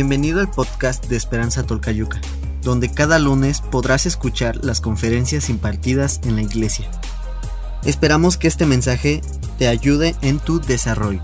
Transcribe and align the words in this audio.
Bienvenido 0.00 0.40
al 0.40 0.50
podcast 0.50 1.08
de 1.08 1.16
Esperanza 1.16 1.66
Tolcayuca, 1.66 2.22
donde 2.62 2.90
cada 2.90 3.18
lunes 3.18 3.60
podrás 3.60 4.06
escuchar 4.06 4.64
las 4.64 4.80
conferencias 4.80 5.50
impartidas 5.50 6.22
en 6.24 6.36
la 6.36 6.42
iglesia. 6.42 6.90
Esperamos 7.84 8.38
que 8.38 8.48
este 8.48 8.64
mensaje 8.64 9.20
te 9.58 9.68
ayude 9.68 10.16
en 10.22 10.38
tu 10.38 10.58
desarrollo. 10.58 11.20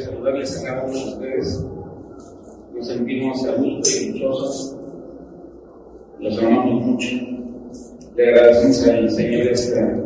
Saludarles 0.00 0.58
a 0.58 0.64
cada 0.64 0.84
uno 0.84 0.92
de 0.92 1.04
ustedes. 1.04 1.64
Nos 2.74 2.86
sentimos 2.86 3.44
a 3.46 3.52
gusto 3.52 3.88
y 3.90 4.12
dichosos. 4.12 4.76
Los 6.20 6.38
amamos 6.38 6.84
mucho. 6.84 7.08
Le 8.16 8.28
agradecemos 8.28 8.88
al 8.88 9.10
Señor 9.10 9.46
esta, 9.48 9.98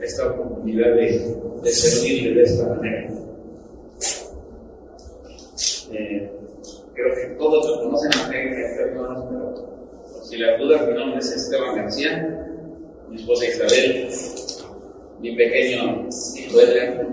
esta 0.00 0.30
oportunidad 0.30 0.94
de, 0.94 1.36
de 1.62 1.70
servirle 1.70 2.34
de 2.34 2.42
esta 2.42 2.68
manera. 2.68 3.08
Eh, 5.92 6.30
creo 6.94 7.14
que 7.14 7.34
todos 7.38 7.78
conocen 7.82 8.10
la 8.16 8.30
técnica, 8.30 8.82
hermanos, 8.82 9.24
pero 9.28 9.72
si 10.22 10.38
la 10.38 10.56
duda, 10.56 10.86
mi 10.86 10.94
nombre 10.94 11.18
es 11.18 11.32
Esteban 11.32 11.76
García, 11.76 12.46
mi 13.10 13.16
esposa 13.16 13.44
Isabel, 13.46 14.08
mi 15.22 15.36
pequeño 15.36 16.08
Edgar. 16.34 17.06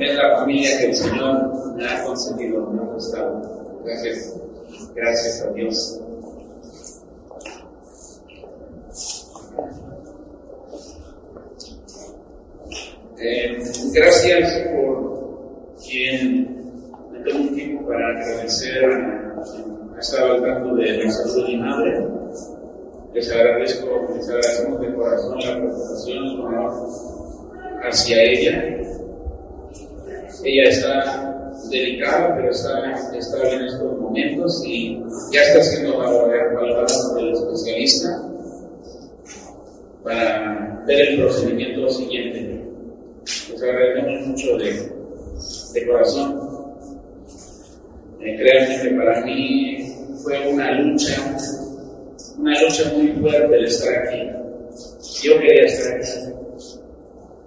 Es 0.00 0.14
la 0.14 0.38
familia 0.38 0.78
que 0.78 0.86
el 0.86 0.96
Señor 0.96 1.76
me 1.76 1.86
ha 1.86 2.02
concedido, 2.04 2.70
me 2.70 2.80
ha 2.80 2.84
gustado. 2.84 3.82
Gracias, 3.84 4.34
gracias 4.94 5.42
a 5.42 5.52
Dios. 5.52 6.00
Eh, 13.18 13.58
gracias 13.92 14.68
por 14.68 15.74
quien 15.86 16.56
me 17.12 17.18
tomó 17.20 17.40
un 17.40 17.54
tiempo 17.54 17.86
para 17.86 18.08
agradecer 18.08 18.84
a 18.84 19.98
estado 19.98 20.32
al 20.34 20.42
tanto 20.42 20.74
de 20.76 20.92
de 20.92 21.42
mi 21.46 21.56
madre. 21.56 22.06
Les 23.14 23.30
agradezco, 23.30 24.08
les 24.14 24.28
agradecemos 24.28 24.80
de 24.80 24.94
corazón 24.94 25.38
la 25.38 25.56
preocupación, 25.56 26.28
su 26.28 26.46
amor 26.46 26.88
hacia 27.82 28.22
ella. 28.22 28.64
Ella 30.44 30.68
está 30.68 31.52
delicada, 31.70 32.36
pero 32.36 32.50
está, 32.50 32.82
bien 33.42 33.60
en 33.60 33.66
estos 33.66 33.98
momentos 33.98 34.62
y 34.66 35.02
ya 35.32 35.40
está 35.42 35.62
siendo 35.62 35.98
valorada 35.98 36.86
por 37.10 37.20
el 37.20 37.32
especialista 37.32 38.22
para 40.02 40.84
ver 40.86 41.08
el 41.08 41.20
procedimiento 41.20 41.88
siguiente. 41.88 42.64
Les 43.50 43.62
agradecemos 43.62 44.26
mucho 44.28 44.56
de, 44.58 44.92
de 45.74 45.86
corazón. 45.86 46.46
Eh, 48.20 48.36
créanme 48.36 48.82
que 48.82 48.96
para 48.96 49.24
mí 49.24 49.94
fue 50.22 50.48
una 50.52 50.80
lucha, 50.80 51.36
una 52.38 52.60
lucha 52.60 52.92
muy 52.94 53.08
fuerte 53.12 53.56
el 53.56 53.64
estar 53.64 54.06
aquí. 54.06 54.30
Yo 55.22 55.38
quería 55.38 55.64
estar 55.64 55.96
aquí. 55.96 56.10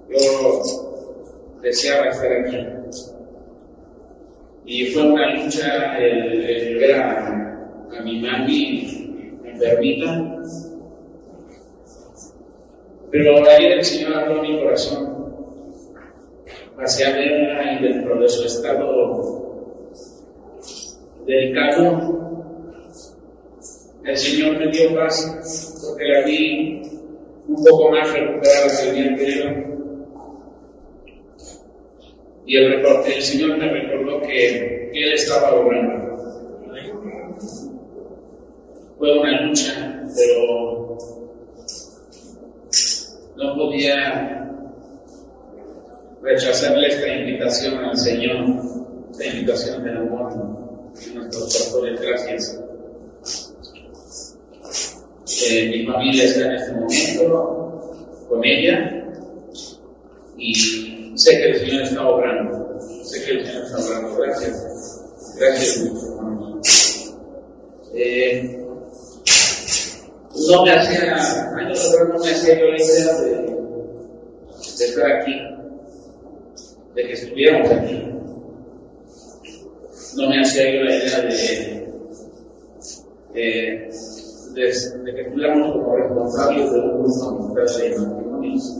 Yo 0.09 0.61
deseaba 1.61 2.09
estar 2.09 2.31
aquí. 2.31 2.67
Y 4.65 4.85
fue 4.87 5.03
una 5.03 5.35
lucha 5.35 5.97
el, 5.97 6.43
el 6.43 6.77
ver 6.77 6.95
a, 6.95 7.27
a, 7.97 8.01
mi 8.03 8.19
mami 8.21 9.41
enfermita. 9.45 10.37
Pero 13.11 13.49
ayer 13.49 13.71
el 13.73 13.85
Señor 13.85 14.13
habló 14.13 14.41
mi 14.43 14.59
corazón 14.59 15.19
hacia 16.77 17.11
verla 17.11 17.73
y 17.73 17.83
dentro 17.83 18.19
de 18.19 18.29
su 18.29 18.45
estado 18.45 19.39
delicado, 21.25 22.28
el 24.05 24.17
Señor 24.17 24.57
me 24.57 24.67
dio 24.71 24.95
paz 24.95 25.79
porque 25.85 26.05
la 26.05 26.21
vi 26.25 26.81
un 27.47 27.63
poco 27.63 27.91
más 27.91 28.11
recuperada 28.11 28.67
que 28.77 28.89
el 28.89 28.95
día 28.95 29.07
anterior. 29.07 29.69
Y 32.45 32.57
el, 32.57 32.71
reporte, 32.73 33.15
el 33.15 33.21
Señor 33.21 33.57
me 33.57 33.69
recordó 33.69 34.21
que, 34.21 34.89
Él 34.91 35.13
estaba 35.13 35.53
obrando. 35.53 36.17
Fue 38.97 39.19
una 39.19 39.41
lucha, 39.41 40.03
pero 40.15 40.97
no 43.37 43.55
podía 43.55 44.51
rechazarle 46.21 46.87
esta 46.87 47.07
invitación 47.07 47.75
al 47.75 47.97
Señor, 47.97 48.45
esta 49.11 49.25
invitación 49.25 49.83
del 49.83 49.97
amor 49.97 50.33
de 50.95 51.13
nuestros 51.13 51.43
pastores. 51.43 52.01
Gracias. 52.01 52.59
Eh, 55.31 55.69
mi 55.69 55.85
familia 55.85 56.23
está 56.23 56.45
en 56.45 56.51
este 56.53 56.73
momento 56.73 58.25
con 58.29 58.43
ella 58.43 59.05
y 60.37 60.55
sé 61.15 61.37
que 61.37 61.49
el 61.49 61.59
Señor 61.59 61.81
está 61.83 62.07
obrando. 62.07 62.79
Sé 63.03 63.23
que 63.25 63.31
el 63.31 63.45
Señor 63.45 63.63
está 63.63 63.77
obrando. 63.77 64.15
Gracias. 64.15 65.01
Gracias, 65.37 65.77
hermanos. 65.77 67.15
Eh, 67.93 68.59
no 70.47 70.63
me 70.63 70.71
hacía, 70.71 71.51
años 71.57 71.89
atrás 71.89 72.07
no 72.09 72.19
me 72.19 72.31
hacía 72.31 72.59
yo 72.59 72.65
la 72.67 72.77
idea 72.77 73.13
de, 73.21 73.55
estar 74.57 75.11
aquí, 75.11 75.35
de 76.95 77.03
que 77.03 77.13
estuviéramos 77.13 77.71
aquí. 77.71 78.03
No 80.15 80.29
me 80.29 80.41
hacía 80.41 80.71
yo 80.71 80.83
la 80.83 80.95
idea 80.95 81.21
de, 81.21 81.87
de, 83.33 83.89
de, 84.59 85.13
que 85.15 85.21
estuviéramos 85.21 85.71
como 85.71 85.95
responsables 85.95 86.71
de 86.71 86.79
un 86.79 87.03
grupo 87.03 87.55
de 87.55 87.99
matrimonios. 87.99 88.77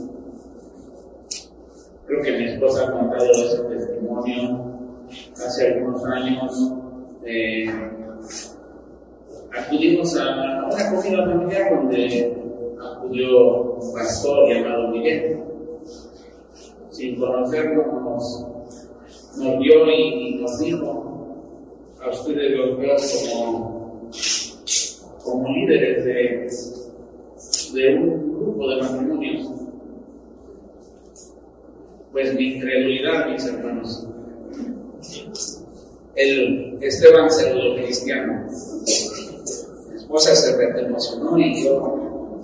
Creo 2.06 2.22
que 2.22 2.32
mi 2.32 2.44
esposa 2.44 2.86
ha 2.86 2.92
contado 2.92 3.30
ese 3.30 3.62
testimonio 3.64 4.70
hace 5.34 5.68
algunos 5.68 6.04
años. 6.06 6.72
Acudimos 9.56 10.16
a 10.16 10.66
una 10.66 10.90
comida 10.90 11.26
familiar 11.26 11.76
donde 11.76 12.36
acudió 12.80 13.74
un 13.74 13.92
pastor 13.94 14.48
llamado 14.48 14.88
Miguel. 14.88 15.42
Sin 16.90 17.18
conocerlo, 17.18 17.86
nos, 18.02 18.46
nos 19.38 19.58
vio 19.58 19.86
y, 19.86 19.90
y, 19.92 20.40
nos 20.40 20.58
dijo: 20.58 21.36
A 22.02 22.10
ustedes 22.10 22.58
los 22.58 22.78
veo 22.78 22.96
como, 23.32 23.69
como 25.22 25.48
líderes 25.48 26.04
de, 26.04 27.80
de 27.80 27.94
un 27.94 28.38
grupo 28.38 28.68
de 28.68 28.82
matrimonios. 28.82 29.50
Pues 32.12 32.34
mi 32.34 32.54
incredulidad, 32.54 33.28
mis 33.30 33.46
hermanos. 33.46 34.06
El 36.16 36.78
Esteban 36.82 37.30
Saludo 37.30 37.76
Cristiano 37.76 38.46
esposa 40.10 40.34
se 40.34 40.56
re 40.56 40.80
emocionó 40.80 41.38
y 41.38 41.64
yo. 41.64 42.40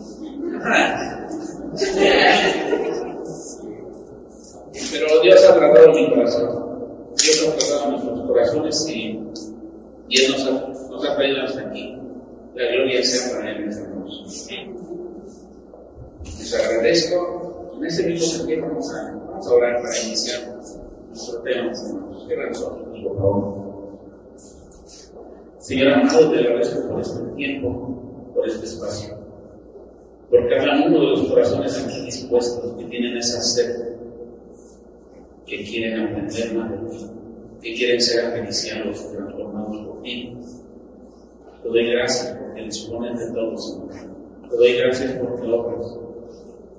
Pero 4.93 5.21
Dios 5.23 5.45
ha 5.45 5.55
tratado 5.55 5.93
mi 5.93 6.09
corazón. 6.11 6.67
Dios 7.17 7.49
ha 7.49 7.57
tratado 7.59 7.91
nuestros 7.91 8.21
corazones 8.29 8.89
y, 8.89 9.21
y 10.09 10.25
Él 10.25 10.33
nos 10.33 10.47
ha, 10.47 10.91
nos 10.91 11.09
ha 11.09 11.17
traído 11.17 11.43
hasta 11.43 11.61
aquí. 11.63 11.96
La 12.57 12.73
gloria 12.73 13.03
sea 13.05 13.37
para 13.37 13.51
Él, 13.51 13.67
mis 13.67 13.77
hermanos. 13.77 14.49
Les 16.25 16.55
agradezco. 16.55 17.75
En 17.77 17.85
ese 17.85 18.07
mismo 18.07 18.27
sentido 18.27 18.67
vamos 18.67 18.95
a, 18.95 19.13
vamos 19.13 19.47
orar 19.49 19.83
para 19.83 19.99
iniciar 19.99 20.57
nuestro 21.09 21.43
tema, 21.43 21.71
hermanos. 21.71 22.25
Cierran 22.27 22.49
los 22.49 22.63
ojos. 22.63 23.67
Señor 25.59 25.93
amado, 25.93 26.31
te 26.31 26.39
agradezco 26.39 26.89
por 26.89 27.01
este 27.03 27.21
tiempo, 27.37 28.33
por 28.35 28.49
este 28.49 28.65
espacio, 28.65 29.19
por 30.31 30.49
cada 30.49 30.87
uno 30.87 30.99
de 30.99 31.07
los 31.09 31.29
corazones 31.29 31.79
aquí 31.85 32.07
dispuestos 32.07 32.75
que 32.79 32.85
tienen 32.85 33.19
esa 33.19 33.43
sed, 33.43 33.97
que 35.45 35.63
quieren 35.63 36.01
aprender 36.01 36.55
más 36.55 36.71
de 36.71 36.77
ti, 36.89 37.11
que 37.61 37.75
quieren 37.75 38.01
ser 38.01 38.25
acariciados 38.25 39.05
y 39.05 39.15
transformados 39.15 39.87
por 39.87 40.03
ti. 40.03 40.39
Te 41.63 41.69
doy 41.69 41.91
gracias 41.91 42.46
porque 42.57 42.65
dispones 42.65 43.19
de 43.19 43.35
todo, 43.35 43.57
Señor. 43.59 43.89
Te 44.49 44.57
doy 44.57 44.73
gracias 44.79 45.13
porque 45.21 45.47
obras. 45.47 45.99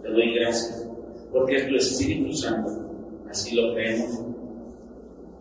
Te 0.02 0.10
doy 0.10 0.36
gracias, 0.36 0.90
porque 1.32 1.58
es 1.58 1.68
tu 1.68 1.76
Espíritu 1.76 2.34
Santo, 2.34 2.70
así 3.30 3.56
lo 3.56 3.74
creemos, 3.74 4.22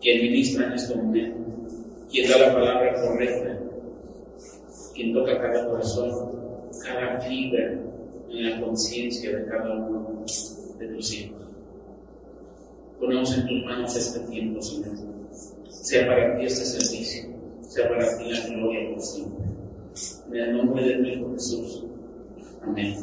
quien 0.01 0.21
ministra 0.23 0.67
en 0.67 0.73
este 0.73 0.95
momento, 0.95 1.39
quien 2.11 2.29
da 2.29 2.37
la 2.37 2.53
palabra 2.53 3.01
correcta, 3.01 3.59
quien 4.93 5.13
toca 5.13 5.41
cada 5.41 5.69
corazón, 5.69 6.69
cada 6.83 7.19
fibra 7.21 7.79
en 8.29 8.49
la 8.49 8.61
conciencia 8.61 9.37
de 9.37 9.45
cada 9.45 9.73
uno 9.73 10.23
de 10.77 10.87
tus 10.87 11.13
hijos. 11.13 11.41
Ponemos 12.99 13.37
en 13.37 13.47
tus 13.47 13.65
manos 13.65 13.95
este 13.95 14.19
tiempo, 14.31 14.61
Señor. 14.61 14.97
Sea 15.69 16.07
para 16.07 16.35
ti 16.35 16.45
este 16.45 16.65
servicio, 16.65 17.29
sea 17.61 17.87
para 17.87 18.17
ti 18.17 18.29
la 18.29 18.47
gloria 18.47 18.89
por 18.91 19.01
siempre. 19.01 19.56
En 20.31 20.35
el 20.35 20.57
nombre 20.57 20.83
de 20.83 20.95
tu 20.95 21.03
Hijo 21.05 21.33
Jesús. 21.33 21.85
Amén. 22.63 22.97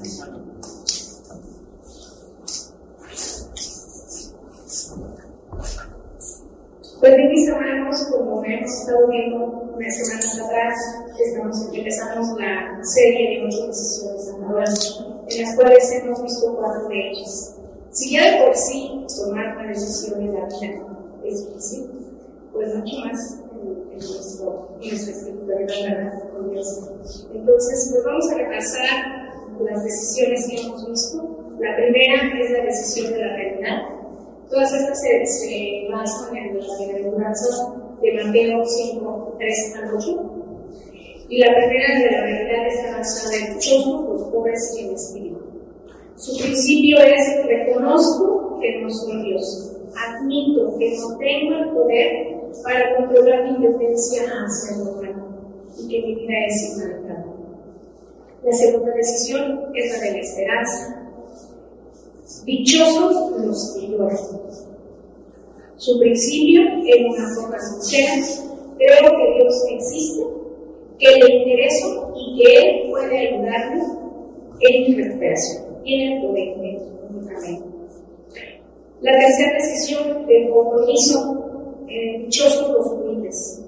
Pues 7.00 7.16
bien, 7.16 7.28
mis 7.28 7.48
hermanos, 7.48 8.06
como 8.10 8.44
hemos 8.44 8.70
estado 8.70 9.08
viendo 9.08 9.46
unas 9.76 9.96
semanas 9.96 10.40
atrás, 10.40 10.74
estamos, 11.18 11.68
empezamos 11.72 12.40
la 12.40 12.84
serie 12.84 13.40
de 13.40 13.46
ocho 13.46 13.66
decisiones 13.66 14.26
sanadoras, 14.26 15.04
en 15.28 15.42
las 15.42 15.56
cuales 15.56 15.92
hemos 15.92 16.22
visto 16.22 16.56
cuatro 16.56 16.88
de 16.88 17.10
ellas. 17.10 17.56
Si 17.90 18.12
ya 18.12 18.30
de 18.30 18.46
por 18.46 18.56
sí 18.56 19.04
tomar 19.18 19.56
una 19.56 19.68
decisión 19.68 20.20
en 20.20 20.34
la 20.34 20.46
vida 20.46 20.80
es 21.24 21.46
difícil, 21.46 21.90
pues 22.52 22.74
mucho 22.74 22.96
más 23.04 23.43
en, 23.64 24.90
en 25.28 26.10
con 26.32 26.50
Dios. 26.50 27.26
Entonces, 27.32 27.90
pues 27.92 28.04
vamos 28.04 28.30
a 28.30 28.38
repasar 28.38 29.24
las 29.60 29.84
decisiones 29.84 30.48
que 30.48 30.60
hemos 30.60 30.88
visto. 30.88 31.56
La 31.58 31.76
primera 31.76 32.40
es 32.40 32.50
la 32.50 32.64
decisión 32.64 33.12
de 33.12 33.18
la 33.18 33.36
realidad. 33.36 33.82
Todas 34.50 34.72
estas 34.72 35.00
se, 35.00 35.26
se 35.26 35.88
basan 35.90 36.36
en 36.36 36.58
la 36.58 36.78
bienaventuranza 36.78 37.74
de 38.02 38.24
Mateo 38.24 38.64
5, 38.64 39.36
3 39.38 39.76
al 39.76 39.94
8. 39.96 40.34
Y 41.28 41.38
la 41.38 41.54
primera 41.54 41.98
de 41.98 42.10
la 42.10 42.20
realidad 42.22 42.66
está 42.68 42.98
basada 42.98 43.36
en 43.36 43.60
somos 43.60 44.08
los 44.08 44.28
pobres 44.30 44.76
en 44.78 44.92
espíritu. 44.92 45.40
Su 46.16 46.36
principio 46.36 46.98
es 46.98 47.46
reconozco 47.46 48.58
que 48.60 48.80
no 48.80 48.90
soy 48.90 49.22
Dios. 49.22 49.76
Admito 49.96 50.76
que 50.78 50.96
no 50.98 51.18
tengo 51.18 51.54
el 51.54 51.70
poder 51.70 52.43
para 52.62 52.96
controlar 52.96 53.44
mi 53.44 53.50
intendencia 53.50 54.22
hacia 54.22 54.76
el 54.76 54.88
humano 54.88 55.24
y 55.78 55.88
que 55.88 56.06
mi 56.06 56.14
vida 56.14 56.46
es 56.46 56.72
inmortal. 56.72 57.24
La 58.44 58.52
segunda 58.52 58.92
decisión 58.94 59.70
es 59.74 59.92
la 59.92 60.04
de 60.04 60.12
la 60.12 60.18
esperanza. 60.18 61.10
Dichosos 62.44 63.40
los 63.40 63.74
que 63.74 63.88
lloran. 63.88 64.18
Su 65.76 65.98
principio, 65.98 66.62
en 66.62 67.10
una 67.10 67.34
forma 67.34 67.58
sincera, 67.58 68.12
creo 68.78 69.10
que 69.10 69.42
Dios 69.42 69.64
existe, 69.70 70.24
que 70.98 71.10
le 71.10 71.36
intereso 71.36 72.12
y 72.16 72.38
que 72.38 72.56
Él 72.56 72.90
puede 72.90 73.28
ayudarme 73.28 73.82
en 74.60 74.82
mi 74.82 75.02
recuperación. 75.02 75.64
Tiene 75.82 76.16
el 76.16 76.22
poder 76.22 76.56
únicamente. 77.10 77.74
La 79.00 79.12
tercera 79.12 79.52
decisión 79.54 80.26
del 80.26 80.50
compromiso, 80.50 81.43
eh, 81.94 82.18
dichosos 82.24 82.70
los 82.70 82.86
humildes. 82.86 83.62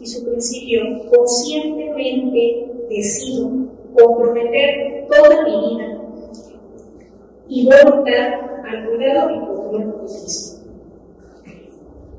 Y 0.00 0.06
su 0.06 0.24
principio, 0.24 0.80
conscientemente 1.10 2.72
decido 2.88 3.50
comprometer 3.94 5.06
toda 5.08 5.42
mi 5.44 5.50
vida 5.50 6.00
y 7.48 7.66
voluntad 7.66 8.34
al 8.66 8.88
cuidado 8.88 9.30
y 9.30 9.38
control 9.40 9.86
de 9.86 10.06
Cristo. 10.06 10.60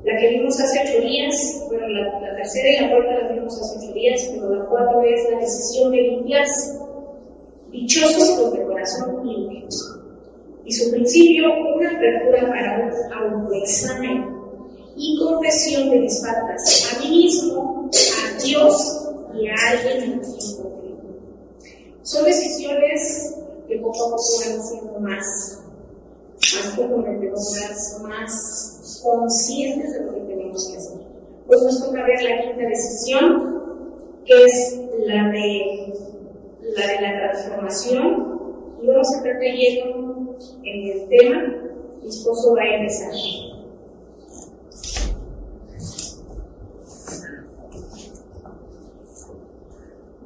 La 0.04 0.16
que 0.20 0.28
vimos 0.28 0.60
hace 0.60 0.80
ocho 0.84 1.04
días, 1.04 1.66
bueno, 1.68 1.88
la, 1.88 2.36
tercera 2.36 2.68
y 2.68 2.80
la 2.82 2.90
cuarta 2.90 3.22
la 3.22 3.32
vimos 3.32 3.60
hace 3.60 3.78
ocho 3.84 3.94
días, 3.94 4.30
pero 4.32 4.54
la 4.54 4.64
cuarta 4.66 5.04
es 5.04 5.30
la 5.32 5.38
decisión 5.40 5.90
de 5.90 6.02
limpiarse. 6.02 6.78
Dichosos 7.72 8.38
los 8.38 8.52
de 8.52 8.62
corazón 8.64 9.26
limpio. 9.26 9.66
Y 10.64 10.72
su 10.72 10.90
principio, 10.92 11.46
una 11.74 11.90
apertura 11.90 12.48
para 12.48 12.86
un 12.86 13.42
autoexamen 13.42 14.35
y 14.96 15.18
confesión 15.18 15.90
de 15.90 16.00
mis 16.00 16.20
faltas 16.20 16.92
a 16.94 17.00
mí 17.00 17.10
mismo, 17.10 17.90
a 17.90 18.42
Dios 18.42 19.08
y 19.34 19.48
a 19.48 19.54
alguien 19.70 20.02
en 20.02 20.20
quien 20.20 20.62
confío. 20.62 20.96
Son 22.02 22.24
decisiones 22.24 23.34
que 23.68 23.76
poco 23.78 24.06
a 24.06 24.10
poco 24.10 24.22
van 24.44 24.62
siendo 24.62 25.00
más, 25.00 25.62
más 26.34 26.74
comprometedoras, 26.76 28.00
más 28.02 29.00
conscientes 29.02 29.92
de 29.92 30.04
lo 30.04 30.14
que 30.14 30.20
tenemos 30.20 30.68
que 30.68 30.76
hacer. 30.78 31.00
Pues 31.46 31.62
nos 31.62 31.84
toca 31.84 32.02
ver 32.04 32.22
la 32.22 32.42
quinta 32.42 32.68
decisión, 32.68 33.92
que 34.24 34.44
es 34.44 34.80
la 35.06 35.30
de 35.30 35.94
la, 36.62 36.86
de 36.86 37.00
la 37.00 37.32
transformación, 37.32 38.36
y 38.82 38.86
vamos 38.86 39.12
a 39.12 39.16
estar 39.18 39.34
leyendo 39.40 40.36
en 40.62 40.90
el 40.90 41.08
tema. 41.08 41.42
Mi 42.02 42.08
esposo 42.08 42.54
va 42.54 42.62
a 42.62 42.76
empezar. 42.76 43.55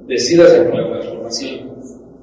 Decidas 0.07 0.53
por 0.53 0.75
la 0.75 0.91
transformación. 0.91 1.71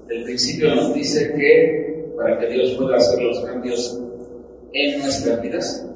El 0.09 0.23
principio 0.23 0.75
nos 0.75 0.93
dice 0.93 1.33
que 1.33 2.13
para 2.17 2.39
que 2.39 2.47
Dios 2.47 2.75
pueda 2.77 2.97
hacer 2.97 3.21
los 3.21 3.39
cambios 3.45 4.01
en 4.73 4.99
nuestras 4.99 5.41
vidas, 5.41 5.87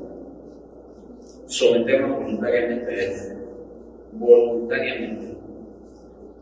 someternos 1.47 2.19
voluntariamente 2.19 2.91
a 2.91 3.03
Él. 3.03 3.37
Voluntariamente. 4.13 5.37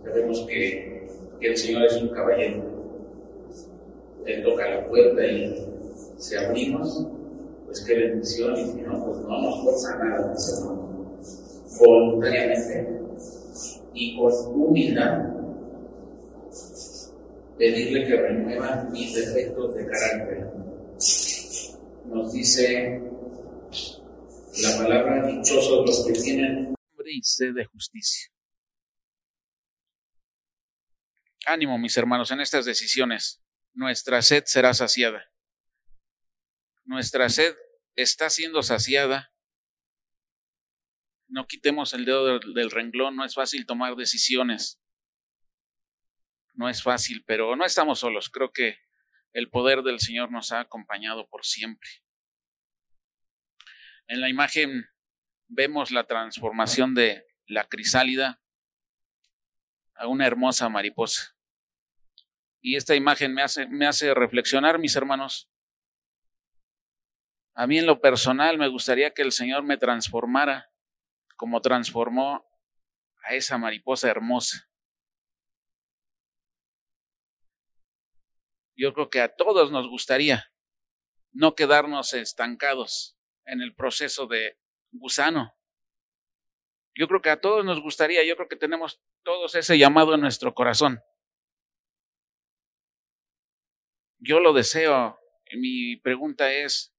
Sabemos 0.04 0.46
que, 0.48 1.08
que 1.40 1.48
el 1.48 1.58
Señor 1.58 1.86
es 1.86 2.02
un 2.02 2.10
caballero. 2.10 2.64
Él 4.26 4.44
toca 4.44 4.70
la 4.70 4.88
puerta 4.88 5.26
y 5.26 5.66
si 6.18 6.36
abrimos, 6.36 7.08
pues 7.70 7.86
qué 7.86 7.94
bendición, 7.94 8.58
y 8.58 8.66
si 8.66 8.82
no, 8.82 9.06
pues 9.06 9.20
no 9.20 9.42
nos 9.42 9.64
fuerza 9.64 9.96
nada, 9.98 10.34
Voluntariamente 11.80 13.00
y 13.94 14.18
con 14.18 14.34
humildad, 14.48 15.20
pedirle 17.60 18.08
que 18.08 18.16
remueva 18.16 18.88
mis 18.92 19.14
defectos 19.14 19.76
de 19.76 19.86
carácter. 19.86 20.52
Nos 22.06 22.34
dice 22.34 23.04
la 24.64 24.78
palabra 24.78 25.28
dichosos 25.28 25.86
los 25.86 26.06
que 26.08 26.14
tienen 26.14 26.74
hambre 26.76 27.12
y 27.12 27.22
sed 27.22 27.54
de 27.54 27.66
justicia. 27.66 28.32
Ánimo, 31.46 31.78
mis 31.78 31.96
hermanos, 31.98 32.32
en 32.32 32.42
estas 32.42 32.66
decisiones. 32.66 33.44
Nuestra 33.76 34.24
sed 34.24 34.44
será 34.46 34.74
saciada. 34.74 35.29
Nuestra 36.90 37.30
sed 37.30 37.56
está 37.96 38.32
siendo 38.32 38.64
saciada. 38.64 39.32
No 41.28 41.46
quitemos 41.46 41.94
el 41.94 42.04
dedo 42.04 42.40
del, 42.40 42.72
renglón, 42.72 43.16
no 43.16 43.24
es 43.24 43.36
fácil 43.36 43.68
tomar 43.68 43.96
decisiones. 43.96 44.82
No 46.56 46.68
es 46.68 46.82
fácil, 46.82 47.24
pero 47.28 47.56
no 47.56 47.64
estamos 47.64 48.00
solos. 48.00 48.32
Creo 48.32 48.52
que 48.52 48.80
el 49.34 49.52
poder 49.52 49.84
del 49.84 50.00
Señor 50.00 50.32
nos 50.32 50.52
ha 50.52 50.62
acompañado 50.62 51.28
por 51.28 51.46
siempre. 51.46 51.88
En 54.08 54.20
la 54.20 54.30
imagen 54.30 54.90
vemos 55.48 55.92
la 55.92 56.08
transformación 56.08 56.96
de 56.96 57.24
la 57.46 57.66
crisálida 57.66 58.42
a 59.94 60.08
una 60.08 60.26
hermosa 60.26 60.70
mariposa. 60.70 61.38
Y 62.62 62.78
esta 62.78 62.96
imagen 62.96 63.36
me 63.36 63.44
hace, 63.86 64.14
reflexionar, 64.16 64.80
mis 64.80 64.96
hermanos. 64.96 65.49
A 67.60 67.68
mí 67.68 67.78
en 67.78 67.86
lo 67.86 68.00
personal 68.00 68.58
me 68.58 68.70
gustaría 68.70 69.14
que 69.14 69.22
el 69.22 69.34
Señor 69.34 69.64
me 69.64 69.76
transformara 69.76 70.72
como 71.36 71.62
transformó 71.62 72.50
a 73.22 73.34
esa 73.34 73.58
mariposa 73.58 74.10
hermosa. 74.10 74.72
Yo 78.78 78.94
creo 78.94 79.10
que 79.10 79.20
a 79.20 79.36
todos 79.36 79.74
nos 79.74 79.90
gustaría 79.90 80.54
no 81.34 81.54
quedarnos 81.54 82.14
estancados 82.14 83.18
en 83.44 83.60
el 83.60 83.76
proceso 83.76 84.26
de 84.26 84.58
gusano. 84.92 85.54
Yo 86.96 87.10
creo 87.10 87.22
que 87.22 87.30
a 87.30 87.42
todos 87.42 87.66
nos 87.66 87.82
gustaría, 87.82 88.24
yo 88.24 88.38
creo 88.38 88.48
que 88.48 88.56
tenemos 88.56 89.02
todos 89.22 89.54
ese 89.56 89.78
llamado 89.78 90.16
en 90.16 90.22
nuestro 90.22 90.54
corazón. 90.54 91.02
Yo 94.18 94.40
lo 94.40 94.54
deseo. 94.54 95.20
Mi 95.52 95.98
pregunta 95.98 96.54
es, 96.54 96.96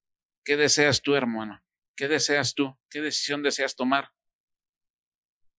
¿qué 0.51 0.57
deseas 0.57 1.01
tú, 1.01 1.15
hermano? 1.15 1.63
¿Qué 1.95 2.09
deseas 2.09 2.57
tú? 2.57 2.77
¿Qué 2.91 3.01
decisión 3.01 3.41
deseas 3.41 3.77
tomar? 3.77 4.11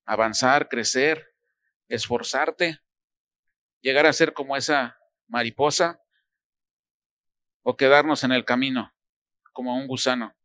¿Avanzar, 0.04 0.68
crecer, 0.68 1.34
esforzarte, 1.88 2.82
llegar 3.80 4.06
a 4.06 4.12
ser 4.12 4.34
como 4.34 4.58
esa 4.58 5.00
mariposa? 5.30 6.02
o 7.64 7.78
quedarnos 7.78 8.26
en 8.26 8.34
el 8.34 8.44
camino 8.44 8.94
como 9.54 9.78
un 9.78 9.88
gusano. 9.88 10.36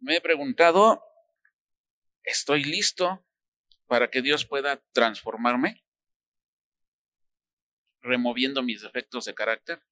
Me 0.00 0.16
he 0.16 0.20
preguntado, 0.20 1.04
¿estoy 2.24 2.64
listo 2.64 3.24
para 3.86 4.10
que 4.10 4.20
Dios 4.20 4.44
pueda 4.44 4.82
transformarme? 4.92 5.84
Removiendo 8.08 8.62
mis 8.62 8.80
defectos 8.80 9.26
de 9.26 9.34
carácter. 9.34 9.82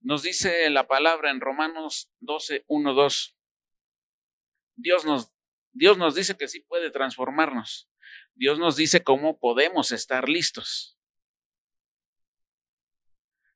Nos 0.00 0.22
dice 0.22 0.70
la 0.70 0.86
palabra 0.86 1.32
en 1.32 1.40
Romanos 1.40 2.08
12, 2.20 2.64
1, 2.68 2.94
2. 2.94 3.36
Dios 4.76 5.04
nos, 5.04 5.34
Dios 5.72 5.98
nos 5.98 6.14
dice 6.14 6.36
que 6.36 6.46
sí 6.46 6.60
puede 6.60 6.92
transformarnos. 6.92 7.90
Dios 8.36 8.60
nos 8.60 8.76
dice 8.76 9.02
cómo 9.02 9.40
podemos 9.40 9.90
estar 9.90 10.28
listos. 10.28 10.96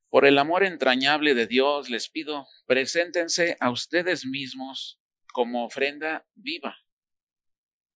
Por 0.09 0.27
el 0.27 0.37
amor 0.37 0.65
entrañable 0.65 1.35
de 1.35 1.47
Dios 1.47 1.89
les 1.91 2.09
pido, 2.09 2.49
preséntense 2.67 3.57
a 3.61 3.71
ustedes 3.71 4.27
mismos 4.27 5.01
como 5.33 5.65
ofrenda 5.65 6.27
viva, 6.35 6.77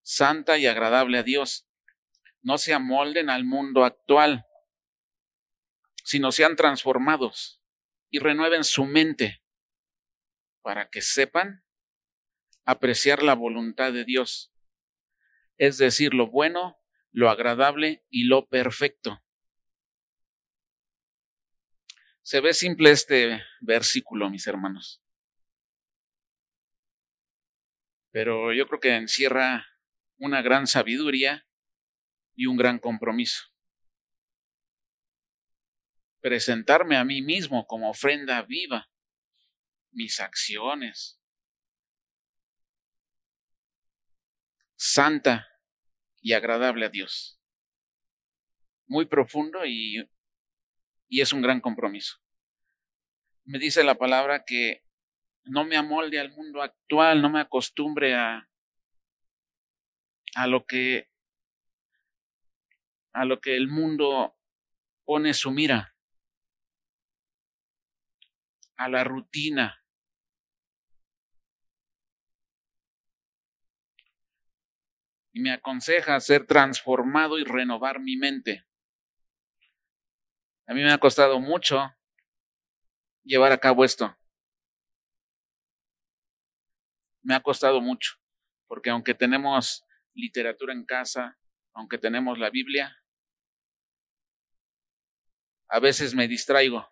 santa 0.03 0.57
y 0.57 0.69
agradable 0.69 1.19
a 1.19 1.25
Dios. 1.25 1.67
No 2.47 2.59
se 2.59 2.73
amolden 2.73 3.29
al 3.29 3.45
mundo 3.45 3.85
actual, 3.85 4.47
sino 6.05 6.31
sean 6.31 6.55
transformados 6.55 7.61
y 8.09 8.21
renueven 8.21 8.63
su 8.63 8.85
mente 8.85 9.43
para 10.63 10.89
que 10.89 11.03
sepan 11.03 11.65
apreciar 12.65 13.25
la 13.25 13.35
voluntad 13.35 13.93
de 13.93 14.05
Dios, 14.05 14.55
es 15.59 15.77
decir, 15.79 16.15
lo 16.15 16.31
bueno, 16.31 16.81
lo 17.11 17.31
agradable 17.31 18.05
y 18.11 18.29
lo 18.29 18.47
perfecto. 18.47 19.25
Se 22.23 22.41
ve 22.41 22.55
simple 22.55 22.93
este 22.93 23.43
versículo, 23.61 24.31
mis 24.31 24.47
hermanos, 24.47 25.03
pero 28.13 28.53
yo 28.53 28.69
creo 28.69 28.79
que 28.79 28.95
encierra 28.95 29.67
una 30.19 30.43
gran 30.43 30.69
sabiduría 30.69 31.46
y 32.37 32.47
un 32.47 32.57
gran 32.57 32.79
compromiso 32.79 33.45
presentarme 36.27 36.97
a 36.97 37.05
mí 37.05 37.23
mismo 37.23 37.69
como 37.69 37.89
ofrenda 37.89 38.43
viva, 38.43 38.91
mis 39.93 40.19
acciones, 40.19 41.21
santa 44.75 45.47
y 46.21 46.33
agradable 46.33 46.87
a 46.87 46.89
Dios. 46.89 47.41
Muy 48.89 49.07
profundo 49.07 49.65
y, 49.65 50.05
y 51.09 51.21
es 51.21 51.33
un 51.33 51.43
gran 51.43 51.61
compromiso. 51.61 52.17
Me 53.45 53.61
dice 53.61 53.85
la 53.85 53.95
palabra 53.95 54.45
que 54.45 54.83
no 55.45 55.65
me 55.65 55.77
amolde 55.77 56.19
al 56.19 56.33
mundo 56.33 56.61
actual, 56.61 57.23
no 57.23 57.31
me 57.31 57.39
acostumbre 57.39 58.17
a, 58.17 58.51
a 60.35 60.47
lo 60.49 60.67
que 60.67 61.09
a 63.17 63.25
lo 63.25 63.41
que 63.41 63.57
el 63.57 63.69
mundo 63.69 64.37
pone 65.07 65.33
su 65.33 65.51
mira 65.51 65.97
a 68.77 68.91
la 68.91 69.05
rutina. 69.05 69.83
Y 75.33 75.41
me 75.41 75.51
aconseja 75.51 76.21
ser 76.21 76.47
transformado 76.47 77.39
y 77.39 77.45
renovar 77.45 78.01
mi 78.01 78.19
mente. 78.19 78.67
A 80.67 80.75
mí 80.75 80.83
me 80.83 80.93
ha 80.93 80.99
costado 80.99 81.41
mucho 81.41 81.95
llevar 83.25 83.51
a 83.53 83.59
cabo 83.59 83.83
esto. 83.83 84.15
Me 87.23 87.35
ha 87.35 87.41
costado 87.41 87.81
mucho, 87.81 88.17
porque 88.67 88.91
aunque 88.91 89.15
tenemos 89.15 89.87
literatura 90.13 90.75
en 90.75 90.85
casa, 90.85 91.39
aunque 91.73 91.97
tenemos 91.97 92.39
la 92.39 92.51
Biblia, 92.51 92.95
a 95.69 95.81
veces 95.81 96.15
me 96.15 96.29
distraigo 96.29 96.87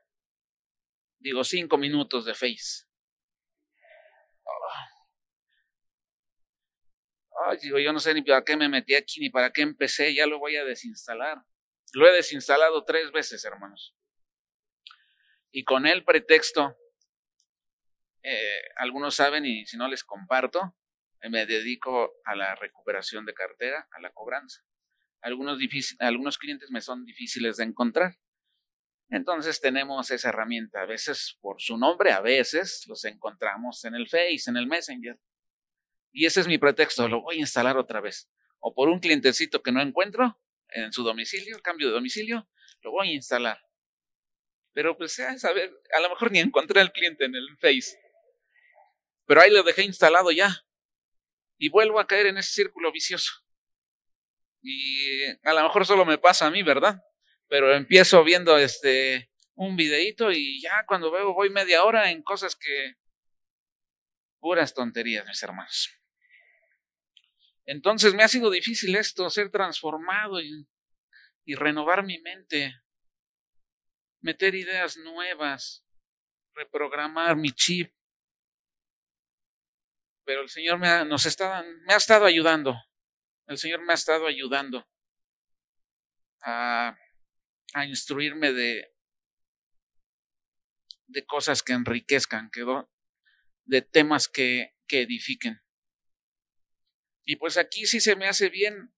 digo, 1.25 1.43
cinco 1.43 1.78
minutos 1.78 2.26
de 2.26 2.35
Face. 2.35 2.85
Ay, 7.47 7.59
digo, 7.62 7.78
yo 7.78 7.93
no 7.93 7.99
sé 7.99 8.14
ni 8.14 8.23
para 8.23 8.45
qué 8.45 8.57
me 8.57 8.69
metí 8.69 8.95
aquí, 8.95 9.21
ni 9.21 9.31
para 9.31 9.50
qué 9.50 9.62
empecé, 9.62 10.14
ya 10.14 10.26
lo 10.26 10.38
voy 10.38 10.57
a 10.57 10.64
desinstalar. 10.64 11.38
Lo 11.95 12.07
he 12.07 12.12
desinstalado 12.12 12.85
tres 12.85 13.11
veces, 13.11 13.45
hermanos. 13.45 13.97
Y 15.50 15.64
con 15.64 15.87
el 15.87 16.04
pretexto, 16.04 16.76
eh, 18.23 18.61
algunos 18.76 19.14
saben 19.14 19.47
y 19.47 19.66
si 19.66 19.76
no 19.76 19.88
les 19.88 20.04
comparto, 20.04 20.76
me 21.31 21.47
dedico 21.47 22.12
a 22.26 22.37
la 22.37 22.54
recuperación 22.54 23.25
de 23.25 23.33
cartera, 23.33 23.88
a 23.93 24.00
la 24.00 24.12
cobranza. 24.12 24.62
Algunos, 25.23 25.59
algunos 26.00 26.37
clientes 26.37 26.71
me 26.71 26.83
son 26.83 27.04
difíciles 27.04 27.57
de 27.57 27.64
encontrar. 27.64 28.19
Entonces 29.11 29.61
tenemos 29.61 30.11
esa 30.11 30.31
herramienta, 30.31 30.83
a 30.83 30.87
veces 30.87 31.39
por 31.41 31.61
su 31.61 31.77
nombre, 31.77 32.13
a 32.13 32.21
veces 32.21 32.85
los 32.89 33.05
encontramos 33.05 33.85
en 33.85 33.95
el 33.95 34.09
Face, 34.09 34.45
en 34.49 34.57
el 34.57 34.67
Messenger. 34.67 35.19
Y 36.13 36.27
ese 36.27 36.41
es 36.41 36.49
mi 36.49 36.59
pretexto, 36.59 37.09
lo 37.09 37.23
voy 37.23 37.37
a 37.37 37.41
instalar 37.41 37.77
otra 37.77 38.01
vez. 38.01 38.31
O 38.61 38.75
por 38.75 38.89
un 38.89 39.01
clientecito 39.01 39.63
que 39.63 39.73
no 39.73 39.83
encuentro 39.83 40.41
en 40.69 40.93
su 40.93 41.03
domicilio, 41.03 41.61
cambio 41.61 41.89
de 41.89 41.95
domicilio, 41.95 42.49
lo 42.83 42.93
voy 42.93 43.11
a 43.11 43.13
instalar. 43.13 43.61
Pero 44.73 44.97
pues, 44.97 45.19
a 45.21 45.39
saber, 45.39 45.73
a 45.97 46.01
lo 46.01 46.11
mejor 46.11 46.33
ni 46.33 46.41
encontré 46.41 46.81
al 46.81 46.93
cliente 46.93 47.25
en 47.25 47.35
el 47.35 47.47
Face. 47.59 47.97
Pero 49.27 49.41
ahí 49.41 49.51
lo 49.51 49.63
dejé 49.63 49.85
instalado 49.85 50.33
ya. 50.33 50.67
Y 51.57 51.69
vuelvo 51.69 52.01
a 52.01 52.07
caer 52.07 52.27
en 52.27 52.39
ese 52.39 52.53
círculo 52.53 52.91
vicioso. 52.91 53.33
Y 54.61 55.25
a 55.45 55.53
lo 55.53 55.63
mejor 55.63 55.87
solo 55.87 56.05
me 56.05 56.19
pasa 56.19 56.47
a 56.47 56.51
mí, 56.51 56.63
¿verdad? 56.63 57.01
Pero 57.55 57.73
empiezo 57.73 58.25
viendo 58.25 58.59
este 58.59 59.31
un 59.55 59.77
videíto 59.77 60.33
y 60.33 60.61
ya 60.61 60.85
cuando 60.89 61.13
veo 61.13 61.35
voy 61.35 61.51
media 61.51 61.85
hora 61.85 62.11
en 62.11 62.21
cosas 62.21 62.57
que 62.57 62.97
puras 64.41 64.75
tonterías, 64.75 65.25
mis 65.25 65.41
hermanos. 65.41 65.89
Entonces 67.65 68.13
me 68.13 68.25
ha 68.25 68.29
sido 68.29 68.51
difícil 68.51 68.97
esto, 68.97 69.31
ser 69.31 69.53
transformado 69.53 70.41
y, 70.43 70.67
renovar 71.55 72.03
mi 72.03 72.19
mente, 72.23 72.75
meter 74.21 74.57
ideas 74.57 74.97
nuevas, 74.97 75.87
reprogramar 76.55 77.37
mi 77.37 77.53
chip. 77.53 77.95
Pero 80.25 80.43
el 80.43 80.49
Señor 80.49 80.81
nos 81.07 81.25
está, 81.25 81.65
me 81.87 81.95
ha 81.95 81.99
estado 81.99 82.25
ayudando. 82.25 82.75
El 83.47 83.59
Señor 83.59 83.81
me 83.83 83.93
ha 83.93 83.95
estado 83.95 84.27
ayudando 84.27 84.85
a 86.43 86.99
a 87.75 87.85
instruirme 87.85 88.52
de, 88.52 88.95
de 91.09 91.26
cosas 91.26 91.62
que 91.62 91.75
enriquezcan, 91.75 92.50
que 92.50 92.64
de 93.64 93.83
temas 93.83 94.28
que, 94.28 94.75
que 94.87 95.02
edifiquen. 95.02 95.61
Y 97.25 97.37
pues 97.37 97.57
aquí 97.57 97.87
sí 97.87 98.00
se 98.00 98.16
me 98.16 98.28
hace 98.28 98.49
bien 98.49 98.95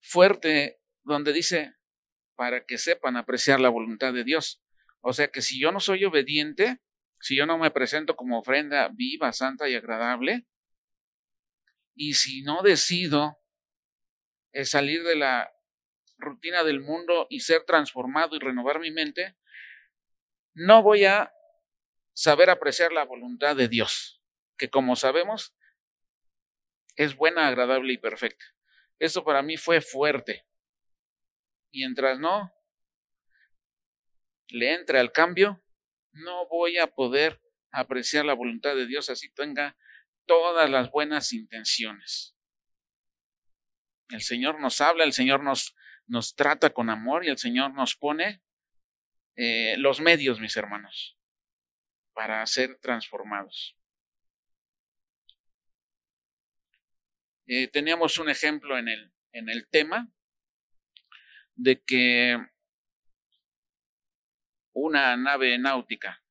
fuerte 0.00 0.80
donde 1.02 1.32
dice, 1.32 1.74
para 2.36 2.64
que 2.64 2.78
sepan 2.78 3.16
apreciar 3.16 3.60
la 3.60 3.68
voluntad 3.68 4.12
de 4.12 4.24
Dios. 4.24 4.62
O 5.00 5.12
sea 5.12 5.28
que 5.28 5.42
si 5.42 5.60
yo 5.60 5.72
no 5.72 5.80
soy 5.80 6.04
obediente, 6.04 6.80
si 7.20 7.36
yo 7.36 7.44
no 7.44 7.58
me 7.58 7.70
presento 7.70 8.14
como 8.14 8.38
ofrenda 8.38 8.88
viva, 8.88 9.32
santa 9.32 9.68
y 9.68 9.74
agradable, 9.74 10.46
y 11.94 12.14
si 12.14 12.42
no 12.42 12.62
decido 12.62 13.38
eh, 14.52 14.64
salir 14.64 15.02
de 15.02 15.16
la 15.16 15.52
rutina 16.22 16.64
del 16.64 16.80
mundo 16.80 17.26
y 17.28 17.40
ser 17.40 17.64
transformado 17.64 18.36
y 18.36 18.38
renovar 18.38 18.80
mi 18.80 18.90
mente, 18.90 19.36
no 20.54 20.82
voy 20.82 21.04
a 21.04 21.32
saber 22.14 22.50
apreciar 22.50 22.92
la 22.92 23.04
voluntad 23.04 23.56
de 23.56 23.68
Dios, 23.68 24.22
que 24.56 24.70
como 24.70 24.96
sabemos 24.96 25.54
es 26.96 27.16
buena, 27.16 27.48
agradable 27.48 27.92
y 27.92 27.98
perfecta. 27.98 28.44
Esto 28.98 29.24
para 29.24 29.42
mí 29.42 29.56
fue 29.56 29.80
fuerte. 29.80 30.46
Mientras 31.72 32.18
no 32.18 32.52
le 34.48 34.74
entre 34.74 34.98
al 34.98 35.12
cambio, 35.12 35.62
no 36.12 36.46
voy 36.48 36.78
a 36.78 36.86
poder 36.88 37.40
apreciar 37.70 38.26
la 38.26 38.34
voluntad 38.34 38.76
de 38.76 38.86
Dios 38.86 39.08
así 39.08 39.32
tenga 39.32 39.76
todas 40.26 40.68
las 40.68 40.90
buenas 40.90 41.32
intenciones. 41.32 42.36
El 44.10 44.20
Señor 44.20 44.60
nos 44.60 44.80
habla, 44.82 45.04
el 45.04 45.14
Señor 45.14 45.42
nos 45.42 45.74
nos 46.12 46.34
trata 46.34 46.68
con 46.68 46.90
amor 46.90 47.24
y 47.24 47.28
el 47.28 47.38
Señor 47.38 47.72
nos 47.72 47.96
pone 47.96 48.42
eh, 49.34 49.76
los 49.78 49.98
medios, 49.98 50.40
mis 50.40 50.54
hermanos, 50.58 51.18
para 52.12 52.44
ser 52.44 52.78
transformados. 52.80 53.78
Eh, 57.46 57.66
teníamos 57.68 58.18
un 58.18 58.28
ejemplo 58.28 58.76
en 58.76 58.88
el, 58.88 59.10
en 59.32 59.48
el 59.48 59.66
tema 59.70 60.12
de 61.54 61.82
que 61.82 62.36
una 64.74 65.16
nave 65.16 65.56
náutica, 65.56 66.22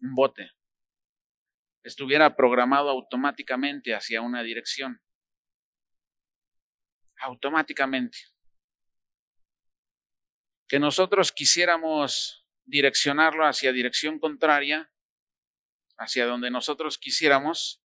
un 0.00 0.14
bote, 0.14 0.50
estuviera 1.82 2.34
programado 2.34 2.88
automáticamente 2.88 3.94
hacia 3.94 4.22
una 4.22 4.42
dirección. 4.42 4.98
Automáticamente. 7.18 8.31
Que 10.72 10.80
nosotros 10.80 11.32
quisiéramos 11.32 12.46
direccionarlo 12.64 13.44
hacia 13.44 13.72
dirección 13.72 14.18
contraria, 14.18 14.90
hacia 15.98 16.24
donde 16.24 16.50
nosotros 16.50 16.96
quisiéramos, 16.96 17.84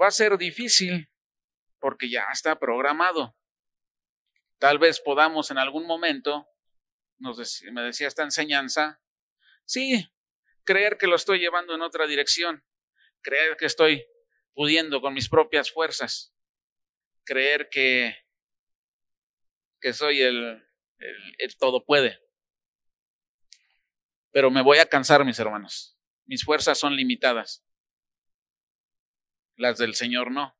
va 0.00 0.06
a 0.06 0.10
ser 0.10 0.38
difícil 0.38 1.10
porque 1.78 2.08
ya 2.08 2.24
está 2.32 2.58
programado. 2.58 3.36
Tal 4.56 4.78
vez 4.78 4.98
podamos 4.98 5.50
en 5.50 5.58
algún 5.58 5.86
momento, 5.86 6.48
me 7.18 7.82
decía 7.82 8.08
esta 8.08 8.22
enseñanza, 8.22 8.98
sí, 9.66 10.10
creer 10.64 10.96
que 10.96 11.06
lo 11.06 11.16
estoy 11.16 11.38
llevando 11.38 11.74
en 11.74 11.82
otra 11.82 12.06
dirección, 12.06 12.64
creer 13.20 13.58
que 13.58 13.66
estoy 13.66 14.06
pudiendo 14.54 15.02
con 15.02 15.12
mis 15.12 15.28
propias 15.28 15.70
fuerzas, 15.70 16.34
creer 17.24 17.68
que, 17.68 18.16
que 19.82 19.92
soy 19.92 20.22
el, 20.22 20.63
el, 20.98 21.56
todo 21.56 21.84
puede. 21.84 22.20
Pero 24.30 24.50
me 24.50 24.62
voy 24.62 24.78
a 24.78 24.86
cansar, 24.86 25.24
mis 25.24 25.38
hermanos. 25.38 25.98
Mis 26.26 26.44
fuerzas 26.44 26.78
son 26.78 26.96
limitadas. 26.96 27.64
Las 29.56 29.78
del 29.78 29.94
Señor 29.94 30.30
no. 30.30 30.58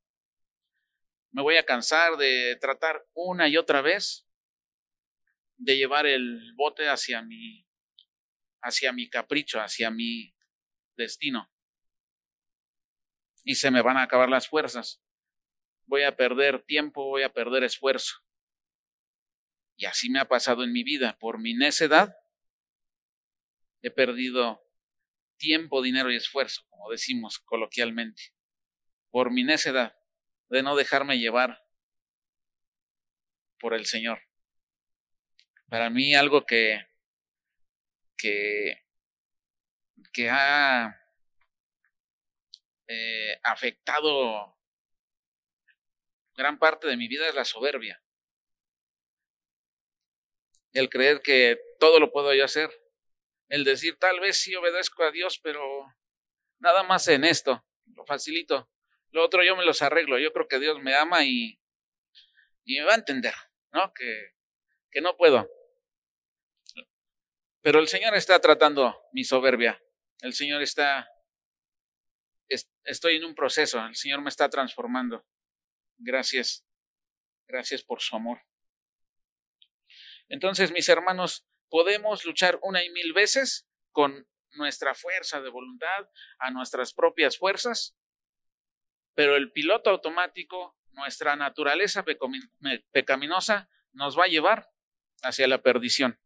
Me 1.32 1.42
voy 1.42 1.56
a 1.56 1.64
cansar 1.64 2.16
de 2.16 2.56
tratar 2.60 3.04
una 3.12 3.48
y 3.48 3.56
otra 3.56 3.80
vez 3.80 4.28
de 5.56 5.76
llevar 5.76 6.06
el 6.06 6.52
bote 6.54 6.88
hacia 6.88 7.22
mi 7.22 7.64
hacia 8.64 8.92
mi 8.92 9.10
capricho, 9.10 9.60
hacia 9.60 9.90
mi 9.90 10.34
destino. 10.96 11.50
Y 13.44 13.56
se 13.56 13.70
me 13.70 13.82
van 13.82 13.98
a 13.98 14.02
acabar 14.02 14.30
las 14.30 14.48
fuerzas. 14.48 15.02
Voy 15.86 16.02
a 16.02 16.16
perder 16.16 16.62
tiempo, 16.62 17.04
voy 17.04 17.22
a 17.22 17.32
perder 17.32 17.62
esfuerzo. 17.64 18.23
Y 19.76 19.86
así 19.86 20.10
me 20.10 20.20
ha 20.20 20.28
pasado 20.28 20.64
en 20.64 20.72
mi 20.72 20.84
vida. 20.84 21.18
Por 21.18 21.38
mi 21.38 21.54
necedad 21.54 22.16
he 23.82 23.90
perdido 23.90 24.62
tiempo, 25.36 25.82
dinero 25.82 26.10
y 26.10 26.16
esfuerzo, 26.16 26.62
como 26.70 26.90
decimos 26.90 27.38
coloquialmente. 27.40 28.34
Por 29.10 29.30
mi 29.30 29.44
necedad 29.44 29.96
de 30.48 30.62
no 30.62 30.76
dejarme 30.76 31.18
llevar 31.18 31.64
por 33.58 33.74
el 33.74 33.86
Señor. 33.86 34.22
Para 35.68 35.90
mí 35.90 36.14
algo 36.14 36.44
que 36.44 36.86
que, 40.12 40.30
ha 40.30 40.96
eh, 42.86 43.38
afectado 43.42 44.56
gran 46.36 46.58
parte 46.58 46.86
de 46.86 46.96
mi 46.96 47.08
vida 47.08 47.28
es 47.28 47.34
la 47.34 47.44
soberbia. 47.44 48.02
El 50.74 50.90
creer 50.90 51.22
que 51.22 51.58
todo 51.80 51.98
lo 51.98 52.12
puedo 52.12 52.34
yo 52.34 52.44
hacer. 52.44 52.70
El 53.48 53.64
decir, 53.64 53.98
tal 53.98 54.20
vez 54.20 54.36
sí 54.36 54.54
obedezco 54.54 55.02
a 55.02 55.10
Dios, 55.10 55.38
pero 55.42 55.62
nada 56.58 56.82
más 56.82 57.08
en 57.08 57.24
esto, 57.24 57.64
lo 57.94 58.04
facilito. 58.04 58.68
Lo 59.10 59.24
otro 59.24 59.42
yo 59.42 59.56
me 59.56 59.64
los 59.64 59.80
arreglo. 59.80 60.18
Yo 60.18 60.32
creo 60.32 60.48
que 60.48 60.58
Dios 60.58 60.82
me 60.82 60.94
ama 60.94 61.24
y, 61.24 61.58
y 62.64 62.78
me 62.78 62.84
va 62.84 62.92
a 62.92 62.96
entender, 62.96 63.34
¿no? 63.72 63.92
Que, 63.94 64.32
que 64.90 65.00
no 65.00 65.16
puedo. 65.16 65.48
Pero 67.62 67.78
el 67.78 67.88
Señor 67.88 68.14
está 68.14 68.40
tratando 68.40 69.00
mi 69.12 69.24
soberbia. 69.24 69.80
El 70.20 70.34
Señor 70.34 70.62
está, 70.62 71.08
estoy 72.84 73.16
en 73.16 73.24
un 73.24 73.34
proceso. 73.34 73.84
El 73.86 73.94
Señor 73.94 74.20
me 74.20 74.28
está 74.28 74.48
transformando. 74.48 75.24
Gracias. 75.98 76.64
Gracias 77.46 77.82
por 77.82 78.00
su 78.00 78.16
amor. 78.16 78.40
Entonces, 80.28 80.72
mis 80.72 80.88
hermanos, 80.88 81.46
podemos 81.68 82.24
luchar 82.24 82.58
una 82.62 82.84
y 82.84 82.90
mil 82.90 83.12
veces 83.12 83.68
con 83.92 84.26
nuestra 84.52 84.94
fuerza 84.94 85.40
de 85.40 85.50
voluntad, 85.50 86.08
a 86.38 86.50
nuestras 86.50 86.94
propias 86.94 87.38
fuerzas, 87.38 87.96
pero 89.14 89.36
el 89.36 89.52
piloto 89.52 89.90
automático, 89.90 90.76
nuestra 90.92 91.36
naturaleza 91.36 92.04
pecaminosa, 92.92 93.68
nos 93.92 94.18
va 94.18 94.24
a 94.24 94.28
llevar 94.28 94.70
hacia 95.22 95.48
la 95.48 95.62
perdición. 95.62 96.18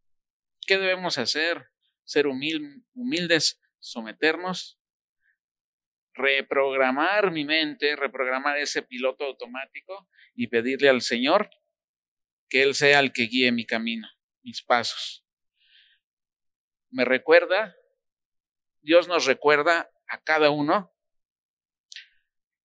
¿Qué 0.66 0.78
debemos 0.78 1.18
hacer? 1.18 1.70
Ser 2.04 2.26
humildes, 2.26 3.60
someternos, 3.78 4.78
reprogramar 6.14 7.30
mi 7.30 7.44
mente, 7.44 7.96
reprogramar 7.96 8.58
ese 8.58 8.82
piloto 8.82 9.24
automático 9.24 10.08
y 10.34 10.48
pedirle 10.48 10.88
al 10.88 11.00
Señor 11.00 11.50
que 12.48 12.62
Él 12.62 12.74
sea 12.74 13.00
el 13.00 13.12
que 13.12 13.24
guíe 13.24 13.52
mi 13.52 13.66
camino, 13.66 14.08
mis 14.42 14.62
pasos. 14.62 15.24
Me 16.90 17.04
recuerda, 17.04 17.76
Dios 18.80 19.08
nos 19.08 19.26
recuerda 19.26 19.90
a 20.08 20.22
cada 20.22 20.50
uno 20.50 20.92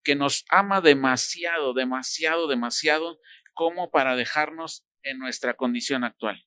que 0.03 0.15
nos 0.15 0.45
ama 0.49 0.81
demasiado, 0.81 1.73
demasiado, 1.73 2.47
demasiado 2.47 3.19
como 3.53 3.91
para 3.91 4.15
dejarnos 4.15 4.85
en 5.03 5.19
nuestra 5.19 5.55
condición 5.55 6.03
actual. 6.03 6.45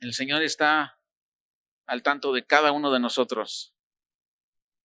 El 0.00 0.14
Señor 0.14 0.42
está 0.42 1.00
al 1.86 2.02
tanto 2.02 2.32
de 2.32 2.46
cada 2.46 2.72
uno 2.72 2.92
de 2.92 3.00
nosotros. 3.00 3.74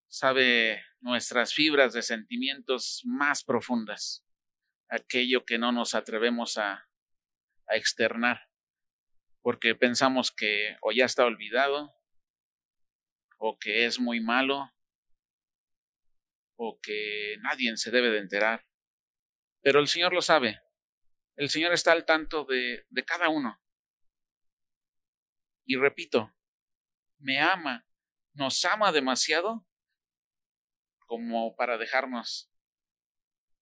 Sabe 0.08 0.84
nuestras 1.02 1.54
fibras 1.54 1.94
de 1.94 2.02
sentimientos 2.02 3.02
más 3.06 3.44
profundas, 3.44 4.23
aquello 4.94 5.44
que 5.44 5.58
no 5.58 5.72
nos 5.72 5.96
atrevemos 5.96 6.58
a, 6.58 6.88
a 7.68 7.76
externar, 7.76 8.48
porque 9.42 9.74
pensamos 9.74 10.32
que 10.32 10.78
o 10.82 10.92
ya 10.92 11.06
está 11.06 11.26
olvidado, 11.26 11.92
o 13.38 13.58
que 13.58 13.86
es 13.86 14.00
muy 14.00 14.20
malo, 14.20 14.72
o 16.56 16.80
que 16.80 17.38
nadie 17.42 17.76
se 17.76 17.90
debe 17.90 18.12
de 18.12 18.20
enterar. 18.20 18.68
Pero 19.62 19.80
el 19.80 19.88
Señor 19.88 20.14
lo 20.14 20.22
sabe. 20.22 20.62
El 21.36 21.50
Señor 21.50 21.74
está 21.74 21.92
al 21.92 22.06
tanto 22.06 22.46
de, 22.46 22.86
de 22.90 23.04
cada 23.04 23.30
uno. 23.30 23.60
Y 25.66 25.76
repito, 25.78 26.32
me 27.18 27.40
ama, 27.40 27.88
nos 28.34 28.64
ama 28.66 28.92
demasiado 28.92 29.66
como 31.08 31.56
para 31.56 31.78
dejarnos 31.78 32.52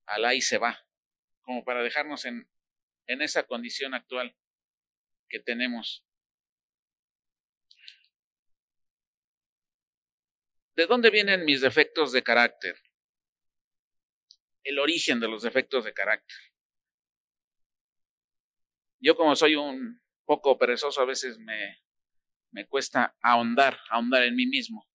al 0.06 0.36
y 0.36 0.42
se 0.42 0.58
va, 0.58 0.86
como 1.52 1.66
para 1.66 1.84
dejarnos 1.84 2.24
en, 2.24 2.50
en 3.08 3.22
esa 3.22 3.44
condición 3.44 3.94
actual 3.94 4.38
que 5.28 5.42
tenemos. 5.42 6.06
¿De 10.78 10.86
dónde 10.86 11.10
vienen 11.10 11.44
mis 11.44 11.60
defectos 11.60 12.14
de 12.14 12.24
carácter? 12.24 12.78
El 14.64 14.80
origen 14.80 15.20
de 15.20 15.28
los 15.28 15.44
defectos 15.44 15.84
de 15.84 15.94
carácter. 15.94 16.38
Yo 19.02 19.18
como 19.18 19.36
soy 19.36 19.56
un 19.56 20.02
poco 20.24 20.58
perezoso 20.58 21.02
a 21.02 21.06
veces 21.06 21.38
me, 21.38 21.84
me 22.52 22.66
cuesta 22.66 23.18
ahondar, 23.22 23.78
ahondar 23.90 24.24
en 24.24 24.38
mí 24.38 24.46
mismo. 24.46 24.88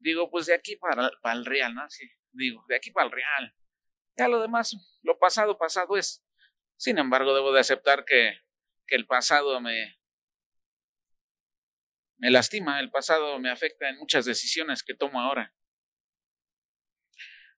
Digo, 0.00 0.28
pues 0.32 0.46
de 0.46 0.54
aquí 0.54 0.74
para, 0.74 1.12
para 1.22 1.38
el 1.38 1.44
real, 1.44 1.76
¿no? 1.76 1.88
Sí, 1.90 2.10
digo, 2.32 2.64
de 2.66 2.74
aquí 2.74 2.90
para 2.90 3.06
el 3.06 3.12
real. 3.12 3.54
Ya 4.16 4.28
lo 4.28 4.40
demás, 4.40 4.76
lo 5.02 5.18
pasado, 5.18 5.58
pasado 5.58 5.96
es. 5.96 6.24
Sin 6.76 6.98
embargo, 6.98 7.34
debo 7.34 7.52
de 7.52 7.60
aceptar 7.60 8.04
que, 8.04 8.40
que 8.86 8.96
el 8.96 9.06
pasado 9.06 9.60
me, 9.60 9.98
me 12.18 12.30
lastima, 12.30 12.80
el 12.80 12.90
pasado 12.90 13.38
me 13.38 13.50
afecta 13.50 13.88
en 13.88 13.98
muchas 13.98 14.24
decisiones 14.24 14.82
que 14.82 14.94
tomo 14.94 15.20
ahora. 15.20 15.54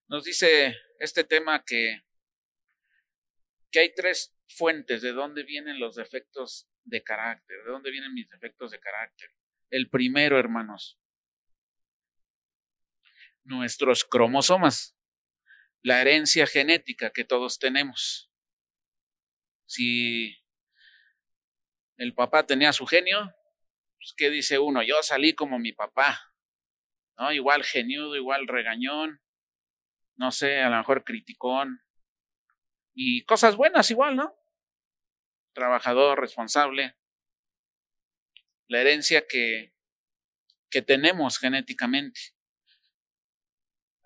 Nos 0.09 0.25
dice 0.25 0.77
este 0.99 1.23
tema 1.25 1.63
que, 1.65 2.03
que 3.71 3.81
hay 3.81 3.95
tres 3.95 4.35
fuentes 4.49 5.03
de 5.03 5.13
dónde 5.13 5.45
vienen 5.45 5.79
los 5.79 5.97
defectos 5.97 6.69
de 6.85 7.03
carácter. 7.03 7.59
¿De 7.65 7.71
dónde 7.71 7.91
vienen 7.91 8.15
mis 8.15 8.29
defectos 8.29 8.71
de 8.71 8.81
carácter? 8.81 9.31
El 9.71 9.91
primero, 9.91 10.39
hermanos, 10.39 10.99
nuestros 13.45 14.05
cromosomas, 14.05 14.98
la 15.83 16.01
herencia 16.01 16.47
genética 16.47 17.11
que 17.11 17.25
todos 17.25 17.59
tenemos. 17.59 18.31
Si 19.67 20.37
el 21.97 22.15
papá 22.15 22.47
tenía 22.47 22.73
su 22.73 22.87
genio, 22.87 23.35
pues, 23.99 24.15
¿qué 24.17 24.31
dice 24.31 24.59
uno? 24.59 24.83
Yo 24.83 25.03
salí 25.03 25.35
como 25.35 25.59
mi 25.59 25.73
papá, 25.73 26.33
¿no? 27.19 27.33
Igual 27.33 27.65
geniudo, 27.65 28.17
igual 28.17 28.47
regañón, 28.47 29.21
no 30.17 30.31
sé, 30.31 30.61
a 30.61 30.71
lo 30.71 30.77
mejor 30.79 31.05
criticón, 31.05 31.83
y 32.95 33.25
cosas 33.25 33.57
buenas 33.57 33.91
igual, 33.91 34.17
¿no? 34.17 34.39
trabajador, 35.59 36.21
responsable, 36.21 36.97
la 38.69 38.81
herencia 38.81 39.27
que, 39.27 39.75
que 40.71 40.83
tenemos 40.83 41.39
genéticamente. 41.39 42.21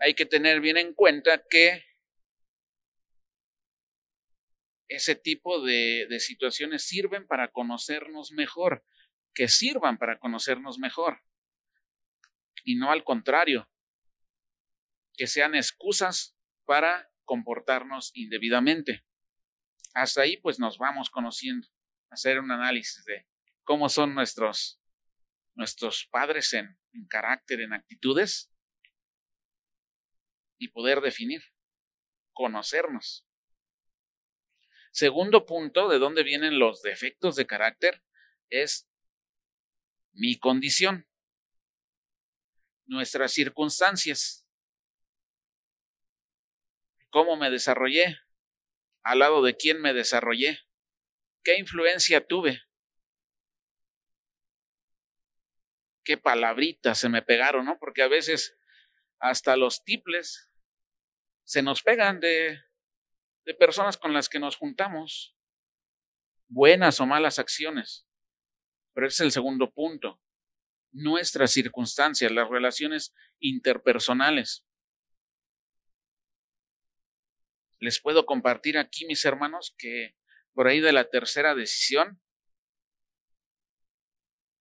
Hay 0.05 0.15
que 0.15 0.27
tener 0.27 0.61
bien 0.61 0.79
en 0.79 0.95
cuenta 0.95 1.47
que 1.49 1.85
ese 4.89 5.15
tipo 5.15 5.65
de, 5.65 6.09
situaciones 6.19 6.83
sirven 6.83 7.25
para 7.29 7.53
conocernos 7.53 8.33
mejor, 8.33 8.85
que 9.33 9.47
sirvan 9.47 9.99
para 9.99 10.19
conocernos 10.19 10.81
mejor, 10.81 11.23
y 12.65 12.75
no 12.75 12.91
al 12.91 13.05
contrario, 13.05 13.71
que 15.17 15.29
sean 15.29 15.55
excusas 15.55 16.37
para 16.65 17.09
comportarnos 17.25 18.11
indebidamente. 18.15 19.05
Hasta 19.95 20.23
ahí 20.23 20.37
pues 20.37 20.59
nos 20.59 20.79
vamos 20.79 21.11
conociendo, 21.11 21.69
hacer 22.11 22.41
un 22.41 22.51
análisis 22.51 23.05
de 23.05 23.29
cómo 23.63 23.89
son 23.89 24.17
nuestros, 24.17 24.81
nuestros 25.55 26.09
padres 26.11 26.53
en 26.55 26.77
carácter, 27.09 27.61
en 27.61 27.73
actitudes, 27.73 28.52
y 30.63 30.69
poder 30.69 31.01
definir, 31.01 31.43
conocernos. 32.33 33.27
Segundo 34.93 35.45
punto, 35.45 35.89
de 35.89 35.99
dónde 35.99 36.23
vienen 36.23 36.61
los 36.61 36.83
defectos 36.83 37.35
de 37.35 37.49
carácter, 37.49 38.05
es 38.49 38.89
mi 40.13 40.39
condición, 40.39 41.09
nuestras 42.85 43.33
circunstancias, 43.33 44.47
cómo 47.11 47.37
me 47.37 47.51
desarrollé, 47.51 48.21
al 49.03 49.19
lado 49.19 49.43
de 49.43 49.57
quién 49.57 49.81
me 49.81 49.93
desarrollé, 49.93 50.61
qué 51.43 51.59
influencia 51.59 52.25
tuve, 52.25 52.63
qué 56.05 56.17
palabritas 56.17 57.01
se 57.01 57.09
me 57.09 57.23
pegaron, 57.23 57.65
¿no? 57.65 57.81
Porque 57.81 58.03
a 58.03 58.09
veces 58.09 58.57
hasta 59.19 59.57
los 59.57 59.83
tiples 59.83 60.52
se 61.53 61.63
nos 61.63 61.83
pegan 61.83 62.19
de, 62.19 62.63
de 63.45 63.53
personas 63.53 63.99
con 63.99 64.15
las 64.15 64.31
que 64.31 64.39
nos 64.39 64.57
juntamos, 64.57 65.37
buenas 66.49 66.99
o 66.99 67.05
malas 67.05 67.39
acciones. 67.39 68.07
Pero 68.95 69.07
ese 69.07 69.17
es 69.17 69.21
el 69.21 69.33
segundo 69.33 69.71
punto. 69.71 70.19
Nuestras 70.93 71.53
circunstancias, 71.53 72.33
las 72.33 72.49
relaciones 72.49 73.15
interpersonales. 73.39 74.65
Les 77.81 78.01
puedo 78.01 78.25
compartir 78.25 78.79
aquí, 78.79 79.05
mis 79.05 79.23
hermanos, 79.27 79.75
que 79.77 80.17
por 80.55 80.69
ahí 80.69 80.81
de 80.81 80.95
la 80.95 81.11
tercera 81.11 81.55
decisión, 81.55 82.23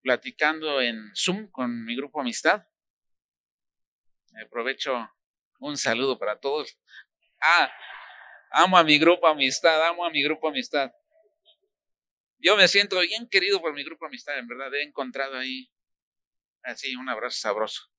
platicando 0.02 0.82
en 0.82 1.10
Zoom 1.16 1.50
con 1.52 1.86
mi 1.86 1.96
grupo 1.96 2.20
Amistad, 2.20 2.68
aprovecho 4.46 5.10
un 5.62 5.78
saludo 5.78 6.18
para 6.18 6.40
todos. 6.40 6.81
Ah, 7.42 7.72
amo 8.52 8.78
a 8.78 8.84
mi 8.84 9.00
grupo 9.00 9.28
Amistad, 9.28 9.88
amo 9.88 10.06
a 10.06 10.12
mi 10.12 10.22
grupo 10.24 10.48
Amistad. 10.48 10.92
Yo 12.38 12.56
me 12.56 12.68
siento 12.68 13.00
bien 13.00 13.28
querido 13.28 13.60
por 13.62 13.74
mi 13.74 13.84
grupo 13.84 14.06
Amistad, 14.06 14.38
en 14.38 14.48
verdad. 14.48 14.74
He 14.76 14.84
encontrado 14.84 15.38
ahí 15.38 15.72
así 16.64 16.96
un 16.96 17.10
abrazo 17.10 17.40
sabroso. 17.40 17.92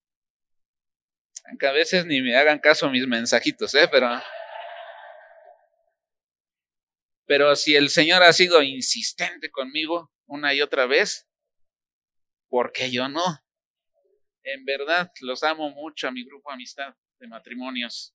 Aunque 1.46 1.66
a 1.66 1.72
veces 1.72 2.06
ni 2.06 2.22
me 2.22 2.36
hagan 2.36 2.60
caso 2.60 2.88
mis 2.88 3.06
mensajitos, 3.06 3.74
¿eh? 3.74 3.88
Pero. 3.90 4.08
Pero 7.26 7.56
si 7.56 7.74
el 7.74 7.88
Señor 7.88 8.22
ha 8.22 8.32
sido 8.32 8.62
insistente 8.62 9.50
conmigo 9.50 10.12
una 10.26 10.54
y 10.54 10.60
otra 10.60 10.86
vez, 10.86 11.28
¿por 12.48 12.72
qué 12.72 12.90
yo 12.90 13.08
no? 13.08 13.22
En 14.44 14.64
verdad, 14.64 15.10
los 15.20 15.42
amo 15.42 15.70
mucho 15.70 16.08
a 16.08 16.12
mi 16.12 16.24
grupo 16.24 16.50
Amistad 16.50 16.94
de 17.18 17.28
matrimonios. 17.28 18.14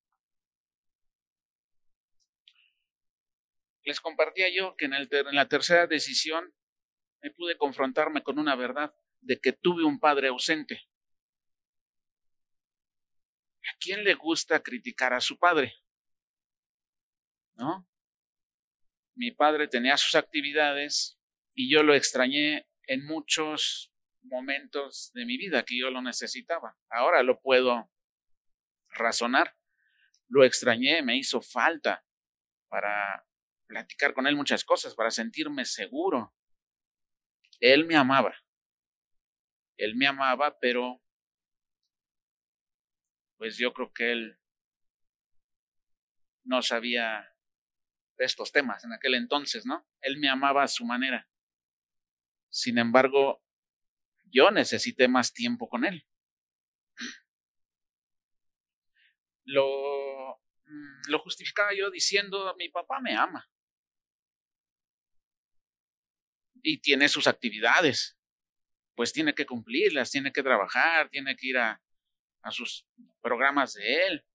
Les 3.88 4.02
compartía 4.02 4.50
yo 4.54 4.76
que 4.76 4.84
en, 4.84 4.93
el 4.93 5.08
la 5.32 5.47
tercera 5.47 5.88
decisión 5.88 6.54
me 7.21 7.32
pude 7.32 7.58
confrontarme 7.58 8.21
con 8.21 8.38
una 8.38 8.54
verdad 8.54 8.93
de 9.21 9.39
que 9.39 9.54
tuve 9.54 9.86
un 9.86 9.97
padre 9.97 10.28
ausente. 10.28 10.89
¿A 13.63 13.78
quién 13.80 14.04
le 14.04 14.13
gusta 14.15 14.62
criticar 14.62 15.13
a 15.13 15.21
su 15.21 15.39
padre? 15.39 15.73
¿No? 17.56 17.88
Mi 19.15 19.32
padre 19.32 19.69
tenía 19.69 19.95
sus 19.95 20.15
actividades 20.15 21.17
y 21.54 21.71
yo 21.71 21.82
lo 21.82 21.95
extrañé 21.95 22.67
en 22.88 23.06
muchos 23.06 23.93
momentos 24.23 25.12
de 25.13 25.23
mi 25.23 25.38
vida 25.38 25.63
que 25.63 25.80
yo 25.80 25.91
lo 25.91 26.02
necesitaba. 26.02 26.76
Ahora 26.89 27.23
lo 27.23 27.39
puedo 27.39 27.89
razonar. 28.89 29.56
Lo 30.28 30.43
extrañé, 30.43 31.02
me 31.04 31.15
hizo 31.15 31.41
falta 31.41 32.04
para 32.67 33.27
platicar 33.67 34.13
con 34.13 34.27
él 34.27 34.36
muchas 34.36 34.63
cosas, 34.63 34.95
para 34.95 35.12
sentirme 35.12 35.65
seguro. 35.65 36.34
Él 37.60 37.86
me 37.86 37.95
amaba. 37.95 38.36
Él 39.77 39.95
me 39.95 40.08
amaba, 40.08 40.58
pero 40.60 41.01
pues 43.38 43.58
yo 43.58 43.71
creo 43.73 43.93
que 43.93 44.12
él 44.12 44.39
no 46.43 46.62
sabía 46.62 47.32
de 48.17 48.25
estos 48.25 48.51
temas 48.51 48.84
en 48.84 48.93
aquel 48.93 49.13
entonces, 49.13 49.65
¿no? 49.65 49.88
Él 50.01 50.17
me 50.17 50.30
amaba 50.30 50.63
a 50.63 50.67
su 50.67 50.86
manera. 50.86 51.30
Sin 52.49 52.80
embargo, 52.80 53.43
yo 54.25 54.49
necesité 54.49 55.08
más 55.08 55.34
tiempo 55.34 55.69
con 55.69 55.86
él. 55.86 56.08
Lo, 59.43 60.41
mm, 60.65 61.10
lo 61.10 61.19
justificaba 61.19 61.73
yo 61.73 61.91
diciendo, 61.91 62.56
mi 62.58 62.69
papá 62.69 62.99
me 62.99 63.15
ama. 63.15 63.47
Y 66.62 66.80
tiene 66.80 67.10
sus 67.10 67.28
actividades. 67.28 68.17
Pues 68.96 69.13
tiene 69.13 69.34
que 69.34 69.46
cumplirlas, 69.46 70.12
tiene 70.12 70.32
que 70.32 70.43
trabajar, 70.43 71.10
tiene 71.10 71.36
que 71.36 71.48
ir 71.48 71.58
a, 71.58 71.82
a 72.41 72.52
sus 72.52 72.88
programas 73.22 73.74
de 73.74 74.08
él. 74.08 74.26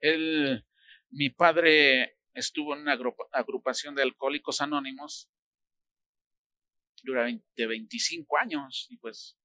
Él, 0.00 0.66
mi 1.10 1.30
padre 1.30 2.18
estuvo 2.34 2.74
en 2.74 2.82
una 2.82 2.98
agrupación 3.32 3.94
de 3.94 4.02
alcohólicos 4.02 4.60
anónimos 4.60 5.30
durante 7.02 7.66
25 7.66 8.38
años 8.38 8.86
y 8.90 8.96
pues, 8.96 9.36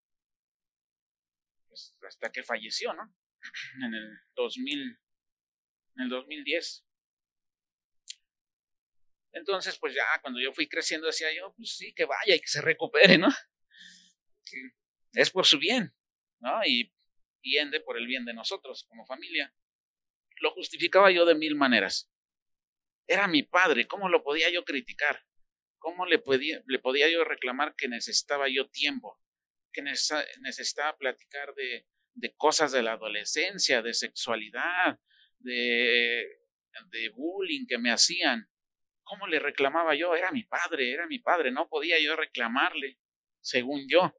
pues, 1.67 1.98
hasta 2.08 2.32
que 2.32 2.43
falleció, 2.43 2.93
¿no? 2.93 3.13
En 3.86 3.93
el 3.93 4.17
2000, 4.36 4.82
en 4.82 6.04
el 6.04 6.10
2010. 6.10 6.85
Entonces, 9.36 9.78
pues 9.78 9.93
ya 9.93 10.06
cuando 10.21 10.39
yo 10.39 10.54
fui 10.54 10.67
creciendo 10.67 11.08
decía 11.08 11.28
yo, 11.36 11.54
pues 11.58 11.76
sí, 11.76 11.93
que 11.93 12.06
vaya 12.06 12.36
y 12.36 12.39
que 12.39 12.48
se 12.48 12.62
recupere, 12.62 13.17
¿no? 13.17 13.28
es 15.12 15.30
por 15.30 15.45
su 15.45 15.60
bien, 15.60 15.93
¿no? 16.39 16.62
Y, 16.65 16.93
y 17.41 17.58
ende 17.58 17.82
por 17.82 17.98
el 17.98 18.08
bien 18.08 18.24
de 18.24 18.34
nosotros 18.34 18.86
como 18.86 19.06
familia. 19.06 19.54
Lo 20.39 20.52
justificaba 20.52 21.12
yo 21.12 21.26
de 21.26 21.36
mil 21.36 21.56
maneras. 21.56 22.10
Era 23.08 23.28
mi 23.28 23.43
padre, 23.43 23.88
¿cómo 23.88 24.08
lo 24.08 24.24
podía 24.24 24.50
yo 24.50 24.63
criticar? 24.63 25.26
¿Cómo 25.80 26.06
le 26.06 26.17
podía, 26.17 26.63
le 26.65 26.80
podía 26.80 27.10
yo 27.10 27.26
reclamar 27.26 27.76
que 27.76 27.89
necesitaba 27.89 28.48
yo 28.48 28.69
tiempo? 28.69 29.21
Que 29.74 29.82
necesitaba 29.82 30.98
platicar 30.98 31.54
de, 31.56 31.86
de 32.13 32.34
cosas 32.36 32.71
de 32.71 32.84
la 32.84 32.93
adolescencia, 32.93 33.82
de 33.82 33.93
sexualidad, 33.93 34.98
de, 35.39 36.26
de 36.88 37.10
bullying 37.10 37.65
que 37.67 37.78
me 37.78 37.91
hacían. 37.91 38.50
¿Cómo 39.06 39.28
le 39.28 39.39
reclamaba 39.39 39.96
yo? 39.96 40.15
Era 40.15 40.32
mi 40.32 40.44
padre, 40.44 40.91
era 40.91 41.06
mi 41.08 41.20
padre, 41.20 41.52
no 41.52 41.70
podía 41.70 42.00
yo 42.02 42.15
reclamarle, 42.15 42.98
según 43.39 43.88
yo. 43.88 44.13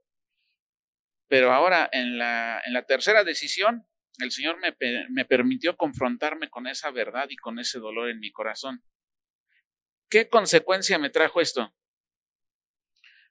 Pero 1.29 1.53
ahora 1.53 1.89
en 1.93 2.19
la, 2.19 2.63
en 2.65 2.73
la 2.73 2.87
tercera 2.87 3.25
decisión, 3.25 3.85
el 4.19 4.31
Señor 4.31 4.59
me, 4.61 4.77
me 5.11 5.25
permitió 5.25 5.77
confrontarme 5.77 6.49
con 6.49 6.69
esa 6.69 6.93
verdad 6.93 7.27
y 7.29 7.37
con 7.37 7.59
ese 7.59 7.81
dolor 7.81 8.09
en 8.09 8.21
mi 8.21 8.31
corazón. 8.31 8.85
¿Qué 10.09 10.29
consecuencia 10.29 11.01
me 11.01 11.11
trajo 11.11 11.41
esto? 11.41 11.75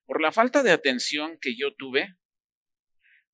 Por 0.05 0.21
la 0.21 0.33
falta 0.33 0.61
de 0.61 0.71
atención 0.71 1.39
que 1.39 1.55
yo 1.55 1.73
tuve 1.73 2.17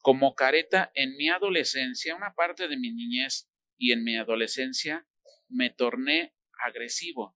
como 0.02 0.36
careta 0.36 0.92
en 0.94 1.16
mi 1.18 1.30
adolescencia, 1.30 2.16
una 2.16 2.34
parte 2.36 2.68
de 2.68 2.78
mi 2.78 2.92
niñez 2.92 3.50
y 3.78 3.92
en 3.94 4.04
mi 4.04 4.16
adolescencia, 4.16 5.08
me 5.50 5.72
torné 5.72 6.36
agresivo, 6.66 7.36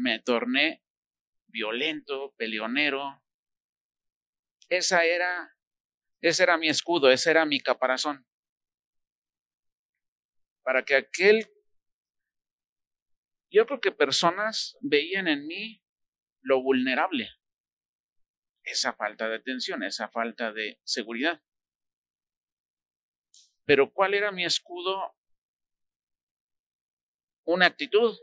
me 0.00 0.18
torné 0.20 0.82
violento, 1.46 2.34
peleonero. 2.36 3.22
Esa 4.68 5.04
era, 5.04 5.56
ese 6.20 6.42
era 6.42 6.56
mi 6.58 6.68
escudo, 6.68 7.10
ese 7.10 7.30
era 7.30 7.44
mi 7.44 7.60
caparazón. 7.60 8.26
Para 10.62 10.84
que 10.84 10.94
aquel 10.94 11.48
Yo 13.50 13.66
creo 13.66 13.80
que 13.80 13.90
personas 13.90 14.78
veían 14.80 15.26
en 15.26 15.46
mí 15.46 15.82
lo 16.40 16.62
vulnerable, 16.62 17.28
esa 18.62 18.92
falta 18.92 19.28
de 19.28 19.36
atención, 19.36 19.82
esa 19.82 20.08
falta 20.08 20.52
de 20.52 20.78
seguridad. 20.84 21.42
Pero 23.64 23.92
¿cuál 23.92 24.14
era 24.14 24.30
mi 24.30 24.44
escudo? 24.44 25.16
Una 27.44 27.66
actitud 27.66 28.16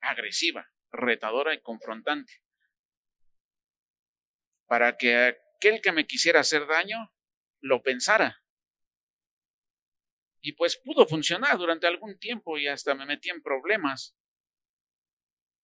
agresiva, 0.00 0.72
retadora 0.94 1.54
y 1.54 1.60
confrontante. 1.60 2.42
Para 4.66 4.96
que 4.96 5.16
aquel 5.16 5.80
que 5.82 5.92
me 5.92 6.06
quisiera 6.06 6.40
hacer 6.40 6.66
daño 6.66 7.12
lo 7.60 7.82
pensara. 7.82 8.42
Y 10.40 10.52
pues 10.52 10.76
pudo 10.76 11.06
funcionar 11.06 11.56
durante 11.56 11.86
algún 11.86 12.18
tiempo 12.18 12.58
y 12.58 12.68
hasta 12.68 12.94
me 12.94 13.06
metí 13.06 13.30
en 13.30 13.42
problemas. 13.42 14.16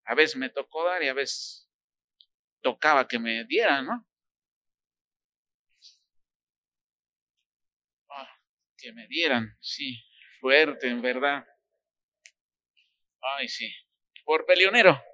A 0.05 0.15
veces 0.15 0.37
me 0.37 0.49
tocó 0.49 0.85
dar 0.85 1.03
y 1.03 1.09
a 1.09 1.15
veces 1.15 1.71
tocaba 2.63 3.07
que 3.07 3.19
me 3.19 3.45
dieran, 3.45 3.87
¿no? 3.87 4.07
Ah, 8.09 8.39
que 8.77 8.93
me 8.93 9.07
dieran, 9.07 9.57
sí, 9.61 10.03
fuerte, 10.41 10.89
en 10.89 11.03
verdad. 11.03 11.47
Ay, 13.21 13.49
sí, 13.49 13.71
por 14.25 14.47
peleonero. 14.47 15.10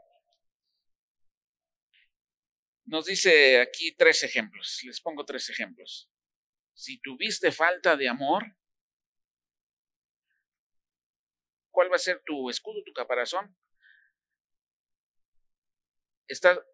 Nos 2.87 3.07
dice 3.07 3.61
aquí 3.61 3.96
tres 3.96 4.22
ejemplos, 4.22 4.81
les 4.85 5.01
pongo 5.01 5.25
tres 5.25 5.51
ejemplos. 5.51 6.09
Si 6.72 7.01
tuviste 7.01 7.51
falta 7.51 7.96
de 7.96 8.09
amor, 8.09 8.57
¿cuál 11.72 11.90
va 11.90 11.96
a 11.96 11.99
ser 11.99 12.22
tu 12.25 12.49
escudo, 12.49 12.83
tu 12.85 12.92
caparazón? 12.92 13.57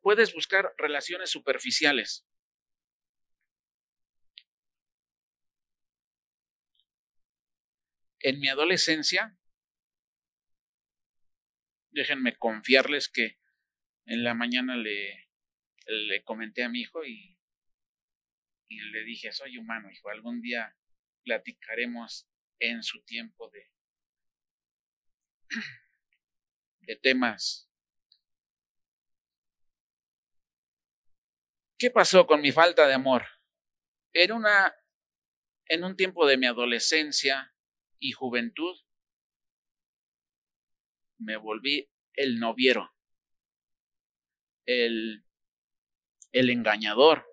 puedes 0.02 0.32
buscar 0.32 0.74
relaciones 0.78 1.30
superficiales. 1.30 2.26
En 8.20 8.40
mi 8.40 8.48
adolescencia, 8.48 9.36
déjenme 11.90 12.36
confiarles 12.36 13.08
que 13.08 13.38
en 14.06 14.24
la 14.24 14.34
mañana 14.34 14.76
le, 14.76 15.31
le 15.86 16.22
comenté 16.22 16.62
a 16.62 16.68
mi 16.68 16.80
hijo 16.80 17.04
y, 17.04 17.38
y 18.68 18.80
le 18.90 19.04
dije, 19.04 19.32
soy 19.32 19.58
humano, 19.58 19.90
hijo, 19.90 20.08
algún 20.10 20.40
día 20.40 20.76
platicaremos 21.24 22.28
en 22.58 22.82
su 22.82 23.02
tiempo 23.04 23.50
de, 23.50 23.70
de 26.80 26.96
temas 26.96 27.72
¿Qué 31.82 31.90
pasó 31.90 32.28
con 32.28 32.40
mi 32.40 32.52
falta 32.52 32.86
de 32.86 32.94
amor? 32.94 33.26
En 34.12 34.30
una 34.30 34.72
en 35.66 35.82
un 35.82 35.96
tiempo 35.96 36.28
de 36.28 36.38
mi 36.38 36.46
adolescencia 36.46 37.52
y 37.98 38.12
juventud 38.12 38.76
me 41.18 41.36
volví 41.36 41.90
el 42.12 42.38
noviero, 42.38 42.94
el, 44.64 45.24
el 46.32 46.50
engañador, 46.50 47.26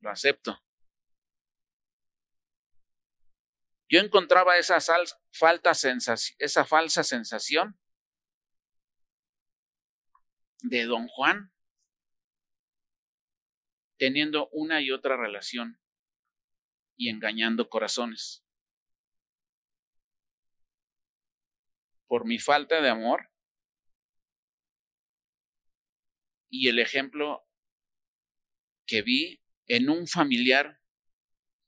lo 0.00 0.10
acepto. 0.10 0.60
Yo 3.88 4.00
encontraba 4.00 4.58
esa, 4.58 4.78
falta 5.30 5.72
esa 6.38 6.64
falsa 6.64 7.04
sensación 7.04 7.78
de 10.62 10.84
don 10.84 11.08
Juan 11.08 11.52
teniendo 13.98 14.48
una 14.48 14.80
y 14.80 14.90
otra 14.90 15.16
relación 15.16 15.78
y 16.96 17.08
engañando 17.08 17.68
corazones. 17.68 18.44
Por 22.08 22.26
mi 22.26 22.38
falta 22.38 22.80
de 22.80 22.88
amor 22.88 23.30
y 26.48 26.68
el 26.68 26.78
ejemplo 26.78 27.46
que 28.92 29.00
vi 29.00 29.42
en 29.68 29.88
un 29.88 30.06
familiar 30.06 30.78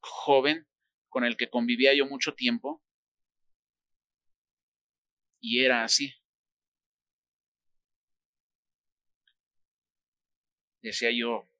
joven 0.01 0.69
con 1.09 1.25
el 1.25 1.39
que 1.39 1.49
convivía 1.49 1.95
yo 1.95 2.05
mucho 2.05 2.35
tiempo 2.35 2.85
y 5.41 5.65
era 5.65 5.85
así. 5.85 6.13
Decía 10.83 11.11
yo, 11.13 11.51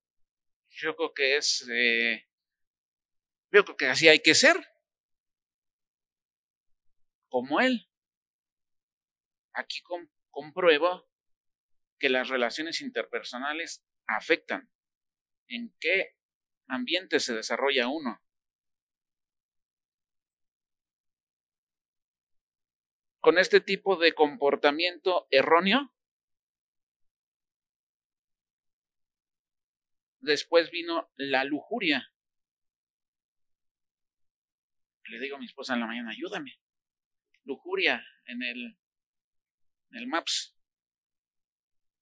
yo 0.69 0.95
creo 0.97 1.15
que 1.15 1.37
es, 1.39 1.67
eh, 1.73 2.29
yo 3.51 3.65
creo 3.65 3.77
que 3.79 3.87
así 3.87 4.07
hay 4.07 4.21
que 4.21 4.35
ser, 4.35 4.57
como 7.31 7.63
él. 7.63 7.89
Aquí 9.55 9.81
compruebo 10.31 11.09
que 11.99 12.11
las 12.11 12.29
relaciones 12.29 12.83
interpersonales 12.83 13.83
afectan 14.07 14.74
en 15.49 15.75
qué 15.81 16.17
ambiente 16.67 17.21
se 17.21 17.35
desarrolla 17.35 17.89
uno. 17.89 18.21
Con 23.21 23.39
este 23.39 23.61
tipo 23.61 23.97
de 23.97 24.13
comportamiento 24.13 25.27
erróneo, 25.31 25.95
Después 30.25 30.71
vino 30.71 31.11
la 31.17 31.45
lujuria. 31.45 32.11
Le 35.11 35.21
digo 35.21 35.37
a 35.37 35.39
mi 35.39 35.45
esposa 35.45 35.75
en 35.75 35.81
la 35.81 35.87
mañana, 35.87 36.13
ayúdame. 36.13 36.59
Lujuria 37.45 38.03
en 38.25 38.43
el, 38.43 38.79
en 39.91 39.99
el 39.99 40.07
Maps. 40.07 40.57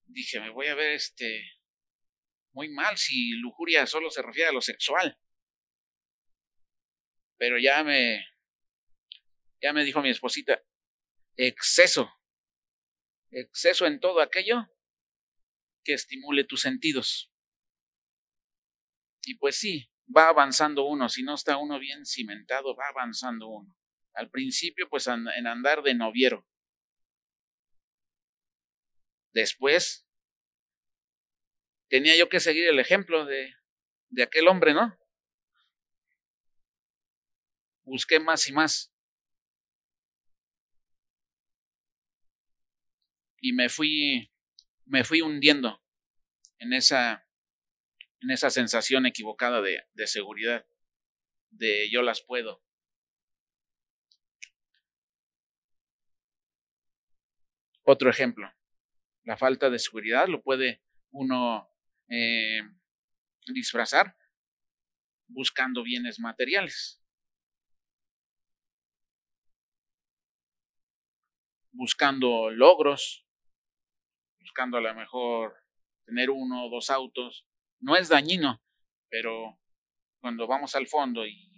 Dije, 0.04 0.38
me 0.38 0.50
voy 0.50 0.68
a 0.68 0.76
ver 0.76 0.92
este 0.92 1.42
muy 2.52 2.68
mal 2.68 2.96
si 2.96 3.32
lujuria 3.32 3.86
solo 3.86 4.10
se 4.10 4.22
refiere 4.22 4.50
a 4.50 4.52
lo 4.52 4.60
sexual. 4.60 5.18
Pero 7.36 7.58
ya 7.58 7.82
me 7.82 8.24
ya 9.62 9.72
me 9.72 9.84
dijo 9.84 10.02
mi 10.02 10.10
esposita, 10.10 10.60
exceso. 11.36 12.12
Exceso 13.30 13.86
en 13.86 14.00
todo 14.00 14.20
aquello 14.20 14.68
que 15.84 15.94
estimule 15.94 16.44
tus 16.44 16.60
sentidos. 16.60 17.32
Y 19.24 19.36
pues 19.36 19.56
sí, 19.56 19.88
va 20.14 20.28
avanzando 20.28 20.84
uno, 20.84 21.08
si 21.08 21.22
no 21.22 21.34
está 21.34 21.56
uno 21.56 21.78
bien 21.78 22.04
cimentado, 22.04 22.74
va 22.76 22.88
avanzando 22.88 23.48
uno. 23.48 23.74
Al 24.14 24.30
principio, 24.30 24.88
pues 24.90 25.06
en 25.06 25.46
andar 25.46 25.82
de 25.82 25.94
noviero. 25.94 26.46
Después, 29.32 30.06
tenía 31.92 32.16
yo 32.16 32.30
que 32.30 32.40
seguir 32.40 32.66
el 32.68 32.78
ejemplo 32.78 33.26
de, 33.26 33.54
de 34.08 34.22
aquel 34.22 34.48
hombre, 34.48 34.72
¿no? 34.72 34.98
Busqué 37.84 38.18
más 38.18 38.48
y 38.48 38.52
más. 38.54 38.90
Y 43.42 43.52
me 43.52 43.68
fui, 43.68 44.32
me 44.86 45.04
fui 45.04 45.20
hundiendo 45.20 45.82
en 46.58 46.72
esa 46.72 47.28
en 48.22 48.30
esa 48.30 48.48
sensación 48.48 49.04
equivocada 49.04 49.60
de, 49.60 49.84
de 49.92 50.06
seguridad, 50.06 50.64
de 51.50 51.90
yo 51.90 52.00
las 52.00 52.22
puedo. 52.22 52.64
Otro 57.82 58.08
ejemplo, 58.08 58.50
la 59.24 59.36
falta 59.36 59.68
de 59.68 59.78
seguridad 59.78 60.28
lo 60.28 60.40
puede 60.42 60.80
uno 61.10 61.71
eh, 62.14 62.60
disfrazar 63.46 64.14
buscando 65.28 65.82
bienes 65.82 66.20
materiales. 66.20 67.00
Buscando 71.72 72.50
logros, 72.50 73.26
buscando 74.38 74.76
a 74.76 74.82
lo 74.82 74.94
mejor 74.94 75.54
tener 76.04 76.28
uno 76.28 76.66
o 76.66 76.70
dos 76.70 76.90
autos, 76.90 77.46
no 77.80 77.96
es 77.96 78.10
dañino, 78.10 78.62
pero 79.08 79.58
cuando 80.20 80.46
vamos 80.46 80.76
al 80.76 80.86
fondo 80.86 81.26
y, 81.26 81.50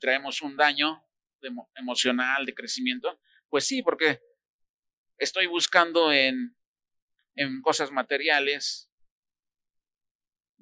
traemos 0.00 0.40
un 0.40 0.56
daño 0.56 1.06
emocional, 1.76 2.46
de 2.46 2.54
crecimiento, 2.54 3.20
pues 3.50 3.66
sí, 3.66 3.82
porque 3.82 4.20
estoy 5.18 5.46
buscando 5.46 6.10
en, 6.10 6.56
en 7.36 7.60
cosas 7.60 7.92
materiales, 7.92 8.91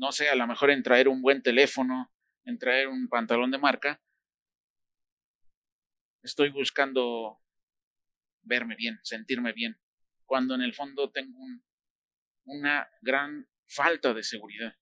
no 0.00 0.12
sé, 0.12 0.30
a 0.30 0.34
lo 0.34 0.46
mejor 0.46 0.70
en 0.70 0.82
traer 0.82 1.08
un 1.08 1.20
buen 1.20 1.42
teléfono, 1.42 2.10
en 2.44 2.58
traer 2.58 2.88
un 2.88 3.06
pantalón 3.08 3.50
de 3.50 3.58
marca, 3.58 4.02
estoy 6.22 6.48
buscando 6.48 7.38
verme 8.40 8.76
bien, 8.76 8.98
sentirme 9.02 9.52
bien, 9.52 9.78
cuando 10.24 10.54
en 10.54 10.62
el 10.62 10.72
fondo 10.72 11.10
tengo 11.10 11.38
una 12.44 12.88
gran 13.02 13.46
falta 13.66 14.14
de 14.14 14.22
seguridad. 14.22 14.74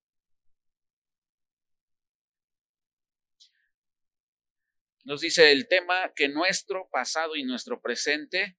Nos 5.03 5.21
dice 5.21 5.51
el 5.51 5.67
tema 5.67 6.13
que 6.15 6.29
nuestro 6.29 6.89
pasado 6.93 7.35
y 7.35 7.43
nuestro 7.43 7.81
presente 7.81 8.57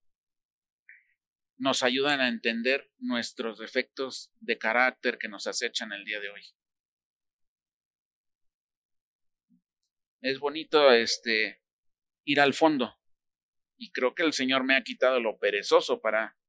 nos 1.60 1.84
ayudan 1.84 2.22
a 2.22 2.28
entender 2.28 2.92
nuestros 2.98 3.60
defectos 3.60 4.32
de 4.40 4.58
carácter 4.58 5.18
que 5.18 5.30
nos 5.30 5.46
acechan 5.46 5.92
el 5.92 6.06
día 6.06 6.20
de 6.20 6.30
hoy. 6.30 6.42
Es 10.22 10.40
bonito 10.40 10.92
este 10.92 11.62
ir 12.26 12.42
al 12.42 12.54
fondo 12.54 12.98
y 13.78 13.92
creo 13.92 14.16
que 14.16 14.24
el 14.24 14.34
Señor 14.34 14.64
me 14.64 14.76
ha 14.76 14.84
quitado 14.84 15.20
lo 15.20 15.38
perezoso 15.38 16.02
para 16.02 16.40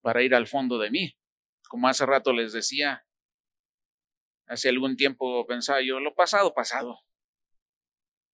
para 0.00 0.22
ir 0.22 0.34
al 0.34 0.46
fondo 0.46 0.78
de 0.78 0.90
mí. 0.90 1.18
Como 1.68 1.88
hace 1.88 2.06
rato 2.06 2.32
les 2.32 2.52
decía, 2.52 3.06
hace 4.46 4.68
algún 4.68 4.96
tiempo 4.96 5.46
pensaba 5.46 5.82
yo, 5.82 6.00
lo 6.00 6.14
pasado, 6.14 6.54
pasado. 6.54 7.00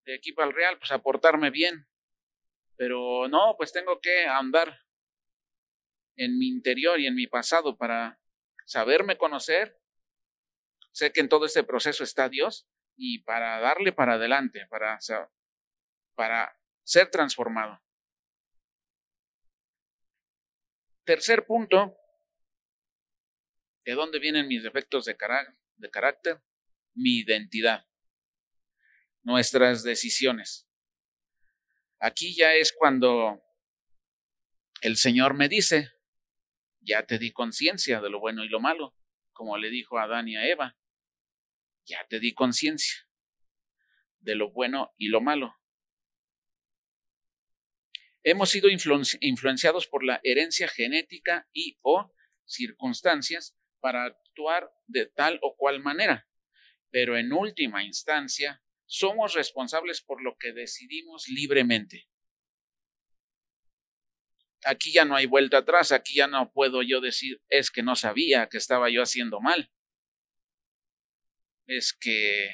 De 0.05 0.15
aquí 0.15 0.33
para 0.33 0.49
el 0.49 0.55
Real, 0.55 0.79
pues 0.79 0.93
aportarme 0.93 1.51
bien. 1.51 1.89
Pero 2.77 3.29
no, 3.29 3.55
pues 3.57 3.73
tengo 3.73 4.01
que 4.01 4.27
andar 4.27 4.84
en 6.17 6.39
mi 6.39 6.49
interior 6.49 7.01
y 7.01 7.07
en 7.07 7.15
mi 7.15 7.27
pasado 7.27 7.77
para 7.77 8.21
saberme 8.67 9.17
conocer. 9.17 9.81
Sé 10.93 11.13
que 11.13 11.21
en 11.21 11.29
todo 11.29 11.47
este 11.47 11.65
proceso 11.65 12.05
está 12.05 12.29
Dios 12.29 12.69
y 12.97 13.21
para 13.21 13.59
darle 13.61 13.93
para 13.93 14.15
adelante, 14.15 14.67
para, 14.69 14.99
para 16.15 16.61
ser 16.85 17.11
transformado. 17.11 17.81
Tercer 21.05 21.45
punto, 21.45 21.97
¿de 23.85 23.93
dónde 23.93 24.19
vienen 24.19 24.49
mis 24.49 24.63
defectos 24.63 25.05
de, 25.05 25.17
de 25.77 25.91
carácter? 25.91 26.41
Mi 26.95 27.19
identidad, 27.19 27.87
nuestras 29.23 29.83
decisiones. 29.83 30.69
Aquí 31.99 32.35
ya 32.37 32.55
es 32.55 32.73
cuando 32.73 33.43
el 34.81 34.97
Señor 34.97 35.35
me 35.35 35.49
dice, 35.49 35.91
ya 36.85 37.05
te 37.07 37.19
di 37.19 37.33
conciencia 37.33 38.01
de 38.01 38.11
lo 38.11 38.21
bueno 38.21 38.45
y 38.45 38.49
lo 38.49 38.61
malo, 38.61 38.95
como 39.33 39.59
le 39.59 39.71
dijo 39.71 39.99
a 39.99 40.05
Adán 40.05 40.29
y 40.29 40.37
a 40.37 40.47
Eva, 40.47 40.77
ya 41.85 42.07
te 42.09 42.21
di 42.21 42.33
conciencia 42.33 43.09
de 44.21 44.35
lo 44.35 44.51
bueno 44.53 44.93
y 44.97 45.09
lo 45.09 45.21
malo 45.21 45.55
hemos 48.25 48.51
sido 48.51 48.69
influenciados 48.71 49.87
por 49.87 50.03
la 50.03 50.21
herencia 50.25 50.67
genética 50.67 51.47
y 51.53 51.79
o 51.83 52.11
circunstancias 52.47 53.55
para 53.81 54.05
actuar 54.05 54.73
de 54.87 55.07
tal 55.07 55.39
o 55.43 55.55
cual 55.57 55.81
manera, 55.81 56.27
pero 56.91 57.17
en 57.19 57.33
última 57.33 57.85
instancia 57.85 58.63
somos 58.87 59.35
responsables 59.35 60.01
por 60.01 60.23
lo 60.23 60.37
que 60.39 60.53
decidimos 60.53 61.29
libremente. 61.29 62.09
Aquí 64.65 64.93
ya 64.93 65.05
no 65.05 65.17
hay 65.17 65.27
vuelta 65.27 65.59
atrás, 65.59 65.93
aquí 65.93 66.15
ya 66.17 66.27
no 66.27 66.53
puedo 66.53 66.83
yo 66.83 67.01
decir 67.01 67.43
es 67.49 67.71
que 67.71 67.83
no 67.83 67.97
sabía 67.97 68.49
que 68.49 68.59
estaba 68.59 68.91
yo 68.91 69.03
haciendo 69.03 69.41
mal. 69.41 69.71
Es 71.67 71.93
que 71.93 72.51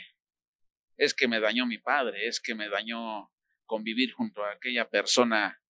es 0.96 1.14
que 1.14 1.28
me 1.28 1.40
dañó 1.40 1.66
mi 1.66 1.78
padre, 1.78 2.28
es 2.28 2.40
que 2.40 2.54
me 2.54 2.68
dañó 2.68 3.32
convivir 3.64 4.12
junto 4.12 4.44
a 4.44 4.52
aquella 4.52 4.88
persona 4.90 5.62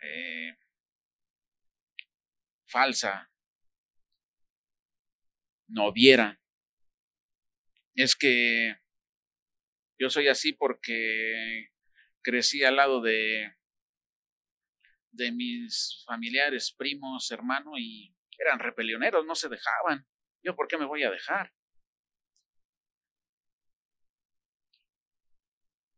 eh, 0.00 0.56
falsa, 2.64 3.30
no 5.68 5.92
viera. 5.92 6.40
Es 7.94 8.16
que 8.16 8.76
yo 9.98 10.10
soy 10.10 10.28
así 10.28 10.52
porque 10.52 11.70
crecí 12.22 12.64
al 12.64 12.76
lado 12.76 13.00
de, 13.00 13.56
de 15.16 15.32
mis 15.32 16.04
familiares, 16.06 16.74
primos, 16.76 17.30
hermanos, 17.30 17.74
y 17.78 18.14
eran 18.38 18.58
repelioneros, 18.58 19.24
no 19.26 19.34
se 19.34 19.48
dejaban. 19.48 20.06
¿Yo 20.42 20.54
por 20.54 20.68
qué 20.68 20.76
me 20.76 20.84
voy 20.84 21.02
a 21.02 21.10
dejar? 21.10 21.52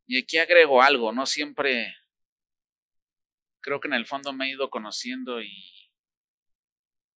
Y 0.06 0.22
aquí 0.22 0.38
agrego 0.38 0.82
algo, 0.82 1.12
no 1.12 1.26
siempre 1.26 1.94
creo 3.60 3.80
que 3.80 3.88
en 3.88 3.94
el 3.94 4.06
fondo 4.06 4.32
me 4.32 4.46
he 4.46 4.50
ido 4.52 4.70
conociendo 4.70 5.42
y, 5.42 5.52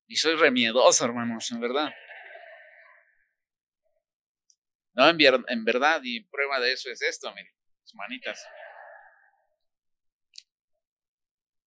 y 0.06 0.16
soy 0.16 0.36
remiedoso, 0.36 1.04
hermanos, 1.04 1.50
en 1.50 1.60
verdad. 1.60 1.90
No, 4.94 5.08
en, 5.08 5.18
en 5.48 5.64
verdad, 5.64 6.02
y 6.04 6.20
prueba 6.24 6.60
de 6.60 6.72
eso 6.72 6.90
es 6.90 7.00
esto, 7.00 7.32
miren, 7.34 7.54
sus 7.82 7.94
manitas. 7.94 8.46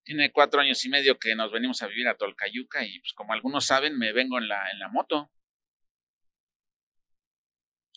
Tiene 0.06 0.32
cuatro 0.32 0.62
años 0.62 0.82
y 0.86 0.88
medio 0.88 1.18
que 1.18 1.34
nos 1.34 1.52
venimos 1.52 1.82
a 1.82 1.86
vivir 1.86 2.08
a 2.08 2.16
Tolcayuca 2.16 2.82
y 2.86 2.98
pues 3.00 3.12
como 3.12 3.34
algunos 3.34 3.66
saben, 3.66 3.98
me 3.98 4.14
vengo 4.14 4.38
en 4.38 4.48
la, 4.48 4.70
en 4.70 4.78
la 4.78 4.88
moto. 4.88 5.30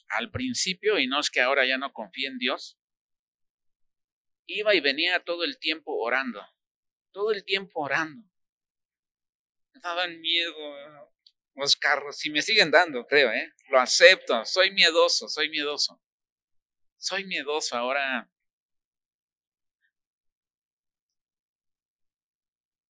Al 0.09 0.29
principio, 0.29 0.99
y 0.99 1.07
no 1.07 1.21
es 1.21 1.29
que 1.29 1.39
ahora 1.39 1.65
ya 1.65 1.77
no 1.77 1.93
confíe 1.93 2.27
en 2.27 2.37
Dios, 2.37 2.77
iba 4.47 4.75
y 4.75 4.81
venía 4.81 5.23
todo 5.23 5.45
el 5.45 5.57
tiempo 5.57 5.95
orando 5.95 6.43
todo 7.11 7.31
el 7.31 7.43
tiempo 7.43 7.81
orando. 7.81 8.27
Me 9.73 9.79
daban 9.81 10.19
miedo 10.21 10.55
los 11.55 11.75
carros, 11.75 12.25
y 12.25 12.29
me 12.29 12.41
siguen 12.41 12.71
dando, 12.71 13.05
creo, 13.05 13.31
¿eh? 13.31 13.53
Lo 13.69 13.79
acepto, 13.79 14.45
soy 14.45 14.71
miedoso, 14.71 15.27
soy 15.27 15.49
miedoso. 15.49 16.01
Soy 16.97 17.25
miedoso 17.25 17.75
ahora. 17.75 18.29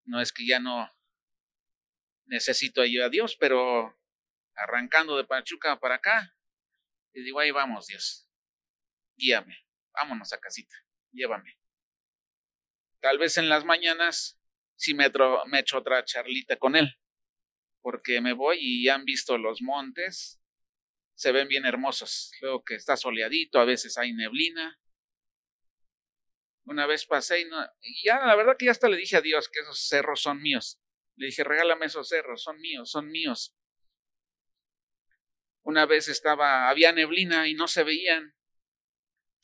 No 0.09 0.19
es 0.19 0.33
que 0.33 0.43
ya 0.43 0.59
no 0.59 0.91
necesito 2.25 2.81
ayuda 2.81 3.05
a 3.05 3.09
Dios, 3.09 3.37
pero 3.39 3.95
arrancando 4.55 5.15
de 5.15 5.23
Pachuca 5.23 5.79
para 5.79 5.95
acá, 5.95 6.35
y 7.13 7.21
digo, 7.21 7.39
ahí 7.39 7.51
vamos, 7.51 7.85
Dios, 7.85 8.27
guíame, 9.15 9.55
vámonos 9.93 10.33
a 10.33 10.39
casita, 10.39 10.75
llévame. 11.11 11.59
Tal 12.99 13.19
vez 13.19 13.37
en 13.37 13.49
las 13.49 13.65
mañanas 13.65 14.41
sí 14.75 14.95
me, 14.95 15.11
echo 15.59 15.77
otra 15.77 16.03
charlita 16.03 16.57
con 16.57 16.75
él, 16.75 16.99
porque 17.79 18.19
me 18.19 18.33
voy 18.33 18.57
y 18.59 18.89
han 18.89 19.05
visto 19.05 19.37
los 19.37 19.61
montes, 19.61 20.41
se 21.13 21.31
ven 21.31 21.47
bien 21.47 21.67
hermosos. 21.67 22.31
Luego 22.41 22.63
que 22.63 22.73
está 22.73 22.97
soleadito, 22.97 23.59
a 23.59 23.65
veces 23.65 23.95
hay 23.99 24.13
neblina. 24.13 24.79
Una 26.69 26.85
vez 26.85 27.07
pasé 27.07 27.41
y, 27.41 27.45
no, 27.45 27.57
y 27.81 28.05
ya 28.05 28.19
la 28.27 28.35
verdad 28.35 28.55
que 28.55 28.65
ya 28.65 28.71
hasta 28.71 28.87
le 28.89 28.97
dije 28.97 29.17
a 29.17 29.21
Dios 29.21 29.49
que 29.49 29.61
esos 29.61 29.87
cerros 29.87 30.21
son 30.21 30.39
míos. 30.39 30.79
Le 31.15 31.25
dije, 31.25 31.43
regálame 31.43 31.87
esos 31.87 32.07
cerros, 32.07 32.43
son 32.43 32.59
míos, 32.59 32.91
son 32.91 33.09
míos. 33.09 33.55
Una 35.63 35.87
vez 35.87 36.07
estaba, 36.07 36.69
había 36.69 36.91
neblina 36.91 37.47
y 37.47 37.55
no 37.55 37.67
se 37.67 37.83
veían. 37.83 38.35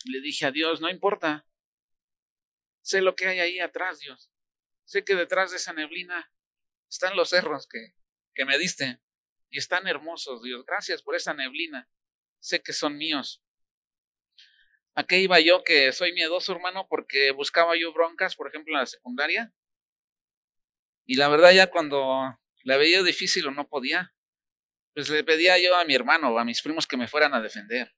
Le 0.06 0.22
dije 0.22 0.46
a 0.46 0.52
Dios, 0.52 0.82
no 0.82 0.90
importa, 0.90 1.48
Sé 2.86 3.02
lo 3.02 3.16
que 3.16 3.26
hay 3.26 3.40
ahí 3.40 3.60
atrás, 3.60 3.98
Dios. 4.00 4.30
Sé 4.84 5.04
que 5.04 5.16
detrás 5.16 5.50
de 5.50 5.58
esa 5.58 5.74
neblina 5.74 6.32
están 6.88 7.16
los 7.16 7.30
cerros 7.30 7.68
que, 7.68 7.96
que 8.36 8.46
me 8.46 8.60
diste. 8.60 9.02
Y 9.50 9.58
están 9.58 9.88
hermosos, 9.88 10.44
Dios. 10.44 10.64
Gracias 10.68 11.02
por 11.02 11.16
esa 11.16 11.34
neblina. 11.34 11.90
Sé 12.40 12.62
que 12.62 12.74
son 12.74 12.96
míos. 12.96 13.44
¿A 14.96 15.04
qué 15.04 15.20
iba 15.20 15.40
yo 15.40 15.64
que 15.64 15.92
soy 15.92 16.14
miedoso, 16.14 16.54
hermano? 16.54 16.88
Porque 16.90 17.32
buscaba 17.32 17.76
yo 17.78 17.94
broncas, 17.94 18.36
por 18.36 18.48
ejemplo, 18.48 18.74
en 18.74 18.80
la 18.80 18.86
secundaria. 18.86 19.54
Y 21.06 21.16
la 21.16 21.28
verdad 21.28 21.52
ya 21.52 21.70
cuando 21.70 22.38
la 22.64 22.78
veía 22.78 23.04
difícil 23.04 23.46
o 23.48 23.52
no 23.52 23.68
podía, 23.68 24.14
pues 24.94 25.10
le 25.10 25.24
pedía 25.24 25.60
yo 25.60 25.76
a 25.76 25.86
mi 25.86 25.94
hermano 25.94 26.30
o 26.30 26.40
a 26.40 26.46
mis 26.46 26.62
primos 26.62 26.88
que 26.88 26.98
me 26.98 27.08
fueran 27.08 27.34
a 27.34 27.42
defender. 27.42 27.94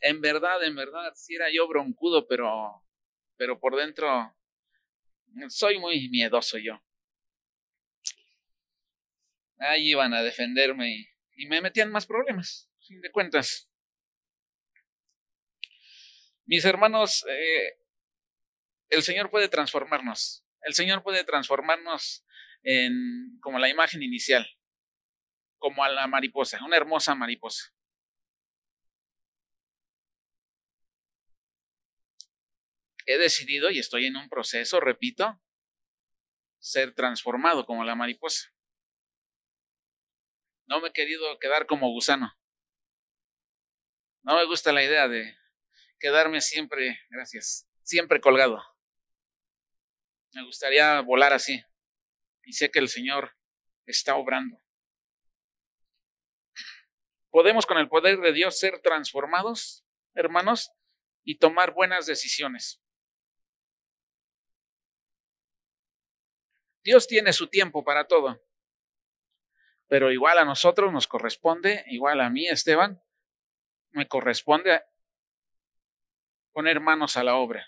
En 0.00 0.20
verdad, 0.20 0.62
en 0.62 0.76
verdad, 0.76 1.12
sí 1.14 1.34
era 1.34 1.50
yo 1.50 1.66
broncudo, 1.66 2.28
pero 2.28 2.84
pero 3.36 3.58
por 3.58 3.76
dentro 3.76 4.34
soy 5.48 5.78
muy 5.78 6.08
miedoso 6.08 6.58
yo. 6.58 6.82
Ahí 9.58 9.90
iban 9.90 10.14
a 10.14 10.22
defenderme 10.22 11.08
y, 11.36 11.46
me 11.46 11.60
metían 11.60 11.90
más 11.90 12.06
problemas, 12.06 12.70
sin 12.78 13.00
de 13.00 13.10
cuentas. 13.10 13.68
Mis 16.46 16.64
hermanos, 16.64 17.24
eh, 17.28 17.78
el 18.90 19.02
Señor 19.02 19.30
puede 19.30 19.48
transformarnos. 19.48 20.44
El 20.62 20.74
Señor 20.74 21.02
puede 21.02 21.24
transformarnos 21.24 22.24
en 22.62 23.38
como 23.40 23.58
la 23.58 23.68
imagen 23.68 24.02
inicial, 24.02 24.46
como 25.58 25.84
a 25.84 25.88
la 25.88 26.06
mariposa, 26.06 26.64
una 26.64 26.76
hermosa 26.76 27.14
mariposa. 27.14 27.74
he 33.06 33.18
decidido 33.18 33.70
y 33.70 33.78
estoy 33.78 34.06
en 34.06 34.16
un 34.16 34.28
proceso, 34.28 34.80
repito, 34.80 35.40
ser 36.58 36.94
transformado 36.94 37.66
como 37.66 37.84
la 37.84 37.94
mariposa. 37.94 38.52
No 40.66 40.80
me 40.80 40.88
he 40.88 40.92
querido 40.92 41.38
quedar 41.38 41.66
como 41.66 41.90
gusano. 41.90 42.34
No 44.22 44.36
me 44.36 44.46
gusta 44.46 44.72
la 44.72 44.82
idea 44.82 45.06
de 45.08 45.36
quedarme 45.98 46.40
siempre, 46.40 47.00
gracias, 47.10 47.68
siempre 47.82 48.20
colgado. 48.20 48.62
Me 50.32 50.44
gustaría 50.44 51.00
volar 51.00 51.32
así. 51.32 51.62
Y 52.42 52.52
sé 52.52 52.70
que 52.70 52.78
el 52.78 52.88
Señor 52.88 53.36
está 53.86 54.16
obrando. 54.16 54.60
Podemos 57.30 57.66
con 57.66 57.78
el 57.78 57.88
poder 57.88 58.20
de 58.20 58.32
Dios 58.32 58.58
ser 58.58 58.80
transformados, 58.80 59.84
hermanos, 60.14 60.70
y 61.24 61.38
tomar 61.38 61.72
buenas 61.72 62.06
decisiones. 62.06 62.80
Dios 66.82 67.08
tiene 67.08 67.32
su 67.32 67.48
tiempo 67.48 67.82
para 67.82 68.06
todo. 68.06 68.40
Pero 69.88 70.12
igual 70.12 70.38
a 70.38 70.44
nosotros 70.44 70.92
nos 70.92 71.06
corresponde, 71.06 71.84
igual 71.86 72.20
a 72.20 72.30
mí, 72.30 72.46
Esteban, 72.46 73.02
me 73.90 74.06
corresponde 74.06 74.82
poner 76.54 76.80
manos 76.80 77.16
a 77.18 77.24
la 77.24 77.34
obra. 77.34 77.66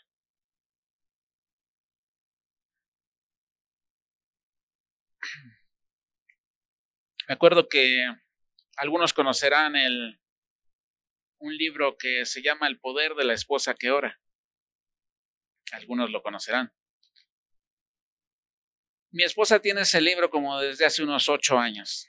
Me 7.29 7.35
acuerdo 7.35 7.69
que 7.69 8.07
algunos 8.77 9.13
conocerán 9.13 9.75
el, 9.75 10.21
un 11.39 11.57
libro 11.57 11.97
que 11.99 12.25
se 12.25 12.41
llama 12.43 12.69
El 12.69 12.79
poder 12.79 13.15
de 13.15 13.25
la 13.25 13.35
esposa 13.35 13.75
que 13.75 13.91
ora. 13.91 14.21
Algunos 15.73 16.11
lo 16.11 16.23
conocerán. 16.23 16.73
Mi 19.11 19.25
esposa 19.25 19.59
tiene 19.61 19.81
ese 19.81 20.01
libro 20.01 20.31
como 20.31 20.61
desde 20.61 20.85
hace 20.85 21.03
unos 21.03 21.29
ocho 21.29 21.59
años. 21.59 22.09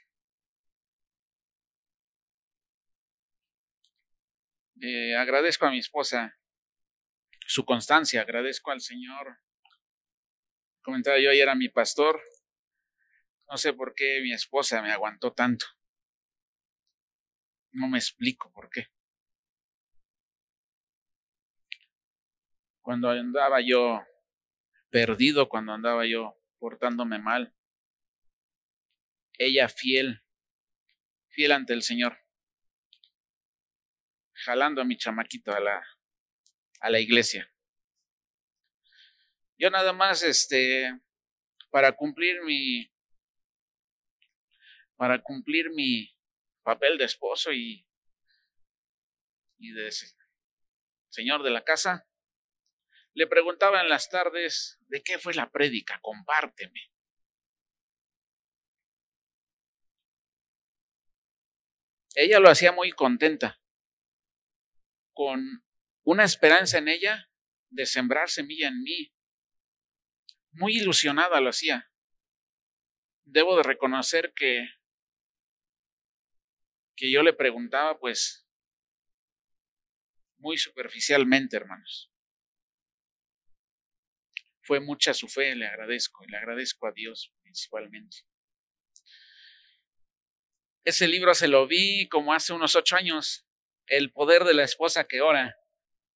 Eh, 4.80 5.16
agradezco 5.16 5.66
a 5.66 5.70
mi 5.70 5.78
esposa 5.78 6.37
su 7.48 7.64
constancia, 7.64 8.20
agradezco 8.20 8.70
al 8.70 8.82
Señor. 8.82 9.40
Comentaba 10.82 11.18
yo 11.18 11.30
ayer 11.30 11.48
a 11.48 11.54
mi 11.54 11.70
pastor, 11.70 12.22
no 13.50 13.56
sé 13.56 13.72
por 13.72 13.94
qué 13.94 14.20
mi 14.20 14.34
esposa 14.34 14.82
me 14.82 14.92
aguantó 14.92 15.32
tanto. 15.32 15.64
No 17.72 17.88
me 17.88 17.96
explico 17.96 18.52
por 18.52 18.68
qué. 18.68 18.88
Cuando 22.82 23.08
andaba 23.08 23.62
yo 23.62 24.04
perdido, 24.90 25.48
cuando 25.48 25.72
andaba 25.72 26.04
yo 26.04 26.38
portándome 26.58 27.18
mal. 27.18 27.54
Ella 29.38 29.70
fiel, 29.70 30.22
fiel 31.28 31.52
ante 31.52 31.72
el 31.72 31.82
Señor, 31.82 32.18
jalando 34.34 34.82
a 34.82 34.84
mi 34.84 34.98
chamaquito 34.98 35.54
a 35.54 35.60
la, 35.60 35.97
a 36.80 36.90
la 36.90 37.00
iglesia. 37.00 37.52
Yo 39.58 39.70
nada 39.70 39.92
más, 39.92 40.22
este, 40.22 40.88
para 41.70 41.92
cumplir 41.92 42.42
mi, 42.42 42.90
para 44.96 45.20
cumplir 45.20 45.70
mi 45.70 46.14
papel 46.62 46.98
de 46.98 47.04
esposo 47.04 47.52
y, 47.52 47.86
y 49.58 49.72
de 49.72 49.90
señor 51.08 51.42
de 51.42 51.50
la 51.50 51.64
casa, 51.64 52.08
le 53.14 53.26
preguntaba 53.26 53.80
en 53.80 53.88
las 53.88 54.08
tardes, 54.10 54.78
¿de 54.86 55.02
qué 55.02 55.18
fue 55.18 55.34
la 55.34 55.50
prédica? 55.50 55.98
Compárteme. 56.02 56.92
Ella 62.14 62.38
lo 62.38 62.48
hacía 62.48 62.72
muy 62.72 62.92
contenta, 62.92 63.60
con 65.12 65.64
una 66.10 66.24
esperanza 66.24 66.78
en 66.78 66.88
ella 66.88 67.30
de 67.70 67.86
sembrar 67.86 68.28
semilla 68.28 68.68
en 68.68 68.82
mí. 68.82 69.12
Muy 70.52 70.78
ilusionada 70.78 71.40
lo 71.40 71.50
hacía. 71.50 71.90
Debo 73.24 73.56
de 73.56 73.62
reconocer 73.62 74.32
que 74.34 74.68
que 76.96 77.12
yo 77.12 77.22
le 77.22 77.32
preguntaba 77.32 77.98
pues 78.00 78.44
muy 80.38 80.58
superficialmente, 80.58 81.56
hermanos 81.56 82.10
fue 84.68 84.80
mucha 84.80 85.14
su 85.14 85.28
fe, 85.28 85.56
le 85.56 85.66
agradezco, 85.66 86.22
y 86.24 86.30
le 86.30 86.36
agradezco 86.36 86.86
a 86.86 86.92
Dios 86.92 87.32
principalmente. 87.40 88.18
Ese 90.84 91.08
libro 91.08 91.32
se 91.34 91.48
lo 91.48 91.66
vi 91.66 92.06
como 92.08 92.34
hace 92.34 92.52
unos 92.52 92.76
ocho 92.76 92.94
años, 92.94 93.46
El 93.86 94.12
poder 94.12 94.44
de 94.44 94.52
la 94.52 94.64
esposa 94.64 95.04
que 95.04 95.22
ora. 95.22 95.56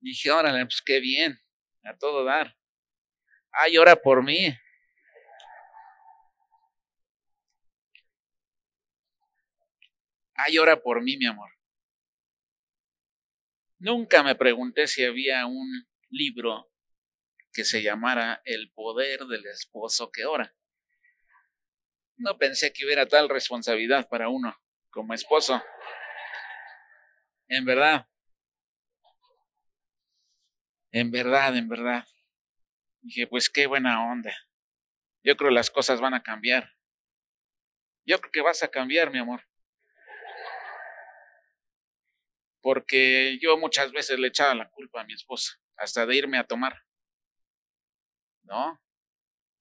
Dije, 0.02 0.32
órale, 0.32 0.64
pues 0.64 0.82
qué 0.84 0.98
bien, 0.98 1.40
a 1.84 1.96
todo 1.96 2.24
dar. 2.24 2.56
Ay, 3.52 3.78
ora 3.78 3.94
por 3.94 4.24
mí. 4.24 4.52
Ay, 10.34 10.58
ora 10.58 10.82
por 10.82 11.00
mí, 11.02 11.16
mi 11.16 11.26
amor. 11.26 11.50
Nunca 13.78 14.24
me 14.24 14.34
pregunté 14.34 14.88
si 14.88 15.04
había 15.04 15.46
un 15.46 15.86
libro 16.10 16.72
que 17.52 17.64
se 17.64 17.80
llamara 17.80 18.42
El 18.44 18.72
poder 18.72 19.20
del 19.26 19.46
esposo 19.46 20.10
que 20.10 20.24
ora. 20.24 20.52
No 22.16 22.38
pensé 22.38 22.72
que 22.72 22.84
hubiera 22.84 23.06
tal 23.06 23.28
responsabilidad 23.28 24.08
para 24.08 24.28
uno 24.28 24.60
como 24.90 25.14
esposo. 25.14 25.62
En 27.46 27.64
verdad. 27.64 28.08
En 30.92 31.10
verdad, 31.10 31.56
en 31.56 31.68
verdad. 31.68 32.06
Dije, 33.00 33.26
pues 33.26 33.50
qué 33.50 33.66
buena 33.66 34.06
onda. 34.10 34.32
Yo 35.24 35.36
creo 35.36 35.50
las 35.50 35.70
cosas 35.70 36.00
van 36.00 36.14
a 36.14 36.22
cambiar. 36.22 36.72
Yo 38.04 38.20
creo 38.20 38.32
que 38.32 38.40
vas 38.40 38.62
a 38.62 38.68
cambiar, 38.68 39.10
mi 39.10 39.18
amor. 39.18 39.42
Porque 42.60 43.38
yo 43.40 43.58
muchas 43.58 43.90
veces 43.92 44.18
le 44.18 44.28
echaba 44.28 44.54
la 44.54 44.70
culpa 44.70 45.00
a 45.00 45.04
mi 45.04 45.14
esposa, 45.14 45.52
hasta 45.76 46.06
de 46.06 46.16
irme 46.16 46.38
a 46.38 46.44
tomar. 46.44 46.82
¿no? 48.44 48.80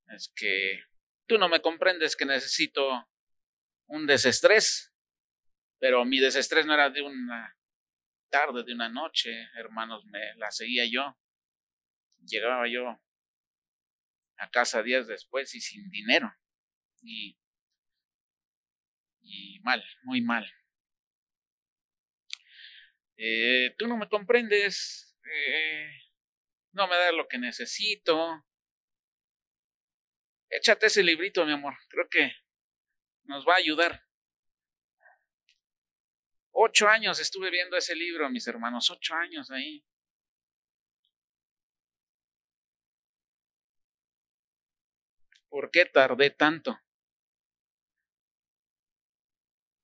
Es 0.09 0.31
que 0.35 0.83
tú 1.27 1.37
no 1.37 1.47
me 1.49 1.61
comprendes 1.61 2.15
que 2.15 2.25
necesito 2.25 3.07
un 3.87 4.05
desestrés, 4.05 4.93
pero 5.79 6.05
mi 6.05 6.19
desestrés 6.19 6.65
no 6.65 6.73
era 6.73 6.89
de 6.89 7.01
una 7.01 7.57
tarde, 8.29 8.63
de 8.63 8.73
una 8.73 8.89
noche, 8.89 9.31
hermanos, 9.55 10.05
me 10.05 10.35
la 10.35 10.51
seguía 10.51 10.85
yo. 10.89 11.17
Llegaba 12.21 12.67
yo 12.67 12.99
a 14.37 14.49
casa 14.49 14.83
días 14.83 15.07
después 15.07 15.53
y 15.55 15.61
sin 15.61 15.89
dinero. 15.89 16.31
Y, 17.03 17.37
mal, 19.63 19.83
muy 20.03 20.21
mal. 20.21 20.51
Eh, 23.17 23.75
tú 23.77 23.87
no 23.87 23.97
me 23.97 24.09
comprendes, 24.09 25.17
eh, 25.23 25.89
no 26.71 26.87
me 26.87 26.95
das 26.95 27.13
lo 27.13 27.27
que 27.27 27.37
necesito, 27.37 28.43
Échate 30.51 30.87
ese 30.87 31.01
librito, 31.01 31.45
mi 31.45 31.53
amor. 31.53 31.77
Creo 31.87 32.09
que 32.09 32.35
nos 33.23 33.47
va 33.47 33.53
a 33.53 33.57
ayudar. 33.57 34.05
Ocho 36.51 36.89
años 36.89 37.21
estuve 37.21 37.49
viendo 37.49 37.77
ese 37.77 37.95
libro, 37.95 38.29
mis 38.29 38.45
hermanos. 38.47 38.89
Ocho 38.91 39.15
años 39.15 39.49
ahí. 39.49 39.85
¿Por 45.51 45.69
qué 45.69 45.85
tardé 45.85 46.29
tanto? 46.29 46.79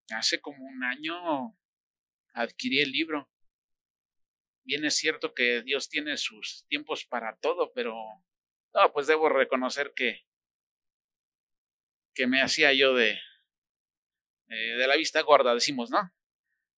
Hace 0.09 0.39
como 0.39 0.65
un 0.65 0.81
año 0.81 1.57
adquirí 2.33 2.79
el 2.79 2.91
libro. 2.91 3.29
Bien 4.63 4.85
es 4.85 4.95
cierto 4.95 5.33
que 5.33 5.61
Dios 5.63 5.89
tiene 5.89 6.15
sus 6.15 6.65
tiempos 6.69 7.05
para 7.05 7.35
todo, 7.39 7.73
pero 7.73 7.93
no, 8.73 8.93
pues 8.93 9.07
debo 9.07 9.27
reconocer 9.27 9.91
que 9.93 10.25
que 12.15 12.27
me 12.27 12.41
hacía 12.41 12.73
yo 12.73 12.95
de, 12.95 13.19
eh, 14.47 14.75
de 14.77 14.87
la 14.87 14.95
vista 14.95 15.21
gorda, 15.21 15.53
decimos, 15.53 15.91
¿no? 15.91 16.11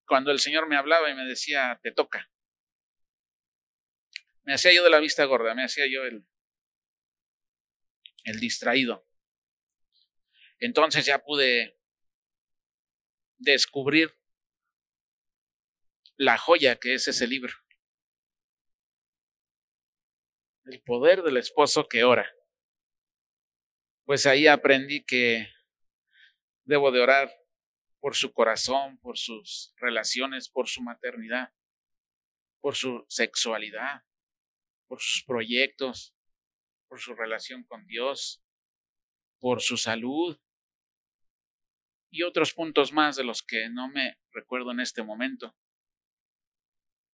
Cuando 0.05 0.31
el 0.31 0.39
Señor 0.39 0.67
me 0.67 0.75
hablaba 0.75 1.09
y 1.09 1.15
me 1.15 1.23
decía, 1.25 1.79
te 1.81 1.93
toca. 1.93 2.29
Me 4.43 4.55
hacía 4.55 4.73
yo 4.73 4.83
de 4.83 4.89
la 4.89 4.99
vista 4.99 5.23
gorda, 5.25 5.55
me 5.55 5.63
hacía 5.63 5.85
yo 5.87 6.03
el, 6.03 6.25
el 8.29 8.39
distraído. 8.39 9.05
Entonces 10.59 11.05
ya 11.05 11.19
pude 11.19 11.77
descubrir 13.37 14.15
la 16.17 16.37
joya 16.37 16.75
que 16.75 16.93
es 16.93 17.07
ese 17.07 17.27
libro. 17.27 17.53
El 20.65 20.81
poder 20.81 21.23
del 21.23 21.37
esposo 21.37 21.87
que 21.87 22.03
ora. 22.03 22.29
pues 24.05 24.25
ahí 24.25 24.47
aprendí 24.47 25.03
que 25.03 25.47
debo 26.63 26.91
de 26.91 26.99
orar 26.99 27.31
por 27.99 28.15
su 28.15 28.33
corazón, 28.33 28.97
por 28.99 29.17
sus 29.17 29.73
relaciones, 29.77 30.49
por 30.49 30.67
su 30.67 30.81
maternidad, 30.81 31.53
por 32.59 32.75
su 32.75 33.05
sexualidad, 33.07 34.03
por 34.87 34.99
sus 34.99 35.23
proyectos, 35.23 36.15
por 36.89 36.99
su 36.99 37.13
relación 37.13 37.63
con 37.63 37.85
Dios, 37.85 38.43
por 39.39 39.61
su 39.61 39.77
salud 39.77 40.37
y 42.09 42.23
otros 42.23 42.53
puntos 42.53 42.91
más 42.91 43.15
de 43.15 43.23
los 43.23 43.43
que 43.43 43.69
no 43.69 43.87
me 43.87 44.17
recuerdo 44.31 44.71
en 44.71 44.79
este 44.79 45.03
momento. 45.03 45.55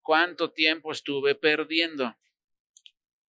¿Cuánto 0.01 0.51
tiempo 0.51 0.91
estuve 0.91 1.35
perdiendo? 1.35 2.15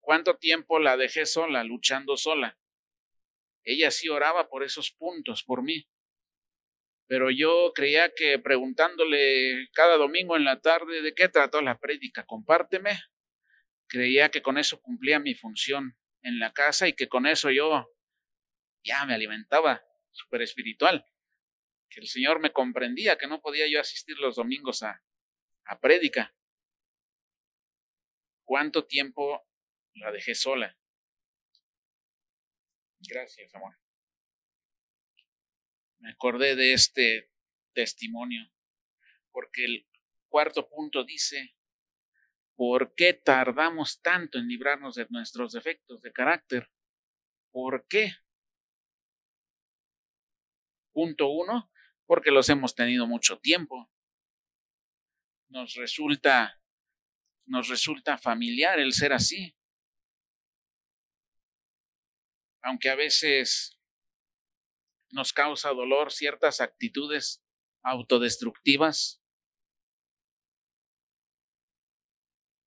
¿Cuánto 0.00 0.36
tiempo 0.36 0.78
la 0.78 0.96
dejé 0.96 1.26
sola, 1.26 1.64
luchando 1.64 2.16
sola? 2.16 2.56
Ella 3.64 3.90
sí 3.90 4.08
oraba 4.08 4.48
por 4.48 4.62
esos 4.62 4.92
puntos, 4.92 5.42
por 5.42 5.64
mí. 5.64 5.88
Pero 7.08 7.30
yo 7.30 7.72
creía 7.74 8.12
que 8.14 8.38
preguntándole 8.38 9.68
cada 9.72 9.96
domingo 9.96 10.36
en 10.36 10.44
la 10.44 10.60
tarde 10.60 11.02
de 11.02 11.14
qué 11.14 11.28
trató 11.28 11.60
la 11.60 11.78
prédica, 11.78 12.24
compárteme, 12.24 13.00
creía 13.88 14.30
que 14.30 14.42
con 14.42 14.58
eso 14.58 14.80
cumplía 14.80 15.18
mi 15.18 15.34
función 15.34 15.96
en 16.26 16.40
la 16.40 16.52
casa 16.52 16.88
y 16.88 16.92
que 16.92 17.08
con 17.08 17.24
eso 17.24 17.50
yo 17.52 17.88
ya 18.82 19.04
me 19.04 19.14
alimentaba 19.14 19.86
súper 20.10 20.42
espiritual, 20.42 21.06
que 21.88 22.00
el 22.00 22.08
Señor 22.08 22.40
me 22.40 22.52
comprendía, 22.52 23.16
que 23.16 23.28
no 23.28 23.40
podía 23.40 23.68
yo 23.68 23.80
asistir 23.80 24.18
los 24.18 24.34
domingos 24.34 24.82
a, 24.82 25.04
a 25.66 25.78
prédica. 25.78 26.34
¿Cuánto 28.44 28.86
tiempo 28.86 29.46
la 29.94 30.10
dejé 30.10 30.34
sola? 30.34 30.76
Gracias, 33.08 33.54
amor. 33.54 33.78
Me 35.98 36.10
acordé 36.10 36.56
de 36.56 36.72
este 36.72 37.30
testimonio, 37.72 38.52
porque 39.30 39.64
el 39.64 39.88
cuarto 40.28 40.68
punto 40.68 41.04
dice, 41.04 41.55
¿por 42.56 42.94
qué 42.94 43.12
tardamos 43.12 44.00
tanto 44.00 44.38
en 44.38 44.48
librarnos 44.48 44.94
de 44.94 45.06
nuestros 45.10 45.52
defectos 45.52 46.00
de 46.02 46.12
carácter? 46.12 46.70
¿Por 47.52 47.86
qué? 47.86 48.12
Punto 50.92 51.28
uno, 51.28 51.70
porque 52.06 52.30
los 52.30 52.48
hemos 52.48 52.74
tenido 52.74 53.06
mucho 53.06 53.38
tiempo. 53.38 53.90
Nos 55.48 55.74
resulta, 55.74 56.60
nos 57.44 57.68
resulta 57.68 58.16
familiar 58.18 58.80
el 58.80 58.92
ser 58.92 59.12
así. 59.12 59.54
Aunque 62.62 62.88
a 62.88 62.96
veces 62.96 63.78
nos 65.10 65.32
causa 65.32 65.70
dolor 65.70 66.10
ciertas 66.10 66.60
actitudes 66.60 67.44
autodestructivas, 67.82 69.22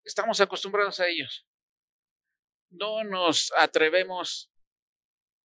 estamos 0.10 0.42
acostumbrados 0.42 1.00
a 1.00 1.08
ellos. 1.08 1.48
No 2.70 3.04
nos 3.04 3.52
atrevemos 3.58 4.52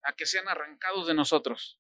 a 0.03 0.15
que 0.15 0.27
sean 0.27 0.49
arrancados 0.49 1.07
de 1.07 1.15
nosotros. 1.15 1.79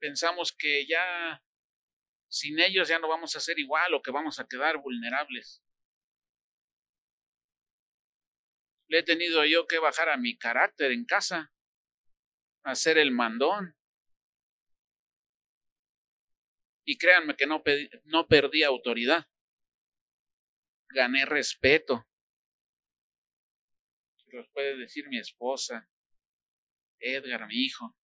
pensamos 0.00 0.52
que 0.52 0.86
ya 0.86 1.44
sin 2.28 2.58
ellos 2.58 2.88
ya 2.88 2.98
no 2.98 3.08
vamos 3.08 3.36
a 3.36 3.40
ser 3.40 3.58
igual 3.58 3.94
o 3.94 4.02
que 4.02 4.10
vamos 4.10 4.40
a 4.40 4.46
quedar 4.46 4.78
vulnerables. 4.78 5.62
Le 8.88 8.98
he 8.98 9.02
tenido 9.04 9.44
yo 9.44 9.66
que 9.68 9.78
bajar 9.78 10.08
a 10.08 10.16
mi 10.16 10.36
carácter 10.36 10.90
en 10.90 11.04
casa, 11.04 11.52
hacer 12.64 12.98
el 12.98 13.12
mandón. 13.12 13.76
Y 16.84 16.98
créanme 16.98 17.36
que 17.36 17.46
no, 17.46 17.62
no 18.04 18.26
perdí 18.26 18.64
autoridad. 18.64 19.28
Gané 20.92 21.24
respeto. 21.24 22.06
Los 24.26 24.48
puede 24.50 24.76
decir 24.76 25.08
mi 25.08 25.18
esposa, 25.18 25.88
Edgar, 26.98 27.46
mi 27.46 27.64
hijo. 27.64 27.96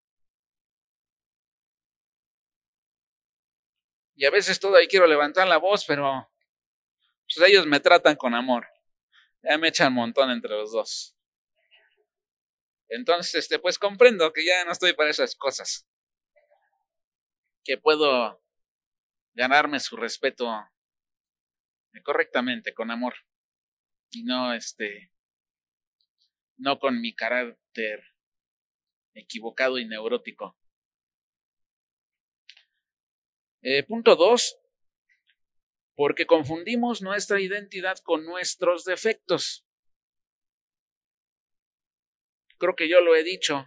Y 4.17 4.25
a 4.25 4.31
veces 4.31 4.59
todavía 4.59 4.89
quiero 4.89 5.07
levantar 5.07 5.47
la 5.47 5.59
voz, 5.59 5.85
pero 5.85 6.29
pues 7.27 7.49
ellos 7.49 7.67
me 7.67 7.81
tratan 7.81 8.17
con 8.17 8.35
amor. 8.35 8.67
Ya 9.43 9.59
me 9.59 9.69
echan 9.69 9.89
un 9.89 9.95
montón 9.95 10.31
entre 10.31 10.51
los 10.51 10.73
dos. 10.73 11.17
Entonces, 12.89 13.35
este, 13.35 13.59
pues 13.59 13.79
comprendo 13.79 14.33
que 14.33 14.45
ya 14.45 14.65
no 14.65 14.73
estoy 14.73 14.95
para 14.95 15.11
esas 15.11 15.35
cosas. 15.35 15.87
Que 17.65 17.77
puedo 17.77 18.41
ganarme 19.35 19.81
su 19.81 19.97
respeto 19.97 20.49
correctamente, 22.03 22.75
con 22.75 22.91
amor. 22.91 23.15
Y 24.11 24.25
no, 24.25 24.53
este, 24.53 25.13
no 26.57 26.79
con 26.79 27.01
mi 27.01 27.15
carácter 27.15 28.05
equivocado 29.15 29.79
y 29.79 29.87
neurótico. 29.87 30.57
Eh, 33.63 33.83
punto 33.83 34.15
dos, 34.15 34.59
porque 35.97 36.27
confundimos 36.27 37.03
nuestra 37.03 37.41
identidad 37.41 37.99
con 37.99 38.25
nuestros 38.25 38.85
defectos. 38.85 39.67
Creo 42.59 42.77
que 42.77 42.89
yo 42.89 43.01
lo 43.01 43.17
he 43.17 43.25
dicho. 43.25 43.67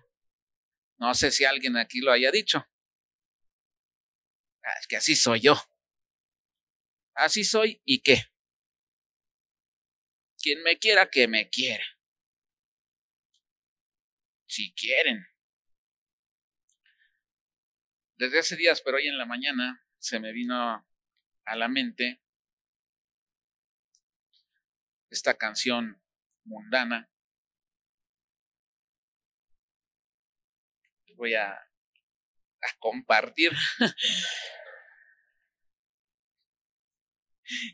No 0.97 1.13
sé 1.13 1.31
si 1.31 1.45
alguien 1.45 1.77
aquí 1.77 1.99
lo 1.99 2.11
haya 2.11 2.31
dicho. 2.31 2.65
Ah, 4.63 4.73
es 4.79 4.87
que 4.87 4.97
así 4.97 5.15
soy 5.15 5.41
yo. 5.41 5.55
Así 7.19 7.43
soy 7.43 7.81
y 7.83 7.99
qué. 7.99 8.23
Quien 10.41 10.63
me 10.63 10.77
quiera, 10.79 11.09
que 11.09 11.27
me 11.27 11.49
quiera. 11.49 11.83
Si 14.47 14.73
quieren. 14.73 15.27
Desde 18.17 18.39
hace 18.39 18.55
días, 18.55 18.81
pero 18.81 18.97
hoy 18.97 19.07
en 19.09 19.17
la 19.17 19.25
mañana, 19.25 19.85
se 19.97 20.21
me 20.21 20.31
vino 20.31 20.55
a 21.45 21.55
la 21.57 21.67
mente 21.67 22.21
esta 25.09 25.33
canción 25.33 26.01
mundana. 26.45 27.09
Voy 31.17 31.33
a, 31.33 31.51
a 31.51 32.79
compartir. 32.79 33.51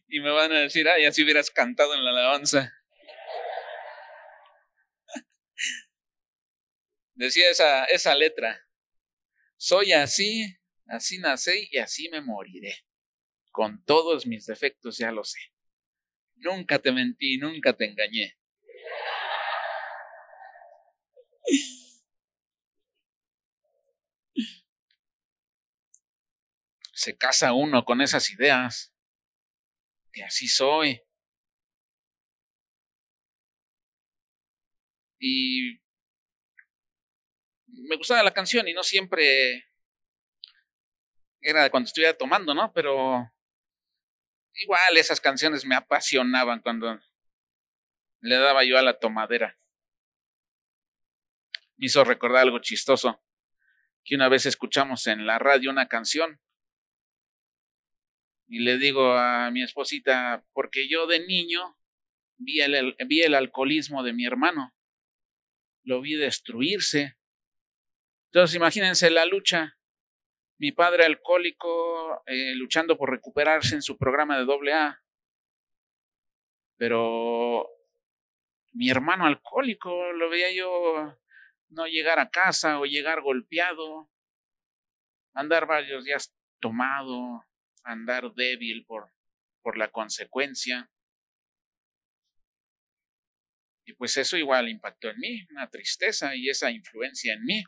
y 0.08 0.20
me 0.20 0.32
van 0.32 0.52
a 0.52 0.60
decir, 0.60 0.88
ay, 0.90 1.06
así 1.06 1.24
hubieras 1.24 1.52
cantado 1.52 1.94
en 1.94 2.04
la 2.04 2.12
alabanza. 2.12 2.74
Decía 7.14 7.50
esa, 7.50 7.86
esa 7.86 8.14
letra, 8.16 8.68
soy 9.58 9.94
así 9.94 10.60
Así 10.88 11.18
nací 11.20 11.68
y 11.72 11.78
así 11.80 12.10
me 12.10 12.22
moriré. 12.22 12.86
Con 13.52 13.84
todos 13.86 14.28
mis 14.28 14.46
defectos 14.46 14.98
ya 14.98 15.12
lo 15.12 15.24
sé. 15.24 15.40
Nunca 16.36 16.80
te 16.80 16.92
mentí, 16.92 17.38
nunca 17.38 17.74
te 17.74 17.86
engañé. 17.86 18.38
Se 26.94 27.18
casa 27.18 27.54
uno 27.54 27.84
con 27.84 28.02
esas 28.02 28.30
ideas. 28.32 28.95
Así 30.24 30.48
soy. 30.48 31.02
Y 35.20 35.80
me 37.68 37.96
gustaba 37.98 38.24
la 38.24 38.34
canción 38.34 38.68
y 38.68 38.74
no 38.74 38.84
siempre 38.84 39.66
era 41.42 41.70
cuando 41.70 41.88
estuviera 41.88 42.18
tomando, 42.18 42.54
¿no? 42.54 42.72
Pero 42.74 43.32
igual 44.56 44.98
esas 44.98 45.22
canciones 45.22 45.66
me 45.66 45.76
apasionaban 45.76 46.62
cuando 46.62 47.00
le 48.22 48.36
daba 48.38 48.64
yo 48.64 48.78
a 48.78 48.82
la 48.82 48.98
tomadera. 48.98 49.58
Me 51.78 51.88
hizo 51.88 52.04
recordar 52.04 52.44
algo 52.44 52.60
chistoso, 52.60 53.22
que 54.04 54.16
una 54.16 54.30
vez 54.30 54.46
escuchamos 54.46 55.08
en 55.08 55.26
la 55.26 55.40
radio 55.40 55.70
una 55.70 55.88
canción 55.88 56.40
y 58.48 58.60
le 58.60 58.78
digo 58.78 59.14
a 59.14 59.50
mi 59.52 59.64
esposita, 59.64 60.46
porque 60.54 60.88
yo 60.88 61.08
de 61.08 61.26
niño 61.26 61.78
vi 62.38 62.62
el, 62.62 62.96
vi 63.08 63.22
el 63.22 63.34
alcoholismo 63.34 64.04
de 64.04 64.14
mi 64.14 64.26
hermano, 64.26 64.74
lo 65.84 66.02
vi 66.02 66.16
destruirse. 66.16 67.18
Entonces 68.32 68.56
imagínense 68.56 69.10
la 69.10 69.26
lucha 69.26 69.76
mi 70.58 70.72
padre 70.72 71.06
alcohólico 71.06 72.24
eh, 72.26 72.56
luchando 72.56 72.98
por 72.98 73.10
recuperarse 73.10 73.76
en 73.76 73.82
su 73.82 73.98
programa 73.98 74.38
de 74.38 74.46
doble 74.46 74.74
A. 74.74 75.04
Pero 76.78 77.70
mi 78.74 78.90
hermano 78.90 79.26
alcohólico, 79.26 80.12
lo 80.14 80.30
veía 80.30 80.54
yo 80.54 81.18
no 81.70 81.88
llegar 81.88 82.20
a 82.20 82.30
casa 82.30 82.80
o 82.80 82.86
llegar 82.86 83.22
golpeado, 83.22 84.10
andar 85.34 85.66
varios 85.66 86.06
días 86.06 86.34
tomado, 86.60 87.44
andar 87.86 88.34
débil 88.34 88.86
por, 88.86 89.12
por 89.62 89.78
la 89.78 89.90
consecuencia. 89.90 90.92
Y 93.86 93.94
pues 93.94 94.18
eso 94.18 94.36
igual 94.36 94.68
impactó 94.68 95.10
en 95.10 95.20
mí, 95.20 95.48
una 95.52 95.70
tristeza 95.70 96.36
y 96.36 96.50
esa 96.50 96.72
influencia 96.72 97.34
en 97.34 97.44
mí. 97.46 97.64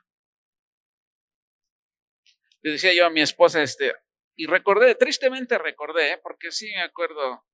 Le 2.62 2.72
decía 2.72 2.94
yo 2.94 3.06
a 3.06 3.12
mi 3.12 3.22
esposa, 3.22 3.62
este, 3.62 3.94
y 4.36 4.48
recordé, 4.48 4.96
tristemente 4.96 5.58
recordé, 5.58 6.14
¿eh? 6.14 6.20
porque 6.22 6.52
sí 6.52 6.72
me 6.76 6.82
acuerdo, 6.82 7.46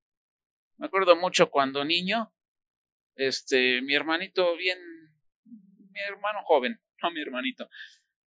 me 0.77 0.87
acuerdo 0.87 1.15
mucho 1.15 1.49
cuando 1.49 1.83
niño, 1.83 2.33
este, 3.15 3.81
mi 3.81 3.95
hermanito 3.95 4.55
bien, 4.57 4.79
mi 5.45 5.99
hermano 6.01 6.39
joven, 6.43 6.81
no 7.03 7.11
mi 7.11 7.21
hermanito, 7.21 7.69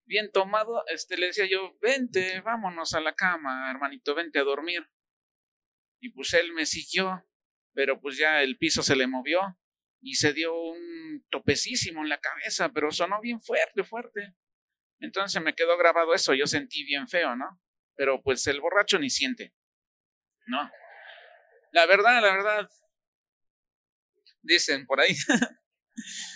bien 0.06 0.32
tomado, 0.32 0.84
este, 0.88 1.18
le 1.18 1.28
decía 1.28 1.45
yo, 1.45 1.78
vente, 1.82 2.41
vámonos 2.41 2.93
a 2.93 3.01
la 3.01 3.14
cama, 3.14 3.70
hermanito, 3.70 4.16
vente 4.16 4.39
a 4.39 4.43
dormir. 4.43 4.88
Y 5.99 6.10
pues 6.10 6.34
él 6.34 6.53
me 6.53 6.66
siguió, 6.66 7.26
pero 7.74 7.99
pues 7.99 8.18
ya 8.18 8.41
el 8.41 8.58
piso 8.58 8.84
se 8.84 8.95
le 8.95 9.08
movió 9.08 9.58
y 10.01 10.16
se 10.16 10.34
dio 10.34 10.56
un 10.56 11.26
topecísimo 11.30 12.03
en 12.03 12.10
la 12.10 12.20
cabeza, 12.20 12.70
pero 12.70 12.91
sonó 12.91 13.20
bien 13.22 13.41
fuerte, 13.41 13.84
fuerte. 13.84 14.36
Entonces 14.99 15.41
me 15.41 15.56
quedó 15.56 15.78
grabado 15.78 16.14
eso, 16.14 16.34
yo 16.34 16.45
sentí 16.45 16.84
bien 16.84 17.08
feo, 17.08 17.36
¿no? 17.36 17.60
Pero 17.95 18.22
pues 18.22 18.45
el 18.47 18.62
borracho 18.62 18.99
ni 18.99 19.10
siente, 19.10 19.53
¿no? 20.45 20.70
La 21.72 21.86
verdad, 21.86 22.22
la 22.22 22.34
verdad, 22.34 22.70
dicen 24.41 24.86
por 24.86 25.01
ahí. 25.01 25.16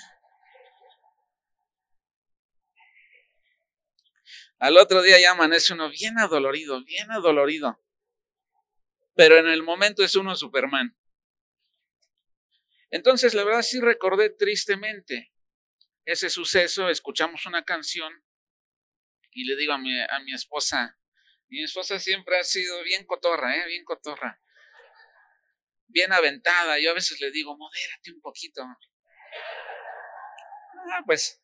Al 4.60 4.78
otro 4.78 5.02
día 5.02 5.20
ya 5.20 5.32
amanece 5.32 5.74
uno 5.74 5.90
bien 5.90 6.20
adolorido, 6.20 6.84
bien 6.84 7.10
adolorido. 7.12 7.82
Pero 9.16 9.38
en 9.38 9.48
el 9.48 9.64
momento 9.64 10.04
es 10.04 10.16
uno 10.16 10.36
Superman. 10.36 10.98
Entonces, 12.92 13.34
la 13.34 13.44
verdad 13.46 13.62
sí 13.62 13.80
recordé 13.80 14.30
tristemente 14.30 15.32
ese 16.04 16.30
suceso, 16.30 16.90
escuchamos 16.90 17.46
una 17.46 17.64
canción 17.64 18.12
y 19.32 19.46
le 19.46 19.56
digo 19.56 19.74
a 19.74 19.78
mi, 19.78 19.94
esposa, 20.34 20.98
mi 21.48 21.64
esposa 21.64 22.00
siempre 22.00 22.40
ha 22.40 22.44
sido 22.44 22.84
bien 22.84 23.06
cotorra, 23.06 23.56
¿eh? 23.56 23.68
bien 23.68 23.86
cotorra, 23.86 24.42
bien 25.88 26.12
aventada. 26.12 26.80
Yo 26.80 26.92
a 26.92 26.96
veces 26.96 27.22
le 27.22 27.32
digo, 27.32 27.56
modérate 27.56 28.12
un 28.12 28.20
poquito. 28.22 28.64
Ah, 30.92 31.04
pues 31.06 31.42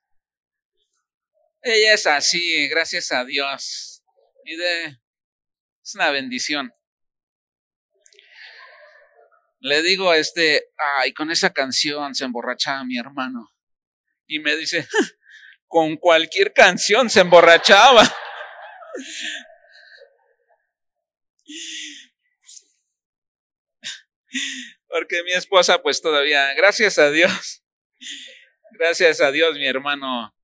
ella 1.66 1.93
es 1.93 2.07
así, 2.07 2.68
gracias 2.70 3.11
a 3.11 3.26
Dios. 3.26 4.03
Y 4.45 4.55
de, 4.55 4.86
es 5.84 5.95
una 5.95 6.11
bendición 6.11 6.72
le 9.66 9.82
digo, 9.82 10.13
este, 10.13 10.70
ay, 10.97 11.11
con 11.13 11.32
esa 11.32 11.51
canción 11.51 12.13
se 12.13 12.24
emborrachaba 12.24 12.86
mi 12.86 12.99
hermano. 12.99 13.51
Y 14.28 14.38
me 14.38 14.55
dice, 14.55 14.88
con 15.68 15.97
cualquier 15.97 16.53
canción 16.53 17.09
se 17.09 17.22
emborrachaba. 17.22 18.03
Porque 24.88 25.24
mi 25.24 25.32
esposa, 25.32 25.82
pues 25.82 25.99
todavía, 25.99 26.53
gracias 26.53 26.99
a 26.99 27.09
Dios, 27.09 27.63
gracias 28.78 29.20
a 29.20 29.32
Dios, 29.32 29.55
mi 29.55 29.66
hermano 29.66 30.34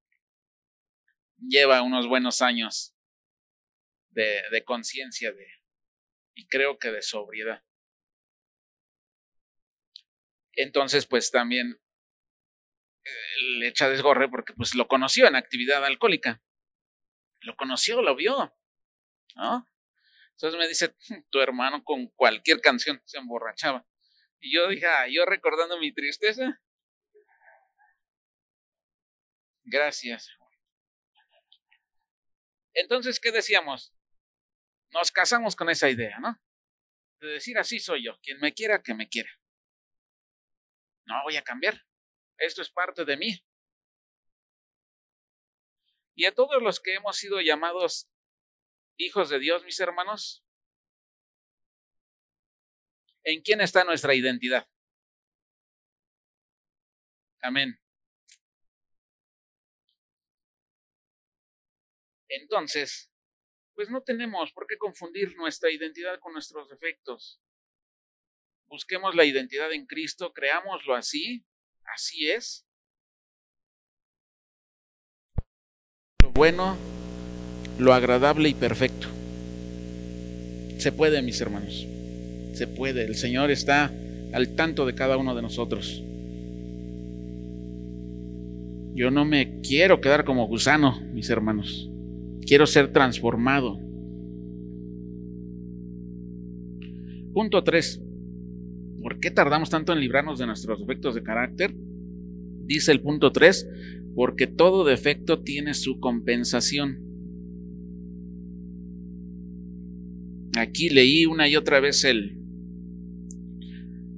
lleva 1.42 1.82
unos 1.82 2.08
buenos 2.08 2.42
años 2.42 2.96
de, 4.10 4.64
conciencia 4.66 5.32
de, 5.32 5.48
y 6.36 6.48
creo 6.48 6.78
que 6.78 6.92
de 6.92 7.02
sobriedad. 7.02 7.64
Entonces, 10.54 11.06
pues 11.06 11.32
también 11.32 11.80
eh, 13.04 13.42
le 13.60 13.68
echa 13.68 13.90
desgorre 13.90 14.30
porque 14.30 14.54
pues 14.54 14.76
lo 14.76 14.88
conoció 14.88 15.28
en 15.28 15.36
actividad 15.36 15.84
alcohólica. 15.86 16.42
Lo 17.42 17.56
conoció, 17.56 18.02
lo 18.02 18.16
vio. 18.16 18.54
¿No? 19.36 19.68
Entonces 20.32 20.60
me 20.60 20.68
dice, 20.68 20.96
tu 21.30 21.40
hermano 21.40 21.84
con 21.84 22.08
cualquier 22.08 22.60
canción 22.62 23.02
se 23.06 23.18
emborrachaba. 23.18 23.88
Y 24.40 24.54
yo 24.54 24.68
dije, 24.68 24.88
ah, 24.88 25.08
yo 25.08 25.26
recordando 25.26 25.80
mi 25.80 25.94
tristeza. 25.94 26.60
Gracias. 29.64 30.41
Entonces, 32.74 33.20
¿qué 33.20 33.32
decíamos? 33.32 33.94
Nos 34.92 35.12
casamos 35.12 35.56
con 35.56 35.70
esa 35.70 35.90
idea, 35.90 36.20
¿no? 36.20 36.40
De 37.20 37.28
decir, 37.28 37.58
así 37.58 37.80
soy 37.80 38.06
yo. 38.06 38.20
Quien 38.22 38.40
me 38.40 38.54
quiera, 38.54 38.82
que 38.82 38.94
me 38.94 39.08
quiera. 39.08 39.30
No 41.06 41.22
voy 41.24 41.38
a 41.38 41.44
cambiar. 41.44 41.86
Esto 42.38 42.62
es 42.62 42.70
parte 42.70 43.06
de 43.06 43.18
mí. 43.18 43.46
Y 46.16 46.26
a 46.26 46.34
todos 46.34 46.62
los 46.62 46.80
que 46.80 46.96
hemos 46.96 47.18
sido 47.18 47.40
llamados 47.42 48.10
hijos 48.98 49.30
de 49.30 49.40
Dios, 49.40 49.64
mis 49.64 49.80
hermanos, 49.80 50.44
¿en 53.24 53.42
quién 53.42 53.62
está 53.62 53.84
nuestra 53.84 54.14
identidad? 54.14 54.68
Amén. 57.42 57.81
Entonces, 62.40 63.12
pues 63.74 63.90
no 63.90 64.02
tenemos 64.02 64.52
por 64.52 64.68
qué 64.68 64.78
confundir 64.78 65.36
nuestra 65.36 65.72
identidad 65.72 66.20
con 66.20 66.34
nuestros 66.34 66.70
defectos 66.70 67.42
busquemos 68.72 69.14
la 69.16 69.26
identidad 69.26 69.72
en 69.74 69.86
Cristo, 69.86 70.32
creámoslo 70.34 70.96
así, 70.96 71.44
así 71.94 72.32
es. 72.32 72.66
Lo 76.24 76.32
bueno, 76.32 76.78
lo 77.78 77.94
agradable 77.94 78.48
y 78.48 78.54
perfecto. 78.54 79.08
Se 80.78 80.94
puede, 80.94 81.22
mis 81.22 81.42
hermanos, 81.42 81.86
se 82.54 82.66
puede. 82.66 83.04
El 83.04 83.16
Señor 83.16 83.52
está 83.52 83.92
al 84.34 84.56
tanto 84.56 84.86
de 84.86 84.96
cada 84.96 85.18
uno 85.18 85.36
de 85.36 85.42
nosotros. 85.42 86.02
Yo 88.94 89.12
no 89.12 89.26
me 89.26 89.60
quiero 89.62 90.00
quedar 90.00 90.24
como 90.24 90.48
gusano, 90.48 91.02
mis 91.14 91.30
hermanos. 91.30 91.91
Quiero 92.46 92.66
ser 92.66 92.92
transformado. 92.92 93.80
Punto 97.34 97.64
3. 97.64 98.04
¿Por 99.02 99.20
qué 99.20 99.32
tardamos 99.32 99.70
tanto 99.70 99.94
en 99.94 100.00
librarnos 100.00 100.40
de 100.40 100.46
nuestros 100.46 100.80
defectos 100.80 101.16
de 101.16 101.24
carácter? 101.24 101.74
Dice 102.66 102.92
el 102.92 103.02
punto 103.02 103.32
3, 103.32 103.68
porque 104.16 104.48
todo 104.48 104.86
defecto 104.86 105.42
tiene 105.42 105.74
su 105.74 106.00
compensación. 106.00 107.00
Aquí 110.58 110.90
leí 110.90 111.26
una 111.26 111.48
y 111.48 111.56
otra 111.56 111.80
vez 111.80 112.04
el, 112.04 112.38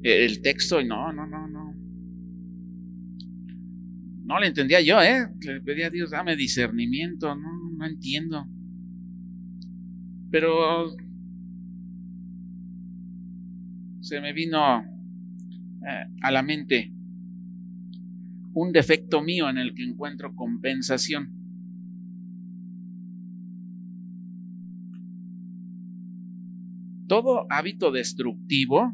el 0.02 0.42
texto 0.42 0.82
y 0.82 0.88
no, 0.88 1.14
no, 1.14 1.28
no, 1.28 1.48
no. 1.48 1.74
No 4.26 4.40
le 4.40 4.48
entendía 4.48 4.82
yo, 4.82 5.02
¿eh? 5.02 5.28
Le 5.42 5.62
pedí 5.62 5.84
a 5.84 5.90
Dios, 5.90 6.12
dame 6.12 6.36
discernimiento, 6.36 7.36
no, 7.36 7.53
no 7.84 7.90
entiendo. 7.90 8.48
Pero 10.32 10.96
se 14.00 14.22
me 14.22 14.34
vino 14.34 14.58
eh, 14.80 16.06
a 16.22 16.32
la 16.32 16.42
mente 16.42 16.94
un 18.54 18.72
defecto 18.72 19.22
mío 19.22 19.50
en 19.50 19.58
el 19.58 19.74
que 19.74 19.84
encuentro 19.84 20.34
compensación. 20.36 21.32
Todo 27.08 27.46
hábito 27.52 27.92
destructivo, 27.92 28.94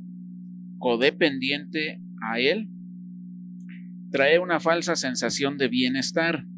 codependiente 0.79 2.01
a 2.21 2.39
él, 2.39 2.69
trae 4.11 4.39
una 4.39 4.59
falsa 4.59 4.95
sensación 4.95 5.57
de 5.57 5.67
bienestar. 5.67 6.48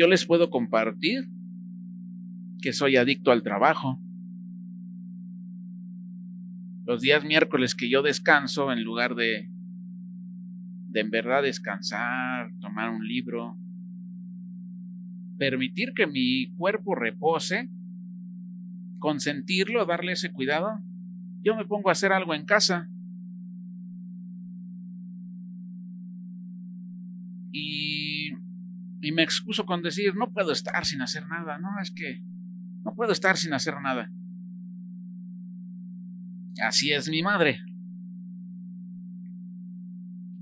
Yo 0.00 0.06
les 0.06 0.24
puedo 0.24 0.48
compartir 0.48 1.28
que 2.62 2.72
soy 2.72 2.96
adicto 2.96 3.32
al 3.32 3.42
trabajo. 3.42 4.00
Los 6.86 7.02
días 7.02 7.22
miércoles 7.22 7.74
que 7.74 7.90
yo 7.90 8.00
descanso, 8.00 8.72
en 8.72 8.82
lugar 8.82 9.14
de, 9.14 9.50
de 10.88 11.00
en 11.00 11.10
verdad 11.10 11.42
descansar, 11.42 12.50
tomar 12.60 12.88
un 12.88 13.06
libro, 13.06 13.58
permitir 15.36 15.92
que 15.92 16.06
mi 16.06 16.50
cuerpo 16.56 16.94
repose, 16.94 17.68
consentirlo, 19.00 19.84
darle 19.84 20.12
ese 20.12 20.32
cuidado, 20.32 20.80
yo 21.42 21.56
me 21.56 21.66
pongo 21.66 21.90
a 21.90 21.92
hacer 21.92 22.10
algo 22.10 22.32
en 22.32 22.46
casa, 22.46 22.88
me 29.20 29.24
excuso 29.24 29.66
con 29.66 29.82
decir, 29.82 30.14
no 30.16 30.32
puedo 30.32 30.50
estar 30.50 30.86
sin 30.86 31.02
hacer 31.02 31.26
nada. 31.28 31.58
No, 31.58 31.68
es 31.82 31.90
que 31.90 32.22
no 32.84 32.94
puedo 32.94 33.12
estar 33.12 33.36
sin 33.36 33.52
hacer 33.52 33.74
nada. 33.82 34.10
Así 36.62 36.90
es 36.90 37.10
mi 37.10 37.22
madre. 37.22 37.60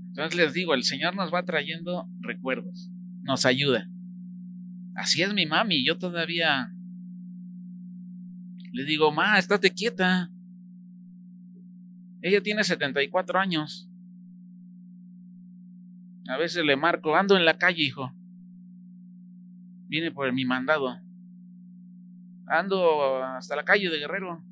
Entonces 0.07 0.35
les 0.35 0.53
digo, 0.53 0.73
el 0.73 0.83
Señor 0.83 1.13
nos 1.13 1.33
va 1.33 1.43
trayendo 1.43 2.09
recuerdos, 2.21 2.89
nos 3.21 3.45
ayuda. 3.45 3.89
Así 4.95 5.23
es 5.23 5.33
mi 5.33 5.45
mami, 5.45 5.85
yo 5.85 5.97
todavía 5.97 6.73
le 8.71 8.85
digo, 8.85 9.11
ma, 9.11 9.37
estate 9.37 9.71
quieta. 9.71 10.31
Ella 12.21 12.41
tiene 12.41 12.63
74 12.63 13.39
años. 13.39 13.89
A 16.29 16.37
veces 16.37 16.63
le 16.63 16.77
marco, 16.77 17.17
ando 17.17 17.35
en 17.35 17.43
la 17.43 17.57
calle, 17.57 17.83
hijo. 17.83 18.13
Viene 19.89 20.11
por 20.11 20.31
mi 20.31 20.45
mandado. 20.45 21.01
Ando 22.45 23.23
hasta 23.23 23.55
la 23.55 23.65
calle 23.65 23.89
de 23.89 23.97
Guerrero. 23.97 24.43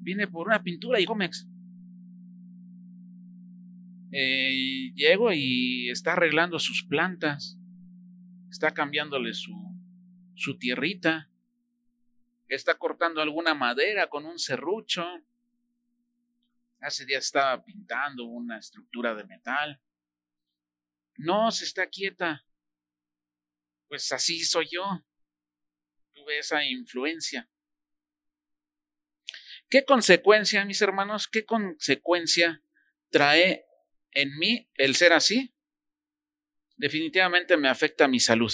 Viene 0.00 0.26
por 0.26 0.48
una 0.48 0.62
pintura 0.64 1.00
y 1.00 1.06
Comex. 1.06 1.48
Eh, 4.10 4.92
llego 4.96 5.32
y 5.32 5.88
está 5.88 6.14
arreglando 6.14 6.58
sus 6.58 6.82
plantas. 6.82 7.56
Está 8.50 8.72
cambiándole 8.72 9.34
su, 9.34 9.54
su 10.34 10.58
tierrita. 10.58 11.30
Está 12.48 12.74
cortando 12.76 13.22
alguna 13.22 13.54
madera 13.54 14.08
con 14.08 14.24
un 14.26 14.40
serrucho. 14.40 15.06
Hace 16.80 17.04
días 17.04 17.24
estaba 17.24 17.64
pintando 17.64 18.24
una 18.24 18.58
estructura 18.58 19.14
de 19.14 19.24
metal. 19.24 19.80
No, 21.18 21.52
se 21.52 21.64
está 21.64 21.86
quieta. 21.86 22.45
Pues 23.88 24.10
así 24.12 24.40
soy 24.44 24.68
yo. 24.70 24.84
Tuve 26.12 26.38
esa 26.38 26.64
influencia. 26.64 27.48
¿Qué 29.68 29.84
consecuencia, 29.84 30.64
mis 30.64 30.80
hermanos, 30.80 31.26
qué 31.28 31.44
consecuencia 31.44 32.62
trae 33.10 33.66
en 34.12 34.36
mí 34.38 34.70
el 34.74 34.94
ser 34.94 35.12
así? 35.12 35.54
Definitivamente 36.76 37.56
me 37.56 37.68
afecta 37.68 38.06
mi 38.06 38.20
salud. 38.20 38.52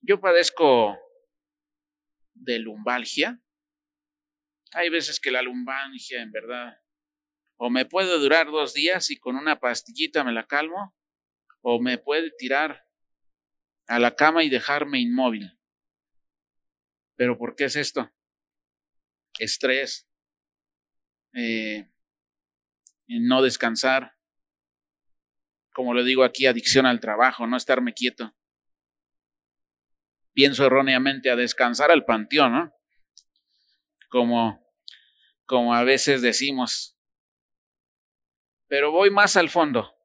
Yo 0.00 0.20
padezco 0.20 0.98
de 2.34 2.58
lumbalgia. 2.58 3.40
Hay 4.72 4.88
veces 4.90 5.20
que 5.20 5.30
la 5.30 5.42
lumbalgia, 5.42 6.22
en 6.22 6.32
verdad, 6.32 6.80
o 7.56 7.70
me 7.70 7.86
puede 7.86 8.18
durar 8.18 8.46
dos 8.46 8.74
días 8.74 9.10
y 9.10 9.18
con 9.18 9.36
una 9.36 9.60
pastillita 9.60 10.24
me 10.24 10.32
la 10.32 10.46
calmo, 10.46 10.96
o 11.62 11.80
me 11.80 11.96
puede 11.96 12.30
tirar 12.32 12.84
a 13.86 13.98
la 13.98 14.14
cama 14.14 14.44
y 14.44 14.50
dejarme 14.50 15.00
inmóvil. 15.00 15.58
¿Pero 17.16 17.38
por 17.38 17.54
qué 17.54 17.64
es 17.64 17.76
esto? 17.76 18.12
Estrés, 19.38 20.08
eh, 21.32 21.88
no 23.08 23.42
descansar, 23.42 24.16
como 25.72 25.94
le 25.94 26.04
digo 26.04 26.24
aquí, 26.24 26.46
adicción 26.46 26.84
al 26.84 27.00
trabajo, 27.00 27.46
no 27.46 27.56
estarme 27.56 27.94
quieto. 27.94 28.34
Pienso 30.34 30.66
erróneamente 30.66 31.30
a 31.30 31.36
descansar 31.36 31.90
al 31.90 32.04
panteón, 32.04 32.52
¿no? 32.52 32.74
Como, 34.08 34.66
como 35.46 35.74
a 35.74 35.84
veces 35.84 36.22
decimos. 36.22 36.98
Pero 38.66 38.90
voy 38.90 39.10
más 39.10 39.36
al 39.36 39.48
fondo 39.50 40.01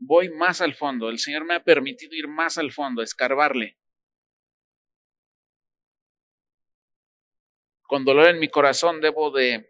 voy 0.00 0.30
más 0.30 0.60
al 0.60 0.74
fondo. 0.74 1.08
El 1.08 1.18
Señor 1.18 1.44
me 1.44 1.54
ha 1.54 1.62
permitido 1.62 2.14
ir 2.14 2.26
más 2.26 2.58
al 2.58 2.72
fondo, 2.72 3.02
escarbarle. 3.02 3.78
Con 7.82 8.04
dolor 8.04 8.28
en 8.28 8.38
mi 8.38 8.48
corazón 8.48 9.00
debo 9.00 9.30
de 9.30 9.68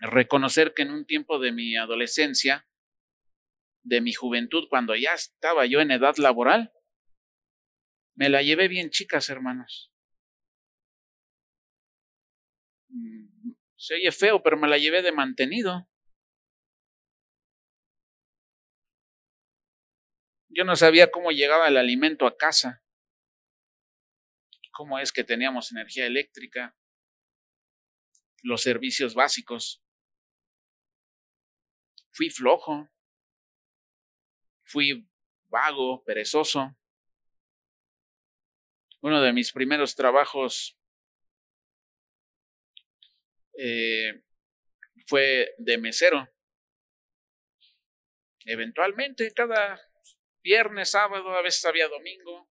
reconocer 0.00 0.72
que 0.74 0.82
en 0.82 0.90
un 0.90 1.04
tiempo 1.04 1.38
de 1.38 1.52
mi 1.52 1.76
adolescencia, 1.76 2.66
de 3.82 4.00
mi 4.00 4.12
juventud, 4.12 4.66
cuando 4.68 4.96
ya 4.96 5.12
estaba 5.14 5.66
yo 5.66 5.80
en 5.80 5.90
edad 5.90 6.16
laboral, 6.16 6.72
me 8.14 8.28
la 8.28 8.42
llevé 8.42 8.68
bien 8.68 8.90
chicas, 8.90 9.28
hermanos. 9.28 9.92
Mm, 12.88 13.52
se 13.76 13.94
oye 13.96 14.12
feo, 14.12 14.42
pero 14.42 14.56
me 14.56 14.68
la 14.68 14.78
llevé 14.78 15.02
de 15.02 15.12
mantenido. 15.12 15.88
Yo 20.56 20.62
no 20.64 20.76
sabía 20.76 21.10
cómo 21.10 21.32
llegaba 21.32 21.66
el 21.66 21.76
alimento 21.76 22.28
a 22.28 22.36
casa, 22.36 22.80
cómo 24.70 25.00
es 25.00 25.10
que 25.10 25.24
teníamos 25.24 25.72
energía 25.72 26.06
eléctrica, 26.06 26.76
los 28.42 28.62
servicios 28.62 29.14
básicos. 29.14 29.82
Fui 32.12 32.30
flojo, 32.30 32.88
fui 34.62 35.08
vago, 35.48 36.04
perezoso. 36.04 36.76
Uno 39.00 39.20
de 39.22 39.32
mis 39.32 39.50
primeros 39.50 39.96
trabajos 39.96 40.78
eh, 43.58 44.22
fue 45.08 45.52
de 45.58 45.78
mesero. 45.78 46.28
Eventualmente, 48.44 49.32
cada 49.32 49.80
viernes, 50.44 50.90
sábado, 50.90 51.30
a 51.30 51.42
veces 51.42 51.64
había 51.64 51.88
domingo. 51.88 52.48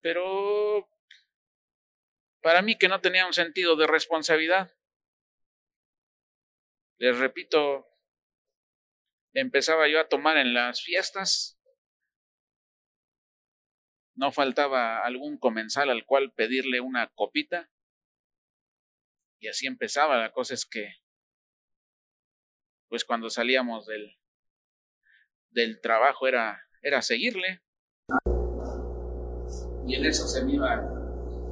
Pero 0.00 0.88
para 2.40 2.62
mí 2.62 2.78
que 2.78 2.88
no 2.88 3.00
tenía 3.00 3.26
un 3.26 3.32
sentido 3.32 3.74
de 3.74 3.88
responsabilidad. 3.88 4.72
Les 6.98 7.18
repito, 7.18 7.86
empezaba 9.34 9.88
yo 9.88 10.00
a 10.00 10.08
tomar 10.08 10.36
en 10.36 10.54
las 10.54 10.80
fiestas. 10.80 11.60
No 14.14 14.30
faltaba 14.30 15.04
algún 15.04 15.38
comensal 15.38 15.90
al 15.90 16.06
cual 16.06 16.32
pedirle 16.32 16.80
una 16.80 17.08
copita. 17.08 17.68
Y 19.40 19.48
así 19.48 19.66
empezaba. 19.66 20.16
La 20.16 20.30
cosa 20.30 20.54
es 20.54 20.64
que, 20.64 20.94
pues 22.88 23.04
cuando 23.04 23.28
salíamos 23.28 23.86
del, 23.86 24.16
del 25.56 25.80
trabajo 25.80 26.28
era, 26.28 26.60
era 26.82 27.00
seguirle. 27.00 27.62
Y 29.86 29.94
en 29.94 30.04
eso 30.04 30.28
se 30.28 30.44
me 30.44 30.54
iba 30.54 30.74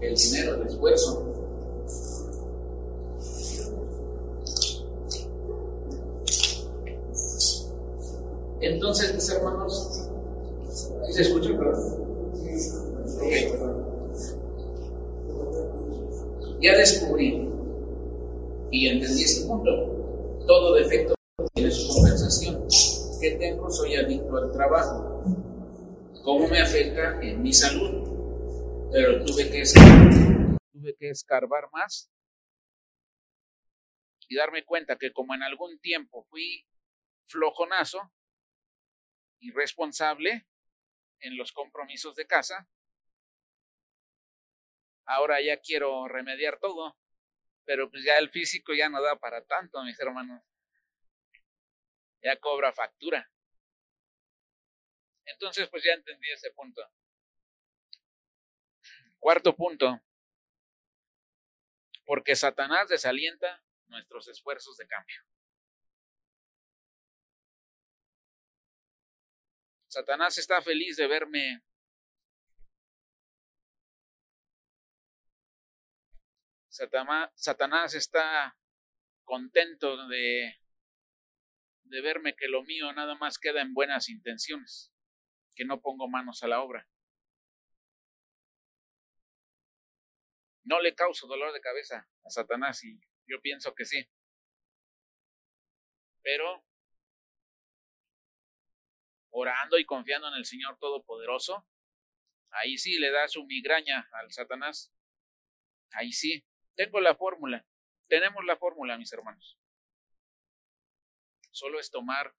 el 0.03 0.15
dinero, 0.15 0.57
el 0.57 0.67
esfuerzo. 0.67 1.31
Entonces, 8.61 9.15
mis 9.15 9.31
hermanos, 9.31 10.09
¿se 11.11 11.23
escucha? 11.23 11.51
Ya 16.61 16.77
descubrí 16.77 17.49
y 18.71 18.89
entendí 18.89 19.23
este 19.23 19.47
punto. 19.47 19.71
Todo 20.47 20.75
defecto 20.75 21.15
tiene 21.55 21.71
su 21.71 21.93
compensación 21.95 22.65
que 23.21 23.33
tengo 23.33 23.71
soy 23.71 23.97
adicto 23.97 24.37
al 24.37 24.53
trabajo. 24.53 25.23
¿Cómo 26.23 26.49
me 26.49 26.61
afecta 26.61 27.21
en 27.21 27.43
mi 27.43 27.53
salud? 27.53 28.91
Pero 28.93 29.25
tuve 29.25 29.51
que, 29.51 29.65
tuve 30.73 30.97
que 30.97 31.11
escarbar 31.11 31.69
más 31.73 32.11
y 34.29 34.37
darme 34.37 34.65
cuenta 34.65 34.97
que 34.97 35.13
como 35.13 35.35
en 35.35 35.43
algún 35.43 35.79
tiempo 35.81 36.25
fui 36.31 36.67
flojonazo, 37.27 38.13
irresponsable 39.41 40.47
en 41.21 41.37
los 41.37 41.53
compromisos 41.53 42.17
de 42.17 42.27
casa, 42.27 42.69
ahora 45.05 45.43
ya 45.43 45.59
quiero 45.59 46.09
remediar 46.09 46.59
todo, 46.59 46.97
pero 47.65 47.91
pues 47.91 48.05
ya 48.05 48.19
el 48.19 48.31
físico 48.31 48.73
ya 48.75 48.89
no 48.89 49.03
da 49.03 49.17
para 49.17 49.45
tanto, 49.45 49.83
mis 49.85 49.99
hermanos 50.01 50.43
ya 52.25 52.37
cobra 52.41 52.73
factura. 52.73 53.31
Entonces, 55.27 55.69
pues 55.69 55.85
ya 55.85 55.93
entendí 55.93 56.31
ese 56.31 56.51
punto. 56.53 56.83
Cuarto 59.19 59.55
punto, 59.55 60.01
porque 62.05 62.35
Satanás 62.37 62.89
desalienta 62.89 63.63
nuestros 63.87 64.29
esfuerzos 64.29 64.77
de 64.77 64.87
cambio. 64.87 65.23
Satanás 69.89 70.39
está 70.39 70.61
feliz 70.61 70.97
de 70.97 71.07
verme 71.07 71.63
Satanás 76.69 77.95
está 77.95 78.59
contento 79.25 80.09
de 80.09 80.59
de 81.85 82.01
verme 82.01 82.35
que 82.35 82.49
lo 82.49 82.63
mío 82.63 82.93
nada 82.93 83.15
más 83.15 83.39
queda 83.39 83.61
en 83.63 83.75
buenas 83.75 84.09
intenciones, 84.09 84.93
que 85.55 85.65
no 85.65 85.81
pongo 85.81 86.09
manos 86.09 86.43
a 86.43 86.49
la 86.49 86.61
obra. 86.61 86.89
No 90.65 90.81
le 90.81 90.95
causo 90.95 91.27
dolor 91.27 91.53
de 91.53 91.61
cabeza 91.61 92.09
a 92.25 92.31
Satanás 92.31 92.83
y 92.85 92.99
yo 93.27 93.41
pienso 93.41 93.75
que 93.75 93.85
sí. 93.85 94.09
Pero 96.23 96.65
orando 99.31 99.79
y 99.79 99.85
confiando 99.85 100.29
en 100.29 100.35
el 100.35 100.47
Señor 100.47 100.79
Todopoderoso, 100.79 101.67
ahí 102.51 102.79
sí 102.79 102.99
le 102.99 103.11
da 103.11 103.29
su 103.29 103.45
migraña 103.45 104.09
al 104.13 104.33
Satanás. 104.33 104.93
Ahí 105.91 106.13
sí, 106.13 106.47
tengo 106.75 107.01
la 107.01 107.15
fórmula. 107.15 107.67
Tenemos 108.09 108.45
la 108.45 108.57
fórmula, 108.57 108.97
mis 108.97 109.13
hermanos. 109.13 109.59
Solo 111.55 111.79
es 111.79 111.89
tomar 111.89 112.35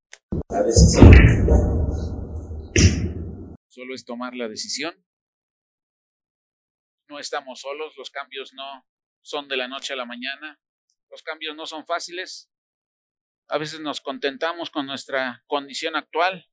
la 0.50 0.62
decisión. 0.62 1.10
Solo 3.70 3.96
es 3.96 4.04
tomar 4.04 4.36
la 4.36 4.50
decisión. 4.50 5.06
No 7.08 7.18
estamos 7.18 7.62
solos, 7.62 7.96
los 7.96 8.10
cambios 8.10 8.54
no 8.54 8.86
son 9.22 9.48
de 9.48 9.56
la 9.56 9.70
noche 9.70 9.94
a 9.94 9.96
la 9.96 10.04
mañana, 10.04 10.60
los 11.10 11.24
cambios 11.24 11.56
no 11.56 11.66
son 11.66 11.86
fáciles. 11.86 12.52
A 13.48 13.58
veces 13.58 13.80
nos 13.80 14.02
contentamos 14.02 14.70
con 14.70 14.86
nuestra 14.86 15.46
condición 15.48 15.96
actual. 15.96 16.50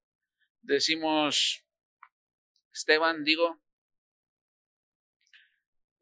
Decimos, 0.60 1.64
Esteban, 2.72 3.24
digo, 3.24 3.60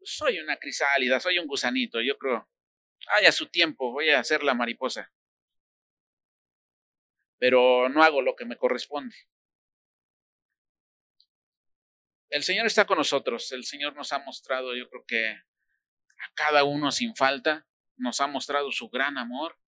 soy 0.03 0.37
una 0.37 0.57
crisálida, 0.57 1.19
soy 1.19 1.39
un 1.39 1.47
gusanito, 1.47 2.01
yo 2.01 2.19
creo, 2.19 2.47
ay, 3.15 3.25
a 3.25 3.31
su 3.31 3.49
tiempo 3.49 3.91
voy 3.91 4.11
a 4.11 4.19
hacer 4.19 4.43
la 4.43 4.53
mariposa. 4.53 5.11
Pero 7.41 7.89
no 7.89 8.03
hago 8.03 8.21
lo 8.21 8.35
que 8.35 8.45
me 8.45 8.55
corresponde. 8.55 9.15
El 12.29 12.43
Señor 12.43 12.67
está 12.67 12.85
con 12.85 12.99
nosotros, 12.99 13.51
el 13.51 13.65
Señor 13.65 13.95
nos 13.95 14.13
ha 14.13 14.19
mostrado, 14.19 14.75
yo 14.75 14.87
creo 14.91 15.03
que 15.07 15.27
a 15.27 16.33
cada 16.35 16.63
uno 16.65 16.91
sin 16.91 17.15
falta, 17.15 17.67
nos 17.97 18.21
ha 18.21 18.27
mostrado 18.27 18.71
su 18.71 18.89
gran 18.89 19.17
amor 19.17 19.59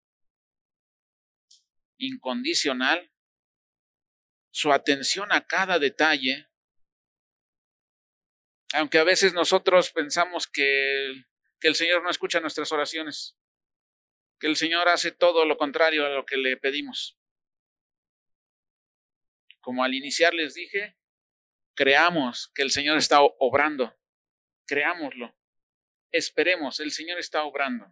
incondicional, 1.97 3.11
su 4.51 4.71
atención 4.71 5.33
a 5.33 5.47
cada 5.47 5.79
detalle, 5.79 6.51
aunque 8.75 8.99
a 8.99 9.05
veces 9.05 9.33
nosotros 9.33 9.93
pensamos 9.93 10.47
que, 10.47 11.25
que 11.59 11.69
el 11.69 11.75
Señor 11.75 12.03
no 12.03 12.11
escucha 12.11 12.39
nuestras 12.41 12.71
oraciones, 12.71 13.35
que 14.39 14.47
el 14.47 14.57
Señor 14.57 14.91
hace 14.91 15.11
todo 15.11 15.47
lo 15.47 15.57
contrario 15.57 16.05
a 16.05 16.11
lo 16.11 16.27
que 16.27 16.37
le 16.37 16.59
pedimos. 16.59 17.19
Como 19.63 19.85
al 19.85 19.95
iniciar 19.95 20.35
les 20.35 20.55
dije, 20.55 20.99
creamos 21.75 22.51
que 22.55 22.63
el 22.63 22.71
Señor 22.71 22.99
está 22.99 23.23
obrando, 23.23 23.97
creámoslo, 24.67 25.35
esperemos, 26.11 26.81
el 26.81 26.91
Señor 26.91 27.19
está 27.19 27.45
obrando. 27.45 27.87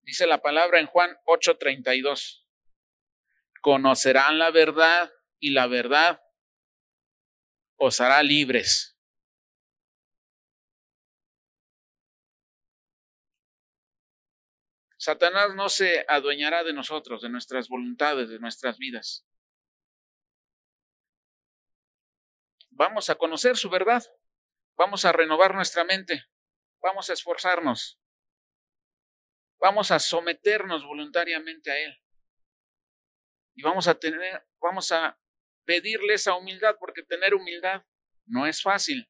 Dice 0.00 0.26
la 0.26 0.40
palabra 0.40 0.80
en 0.80 0.86
Juan 0.86 1.14
8:32, 1.26 2.46
conocerán 3.60 4.38
la 4.38 4.50
verdad 4.50 5.12
y 5.38 5.50
la 5.50 5.66
verdad 5.66 6.22
os 7.76 8.00
hará 8.00 8.22
libres. 8.22 8.95
Satanás 15.06 15.54
no 15.54 15.68
se 15.68 16.04
adueñará 16.08 16.64
de 16.64 16.72
nosotros, 16.72 17.22
de 17.22 17.28
nuestras 17.28 17.68
voluntades, 17.68 18.28
de 18.28 18.40
nuestras 18.40 18.76
vidas. 18.76 19.24
Vamos 22.70 23.08
a 23.08 23.14
conocer 23.14 23.56
su 23.56 23.70
verdad, 23.70 24.02
vamos 24.76 25.04
a 25.04 25.12
renovar 25.12 25.54
nuestra 25.54 25.84
mente, 25.84 26.24
vamos 26.82 27.08
a 27.08 27.12
esforzarnos, 27.12 28.00
vamos 29.60 29.92
a 29.92 30.00
someternos 30.00 30.84
voluntariamente 30.84 31.70
a 31.70 31.78
Él. 31.78 32.02
Y 33.54 33.62
vamos 33.62 33.86
a 33.86 33.94
tener, 33.94 34.44
vamos 34.60 34.90
a 34.90 35.16
pedirle 35.64 36.14
esa 36.14 36.34
humildad, 36.34 36.78
porque 36.80 37.04
tener 37.04 37.32
humildad 37.32 37.84
no 38.24 38.44
es 38.44 38.60
fácil. 38.60 39.08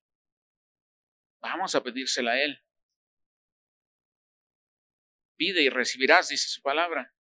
Vamos 1.41 1.75
a 1.75 1.83
pedírsela 1.83 2.33
a 2.33 2.43
Él. 2.43 2.66
Pide 5.37 5.63
y 5.63 5.69
recibirás, 5.69 6.29
dice 6.29 6.49
su 6.49 6.63
palabra. 6.63 7.15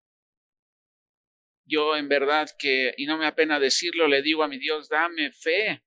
Yo 1.66 1.98
en 1.98 2.08
verdad 2.08 2.50
que, 2.58 2.94
y 2.98 3.06
no 3.06 3.18
me 3.18 3.26
apena 3.26 3.60
decirlo, 3.60 4.08
le 4.08 4.22
digo 4.22 4.44
a 4.44 4.48
mi 4.48 4.60
Dios, 4.60 4.88
dame 4.88 5.32
fe. 5.32 5.84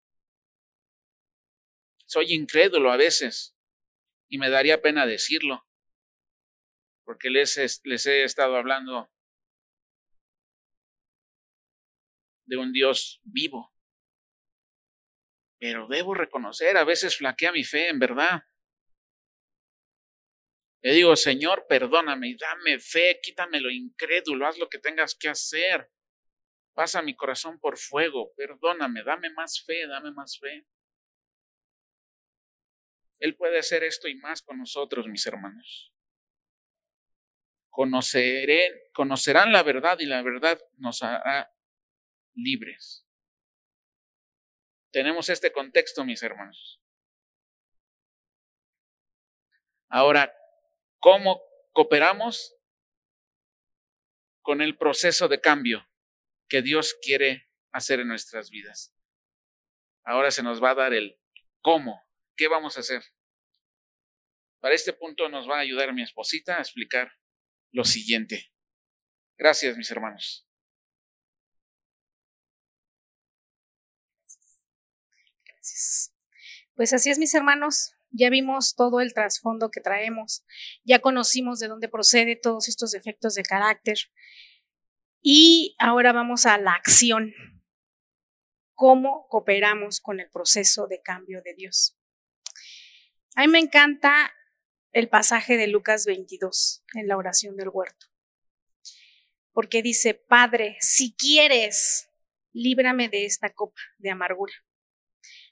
Soy 2.04 2.32
incrédulo 2.32 2.90
a 2.90 2.96
veces 2.96 3.56
y 4.28 4.38
me 4.38 4.50
daría 4.50 4.82
pena 4.82 5.06
decirlo, 5.06 5.66
porque 7.04 7.30
les, 7.30 7.80
les 7.84 8.06
he 8.06 8.24
estado 8.24 8.56
hablando 8.56 9.10
de 12.46 12.56
un 12.56 12.72
Dios 12.72 13.20
vivo. 13.24 13.72
Pero 15.60 15.86
debo 15.88 16.14
reconocer, 16.14 16.76
a 16.76 16.84
veces 16.84 17.16
flaquea 17.16 17.52
mi 17.52 17.64
fe, 17.64 17.88
en 17.88 17.98
verdad. 17.98 18.42
Le 20.80 20.92
digo, 20.92 21.16
Señor, 21.16 21.66
perdóname 21.68 22.28
y 22.28 22.36
dame 22.36 22.78
fe, 22.78 23.18
quítame 23.22 23.60
lo 23.60 23.70
incrédulo, 23.70 24.46
haz 24.46 24.58
lo 24.58 24.68
que 24.68 24.78
tengas 24.78 25.14
que 25.14 25.28
hacer. 25.28 25.90
Pasa 26.72 27.02
mi 27.02 27.16
corazón 27.16 27.58
por 27.58 27.76
fuego, 27.76 28.32
perdóname, 28.36 29.02
dame 29.02 29.30
más 29.30 29.64
fe, 29.64 29.86
dame 29.88 30.12
más 30.12 30.38
fe. 30.38 30.66
Él 33.18 33.36
puede 33.36 33.58
hacer 33.58 33.82
esto 33.82 34.06
y 34.06 34.14
más 34.14 34.42
con 34.42 34.58
nosotros, 34.58 35.08
mis 35.08 35.26
hermanos. 35.26 35.92
Conoceré, 37.70 38.90
conocerán 38.92 39.52
la 39.52 39.64
verdad 39.64 39.98
y 39.98 40.06
la 40.06 40.22
verdad 40.22 40.60
nos 40.76 41.02
hará 41.02 41.52
libres. 42.34 43.04
Tenemos 44.92 45.28
este 45.28 45.50
contexto, 45.52 46.04
mis 46.04 46.22
hermanos. 46.22 46.80
Ahora, 49.88 50.32
¿Cómo 51.00 51.42
cooperamos 51.72 52.56
con 54.42 54.60
el 54.60 54.76
proceso 54.76 55.28
de 55.28 55.40
cambio 55.40 55.88
que 56.48 56.62
Dios 56.62 56.96
quiere 57.02 57.48
hacer 57.72 58.00
en 58.00 58.08
nuestras 58.08 58.50
vidas? 58.50 58.94
Ahora 60.04 60.30
se 60.30 60.42
nos 60.42 60.62
va 60.62 60.70
a 60.70 60.74
dar 60.74 60.94
el 60.94 61.20
cómo, 61.62 62.02
qué 62.36 62.48
vamos 62.48 62.76
a 62.76 62.80
hacer. 62.80 63.02
Para 64.60 64.74
este 64.74 64.92
punto 64.92 65.28
nos 65.28 65.48
va 65.48 65.58
a 65.58 65.60
ayudar 65.60 65.92
mi 65.92 66.02
esposita 66.02 66.56
a 66.56 66.60
explicar 66.60 67.12
lo 67.70 67.84
siguiente. 67.84 68.52
Gracias, 69.36 69.76
mis 69.76 69.90
hermanos. 69.90 70.48
Gracias. 75.44 76.12
Pues 76.74 76.92
así 76.92 77.10
es, 77.10 77.18
mis 77.18 77.34
hermanos 77.34 77.97
ya 78.10 78.30
vimos 78.30 78.74
todo 78.74 79.00
el 79.00 79.14
trasfondo 79.14 79.70
que 79.70 79.80
traemos, 79.80 80.44
ya 80.84 81.00
conocimos 81.00 81.58
de 81.58 81.68
dónde 81.68 81.88
procede 81.88 82.36
todos 82.36 82.68
estos 82.68 82.90
defectos 82.92 83.34
de 83.34 83.42
carácter 83.42 83.98
y 85.20 85.74
ahora 85.78 86.12
vamos 86.12 86.46
a 86.46 86.58
la 86.58 86.72
acción. 86.72 87.32
¿Cómo 88.74 89.26
cooperamos 89.28 90.00
con 90.00 90.20
el 90.20 90.30
proceso 90.30 90.86
de 90.86 91.02
cambio 91.02 91.42
de 91.42 91.54
Dios? 91.54 91.98
A 93.34 93.42
mí 93.42 93.48
me 93.48 93.58
encanta 93.58 94.32
el 94.92 95.08
pasaje 95.08 95.56
de 95.56 95.66
Lucas 95.66 96.06
22 96.06 96.84
en 96.94 97.08
la 97.08 97.16
oración 97.16 97.56
del 97.56 97.68
huerto, 97.68 98.06
porque 99.52 99.82
dice, 99.82 100.14
Padre, 100.14 100.76
si 100.80 101.14
quieres, 101.14 102.08
líbrame 102.52 103.08
de 103.08 103.26
esta 103.26 103.52
copa 103.52 103.80
de 103.98 104.10
amargura, 104.10 104.54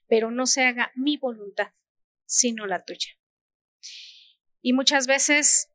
pero 0.09 0.31
no 0.31 0.47
se 0.47 0.65
haga 0.65 0.93
mi 0.95 1.17
voluntad, 1.17 1.73
sino 2.27 2.67
la 2.67 2.85
tuya. 2.85 3.11
Y 4.61 4.73
muchas 4.73 5.07
veces, 5.07 5.73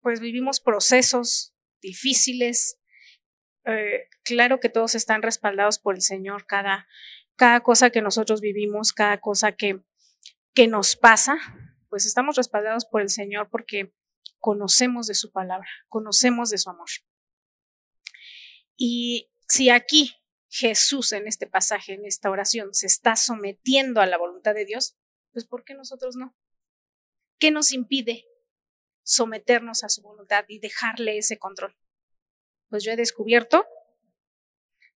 pues 0.00 0.20
vivimos 0.20 0.60
procesos 0.60 1.54
difíciles. 1.80 2.78
Eh, 3.64 4.08
claro 4.22 4.60
que 4.60 4.68
todos 4.68 4.94
están 4.94 5.22
respaldados 5.22 5.78
por 5.78 5.94
el 5.94 6.02
Señor, 6.02 6.46
cada, 6.46 6.86
cada 7.36 7.60
cosa 7.60 7.90
que 7.90 8.02
nosotros 8.02 8.40
vivimos, 8.40 8.92
cada 8.92 9.20
cosa 9.20 9.52
que, 9.52 9.82
que 10.52 10.66
nos 10.66 10.96
pasa, 10.96 11.38
pues 11.88 12.06
estamos 12.06 12.36
respaldados 12.36 12.84
por 12.84 13.00
el 13.00 13.08
Señor 13.08 13.48
porque 13.50 13.94
conocemos 14.38 15.06
de 15.06 15.14
su 15.14 15.30
palabra, 15.32 15.68
conocemos 15.88 16.50
de 16.50 16.58
su 16.58 16.70
amor. 16.70 16.88
Y 18.76 19.30
si 19.48 19.70
aquí 19.70 20.12
Jesús 20.48 21.12
en 21.12 21.26
este 21.26 21.46
pasaje, 21.46 21.94
en 21.94 22.04
esta 22.04 22.30
oración, 22.30 22.74
se 22.74 22.86
está 22.86 23.16
sometiendo 23.16 24.00
a 24.00 24.06
la 24.06 24.18
voluntad 24.18 24.54
de 24.54 24.64
Dios, 24.64 24.96
pues 25.34 25.44
¿por 25.44 25.64
qué 25.64 25.74
nosotros 25.74 26.16
no? 26.16 26.34
¿Qué 27.38 27.50
nos 27.50 27.72
impide 27.72 28.24
someternos 29.04 29.84
a 29.84 29.88
su 29.88 30.02
voluntad 30.02 30.44
y 30.48 30.58
dejarle 30.58 31.18
ese 31.18 31.38
control. 31.38 31.76
Pues 32.68 32.82
yo 32.82 32.90
he 32.90 32.96
descubierto 32.96 33.66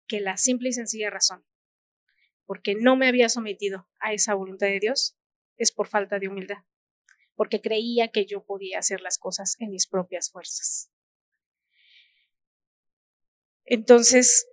que 0.07 0.21
la 0.21 0.37
simple 0.37 0.69
y 0.69 0.73
sencilla 0.73 1.09
razón, 1.09 1.43
porque 2.45 2.75
no 2.75 2.95
me 2.95 3.07
había 3.07 3.27
sometido 3.27 3.89
a 3.99 4.13
esa 4.13 4.35
voluntad 4.35 4.67
de 4.67 4.79
Dios, 4.79 5.17
es 5.57 5.71
por 5.71 5.87
falta 5.87 6.19
de 6.19 6.27
humildad, 6.27 6.63
porque 7.33 7.59
creía 7.59 8.09
que 8.09 8.25
yo 8.25 8.45
podía 8.45 8.79
hacer 8.79 9.01
las 9.01 9.17
cosas 9.17 9.55
en 9.59 9.71
mis 9.71 9.87
propias 9.87 10.31
fuerzas. 10.31 10.91
Entonces, 13.65 14.47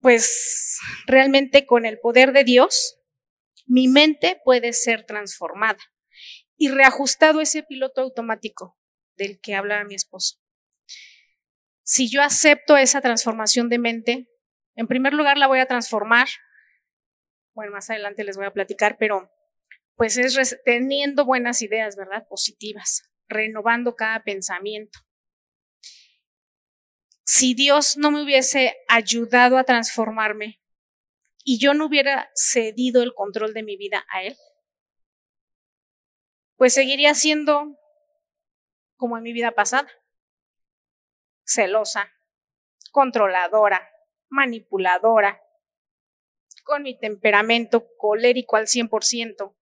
pues 0.00 0.78
realmente 1.06 1.64
con 1.64 1.86
el 1.86 2.00
poder 2.00 2.32
de 2.32 2.42
Dios, 2.42 2.97
mi 3.68 3.86
mente 3.86 4.40
puede 4.44 4.72
ser 4.72 5.04
transformada 5.04 5.78
y 6.56 6.70
reajustado 6.70 7.40
ese 7.40 7.62
piloto 7.62 8.00
automático 8.00 8.76
del 9.16 9.38
que 9.40 9.54
habla 9.54 9.84
mi 9.84 9.94
esposo. 9.94 10.40
Si 11.84 12.10
yo 12.10 12.22
acepto 12.22 12.76
esa 12.76 13.00
transformación 13.00 13.68
de 13.68 13.78
mente, 13.78 14.28
en 14.74 14.86
primer 14.86 15.12
lugar 15.12 15.38
la 15.38 15.46
voy 15.46 15.60
a 15.60 15.66
transformar, 15.66 16.28
bueno, 17.54 17.72
más 17.72 17.90
adelante 17.90 18.24
les 18.24 18.36
voy 18.36 18.46
a 18.46 18.52
platicar, 18.52 18.96
pero 18.98 19.30
pues 19.96 20.16
es 20.16 20.58
teniendo 20.64 21.24
buenas 21.24 21.60
ideas, 21.60 21.96
¿verdad? 21.96 22.26
Positivas, 22.28 23.02
renovando 23.28 23.96
cada 23.96 24.22
pensamiento. 24.22 25.00
Si 27.24 27.54
Dios 27.54 27.96
no 27.96 28.10
me 28.10 28.22
hubiese 28.22 28.76
ayudado 28.88 29.58
a 29.58 29.64
transformarme 29.64 30.60
y 31.50 31.58
yo 31.58 31.72
no 31.72 31.86
hubiera 31.86 32.30
cedido 32.34 33.02
el 33.02 33.14
control 33.14 33.54
de 33.54 33.62
mi 33.62 33.78
vida 33.78 34.04
a 34.12 34.22
Él, 34.22 34.36
pues 36.58 36.74
seguiría 36.74 37.14
siendo 37.14 37.74
como 38.96 39.16
en 39.16 39.22
mi 39.22 39.32
vida 39.32 39.52
pasada. 39.52 39.90
Celosa, 41.46 42.12
controladora, 42.92 43.90
manipuladora, 44.28 45.40
con 46.64 46.82
mi 46.82 46.98
temperamento 46.98 47.88
colérico 47.96 48.56
al 48.56 48.66
100%, 48.66 49.56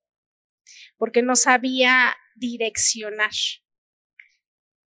porque 0.96 1.22
no 1.22 1.36
sabía 1.36 2.16
direccionar 2.34 3.30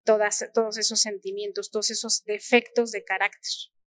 todas, 0.03 0.51
todos 0.53 0.77
esos 0.77 1.01
sentimientos, 1.01 1.71
todos 1.71 1.91
esos 1.91 2.25
defectos 2.25 2.91
de 2.91 3.05
carácter. 3.05 3.80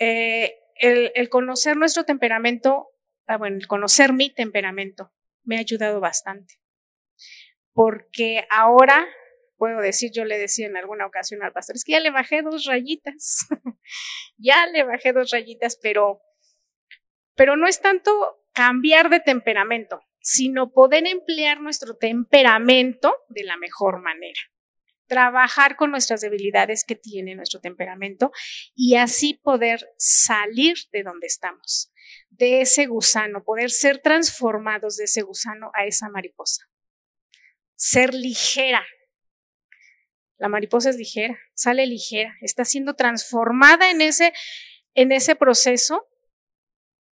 Eh, 0.00 0.56
el, 0.74 1.28
conocer 1.28 1.76
nuestro 1.76 2.04
temperamento, 2.04 2.88
ah, 3.28 3.36
bueno, 3.36 3.56
el 3.56 3.68
conocer 3.68 4.12
mi 4.12 4.34
temperamento 4.34 5.12
me 5.44 5.56
ha 5.56 5.60
ayudado 5.60 6.00
bastante 6.00 6.60
porque 7.72 8.46
ahora 8.50 9.06
puedo 9.56 9.80
decir, 9.80 10.10
yo 10.12 10.24
le 10.24 10.38
decía 10.38 10.66
en 10.66 10.76
alguna 10.76 11.06
ocasión 11.06 11.42
al 11.42 11.52
pastor, 11.52 11.76
es 11.76 11.84
que 11.84 11.92
ya 11.92 12.00
le 12.00 12.10
bajé 12.10 12.42
dos 12.42 12.64
rayitas, 12.64 13.46
ya 14.38 14.66
le 14.66 14.84
bajé 14.84 15.12
dos 15.12 15.30
rayitas, 15.30 15.78
pero, 15.82 16.20
pero 17.34 17.56
no 17.56 17.66
es 17.66 17.80
tanto 17.80 18.10
cambiar 18.52 19.10
de 19.10 19.20
temperamento, 19.20 20.00
sino 20.20 20.72
poder 20.72 21.06
emplear 21.06 21.60
nuestro 21.60 21.96
temperamento 21.96 23.14
de 23.28 23.44
la 23.44 23.56
mejor 23.56 24.00
manera. 24.00 24.40
Trabajar 25.10 25.74
con 25.74 25.90
nuestras 25.90 26.20
debilidades 26.20 26.84
que 26.84 26.94
tiene 26.94 27.34
nuestro 27.34 27.60
temperamento 27.60 28.30
y 28.76 28.94
así 28.94 29.34
poder 29.34 29.90
salir 29.98 30.76
de 30.92 31.02
donde 31.02 31.26
estamos, 31.26 31.92
de 32.28 32.60
ese 32.60 32.86
gusano, 32.86 33.42
poder 33.42 33.70
ser 33.70 33.98
transformados 33.98 34.96
de 34.96 35.04
ese 35.04 35.22
gusano 35.22 35.72
a 35.74 35.84
esa 35.84 36.08
mariposa 36.08 36.70
ser 37.80 38.12
ligera. 38.12 38.84
La 40.36 40.48
mariposa 40.48 40.90
es 40.90 40.96
ligera, 40.96 41.38
sale 41.54 41.86
ligera, 41.86 42.36
está 42.42 42.64
siendo 42.66 42.94
transformada 42.94 43.90
en 43.90 44.02
ese, 44.02 44.34
en 44.94 45.12
ese 45.12 45.34
proceso 45.34 46.06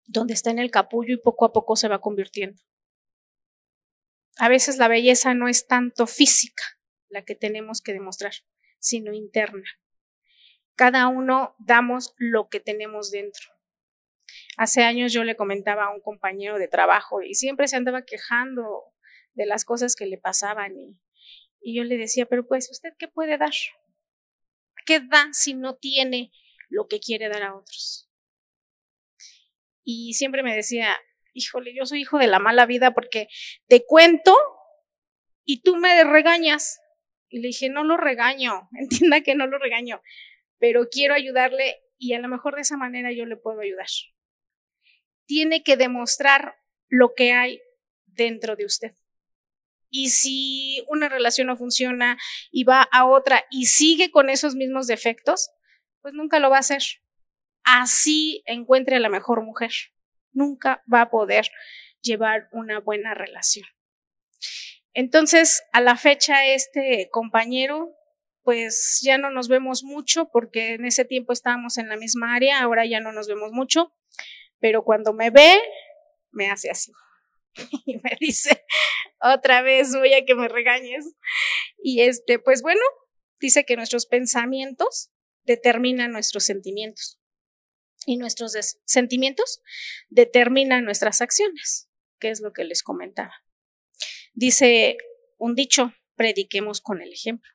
donde 0.05 0.35
está 0.35 0.51
en 0.51 0.59
el 0.59 0.71
capullo 0.71 1.15
y 1.15 1.21
poco 1.21 1.47
a 1.47 1.53
poco 1.53 1.75
se 1.75 1.89
va 1.89 2.01
convirtiendo. 2.01 2.63
A 4.37 4.49
veces 4.49 4.77
la 4.77 4.89
belleza 4.89 5.35
no 5.35 5.49
es 5.49 5.67
tanto 5.67 6.07
física 6.07 6.78
la 7.09 7.25
que 7.25 7.35
tenemos 7.35 7.81
que 7.81 7.93
demostrar, 7.93 8.33
sino 8.79 9.13
interna. 9.13 9.65
Cada 10.75 11.09
uno 11.09 11.57
damos 11.59 12.15
lo 12.19 12.49
que 12.49 12.61
tenemos 12.61 13.11
dentro. 13.11 13.49
Hace 14.57 14.83
años 14.83 15.13
yo 15.13 15.25
le 15.25 15.37
comentaba 15.37 15.85
a 15.85 15.95
un 15.95 16.01
compañero 16.01 16.59
de 16.59 16.69
trabajo 16.69 17.23
y 17.23 17.35
siempre 17.35 17.69
se 17.69 17.77
andaba 17.77 18.03
quejando 18.03 18.85
de 19.33 19.47
las 19.47 19.65
cosas 19.65 19.97
que 19.97 20.07
le 20.07 20.19
pasaban 20.19 20.77
y, 20.77 20.99
y 21.61 21.77
yo 21.77 21.85
le 21.85 21.97
decía, 21.97 22.27
pero 22.27 22.47
pues 22.47 22.71
usted 22.71 22.91
qué 22.99 23.09
puede 23.09 23.39
dar? 23.39 23.53
¿Qué 24.85 25.01
da 25.01 25.29
si 25.33 25.55
no 25.55 25.77
tiene 25.77 26.33
lo 26.69 26.89
que 26.89 27.01
quiere 27.01 27.29
dar 27.29 27.43
a 27.43 27.57
otros? 27.57 28.11
Y 29.83 30.15
siempre 30.15 30.43
me 30.43 30.55
decía, 30.55 30.97
híjole, 31.33 31.75
yo 31.75 31.87
soy 31.87 32.03
hijo 32.03 32.19
de 32.19 32.27
la 32.27 32.39
mala 32.39 32.67
vida 32.67 32.93
porque 32.93 33.29
te 33.69 33.85
cuento 33.87 34.37
y 35.45 35.63
tú 35.63 35.77
me 35.77 36.05
regañas. 36.05 36.81
Y 37.29 37.41
le 37.41 37.49
dije, 37.49 37.69
no 37.69 37.85
lo 37.85 37.97
regaño, 37.97 38.69
entienda 38.79 39.21
que 39.21 39.35
no 39.35 39.47
lo 39.47 39.59
regaño, 39.59 40.03
pero 40.59 40.89
quiero 40.89 41.15
ayudarle 41.15 41.83
y 41.99 42.15
a 42.15 42.21
lo 42.21 42.29
mejor 42.29 42.55
de 42.55 42.63
esa 42.63 42.77
manera 42.77 43.13
yo 43.13 43.27
le 43.27 43.37
puedo 43.37 43.61
ayudar. 43.61 43.89
Tiene 45.27 45.63
que 45.63 45.77
demostrar 45.77 46.57
lo 46.89 47.15
que 47.15 47.33
hay 47.33 47.61
dentro 48.07 48.57
de 48.57 48.65
usted. 48.65 48.95
Y 49.91 50.11
si 50.11 50.85
una 50.89 51.09
relación 51.09 51.47
no 51.47 51.57
funciona 51.57 52.19
y 52.51 52.65
va 52.65 52.83
a 52.83 53.07
otra 53.07 53.45
y 53.51 53.67
sigue 53.67 54.11
con 54.11 54.31
esos 54.31 54.55
mismos 54.55 54.87
defectos, 54.87 55.51
pues 56.03 56.15
nunca 56.15 56.39
lo 56.39 56.51
va 56.51 56.57
a 56.57 56.61
hacer. 56.61 56.83
Así 57.65 58.43
encuentre 58.47 58.97
a 58.97 59.01
la 59.01 59.09
mejor 59.09 59.43
mujer. 59.43 59.73
Nunca 60.33 60.83
va 60.93 61.03
a 61.03 61.11
poder 61.11 61.51
llevar 62.01 62.49
una 62.53 62.81
buena 62.81 63.15
relación. 63.15 63.67
Entonces, 64.99 65.63
a 65.71 65.81
la 65.81 65.95
fecha, 65.95 66.45
este 66.45 67.09
compañero, 67.13 67.95
pues 68.43 68.99
ya 69.01 69.17
no 69.17 69.31
nos 69.31 69.47
vemos 69.47 69.85
mucho 69.85 70.29
porque 70.33 70.75
en 70.75 70.85
ese 70.85 71.05
tiempo 71.05 71.33
estábamos 71.33 71.79
en 71.79 71.89
la 71.89 71.97
misma 71.97 72.35
área, 72.35 72.59
ahora 72.59 72.85
ya 72.85 72.99
no 72.99 73.13
nos 73.13 73.29
vemos 73.29 73.53
mucho, 73.53 73.95
pero 74.59 74.83
cuando 74.83 75.13
me 75.13 75.31
ve, 75.31 75.57
me 76.33 76.51
hace 76.51 76.69
así. 76.69 76.91
y 77.87 77.99
me 77.99 78.11
dice, 78.19 78.65
otra 79.21 79.63
vez 79.63 79.95
voy 79.95 80.15
a 80.15 80.25
que 80.25 80.35
me 80.35 80.49
regañes. 80.49 81.15
Y 81.81 82.01
este, 82.01 82.41
pues 82.41 82.63
bueno, 82.63 82.83
dice 83.39 83.65
que 83.65 83.77
nuestros 83.77 84.07
pensamientos 84.07 85.13
determinan 85.45 86.11
nuestros 86.11 86.43
sentimientos 86.43 87.21
y 88.05 88.17
nuestros 88.17 88.57
sentimientos 88.85 89.63
determinan 90.09 90.85
nuestras 90.85 91.21
acciones, 91.21 91.89
que 92.19 92.31
es 92.31 92.41
lo 92.41 92.53
que 92.53 92.65
les 92.65 92.83
comentaba. 92.83 93.45
Dice 94.39 94.99
un 95.37 95.57
dicho, 95.57 95.93
prediquemos 96.15 96.81
con 96.81 97.03
el 97.03 97.13
ejemplo. 97.13 97.51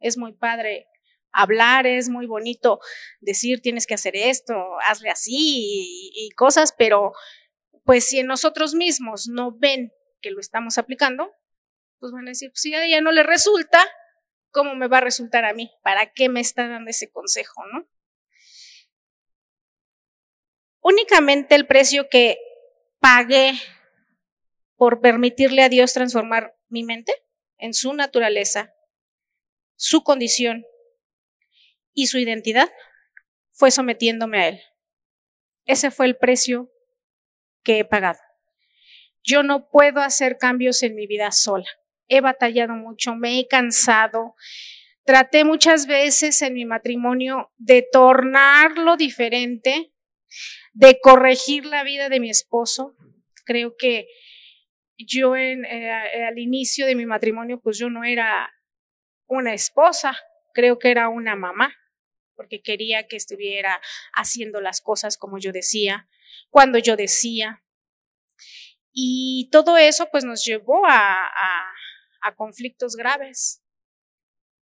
Es 0.00 0.18
muy 0.18 0.34
padre 0.34 0.86
hablar, 1.32 1.86
es 1.86 2.10
muy 2.10 2.26
bonito 2.26 2.78
decir 3.20 3.62
tienes 3.62 3.86
que 3.86 3.94
hacer 3.94 4.14
esto, 4.14 4.54
hazle 4.86 5.08
así 5.08 5.32
y, 5.34 6.28
cosas, 6.36 6.74
pero 6.76 7.12
pues 7.86 8.06
si 8.06 8.18
en 8.18 8.26
nosotros 8.26 8.74
mismos 8.74 9.28
no 9.28 9.56
ven 9.56 9.94
que 10.20 10.30
lo 10.30 10.40
estamos 10.40 10.76
aplicando, 10.76 11.32
pues 12.00 12.12
van 12.12 12.26
a 12.26 12.32
decir, 12.32 12.50
pues 12.50 12.60
si 12.60 12.74
a 12.74 12.84
ella 12.84 13.00
no 13.00 13.12
le 13.12 13.22
resulta, 13.22 13.82
¿cómo 14.50 14.74
me 14.74 14.88
va 14.88 14.98
a 14.98 15.08
resultar 15.08 15.46
a 15.46 15.54
mí? 15.54 15.72
¿Para 15.82 16.12
qué 16.12 16.28
me 16.28 16.40
está 16.40 16.68
dando 16.68 16.90
ese 16.90 17.10
consejo, 17.10 17.62
no? 17.72 17.88
Únicamente 20.82 21.54
el 21.54 21.66
precio 21.66 22.10
que 22.10 22.36
pagué 23.00 23.54
por 24.76 25.00
permitirle 25.00 25.62
a 25.62 25.68
Dios 25.68 25.92
transformar 25.92 26.54
mi 26.68 26.84
mente 26.84 27.12
en 27.58 27.74
su 27.74 27.92
naturaleza, 27.94 28.74
su 29.74 30.02
condición 30.02 30.64
y 31.92 32.06
su 32.06 32.18
identidad 32.18 32.70
fue 33.52 33.70
sometiéndome 33.70 34.38
a 34.38 34.48
Él. 34.48 34.60
Ese 35.64 35.90
fue 35.90 36.06
el 36.06 36.16
precio 36.16 36.70
que 37.62 37.80
he 37.80 37.84
pagado. 37.84 38.20
Yo 39.24 39.42
no 39.42 39.68
puedo 39.68 40.00
hacer 40.00 40.38
cambios 40.38 40.82
en 40.82 40.94
mi 40.94 41.06
vida 41.06 41.32
sola. 41.32 41.66
He 42.06 42.20
batallado 42.20 42.74
mucho, 42.74 43.16
me 43.16 43.40
he 43.40 43.48
cansado. 43.48 44.36
Traté 45.04 45.42
muchas 45.44 45.86
veces 45.86 46.40
en 46.42 46.54
mi 46.54 46.64
matrimonio 46.64 47.52
de 47.56 47.86
tornarlo 47.90 48.96
diferente, 48.96 49.92
de 50.72 51.00
corregir 51.00 51.64
la 51.64 51.82
vida 51.82 52.08
de 52.08 52.20
mi 52.20 52.30
esposo. 52.30 52.94
Creo 53.44 53.76
que 53.76 54.06
yo 54.98 55.36
en, 55.36 55.64
eh, 55.64 55.92
al 56.26 56.38
inicio 56.38 56.86
de 56.86 56.94
mi 56.94 57.06
matrimonio, 57.06 57.60
pues 57.60 57.78
yo 57.78 57.90
no 57.90 58.04
era 58.04 58.52
una 59.26 59.54
esposa, 59.54 60.16
creo 60.54 60.78
que 60.78 60.90
era 60.90 61.08
una 61.08 61.36
mamá, 61.36 61.74
porque 62.34 62.62
quería 62.62 63.06
que 63.06 63.16
estuviera 63.16 63.80
haciendo 64.14 64.60
las 64.60 64.80
cosas 64.80 65.16
como 65.16 65.38
yo 65.38 65.52
decía, 65.52 66.08
cuando 66.50 66.78
yo 66.78 66.96
decía. 66.96 67.62
Y 68.92 69.48
todo 69.52 69.76
eso 69.76 70.08
pues 70.10 70.24
nos 70.24 70.44
llevó 70.44 70.86
a, 70.86 71.30
a 72.22 72.34
conflictos 72.34 72.96
graves. 72.96 73.62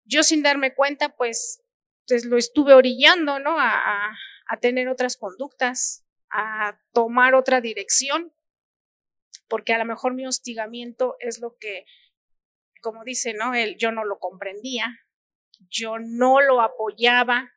Yo 0.05 0.23
sin 0.23 0.43
darme 0.43 0.75
cuenta, 0.75 1.17
pues, 1.17 1.63
pues 2.07 2.25
lo 2.25 2.37
estuve 2.37 2.75
orillando, 2.75 3.39
¿no? 3.39 3.59
A, 3.59 4.15
a 4.47 4.61
tener 4.61 4.89
otras 4.89 5.17
conductas, 5.17 6.05
a 6.31 6.79
tomar 6.93 7.35
otra 7.35 7.61
dirección, 7.61 8.34
porque 9.49 9.73
a 9.73 9.79
lo 9.79 9.85
mejor 9.85 10.15
mi 10.15 10.27
hostigamiento 10.27 11.17
es 11.21 11.41
lo 11.41 11.57
que, 11.59 11.85
como 12.81 13.05
dice, 13.05 13.35
¿no? 13.35 13.55
Él, 13.55 13.77
yo 13.79 13.93
no 13.93 14.05
lo 14.05 14.19
comprendía, 14.19 14.87
yo 15.69 15.99
no 15.99 16.41
lo 16.41 16.61
apoyaba. 16.61 17.53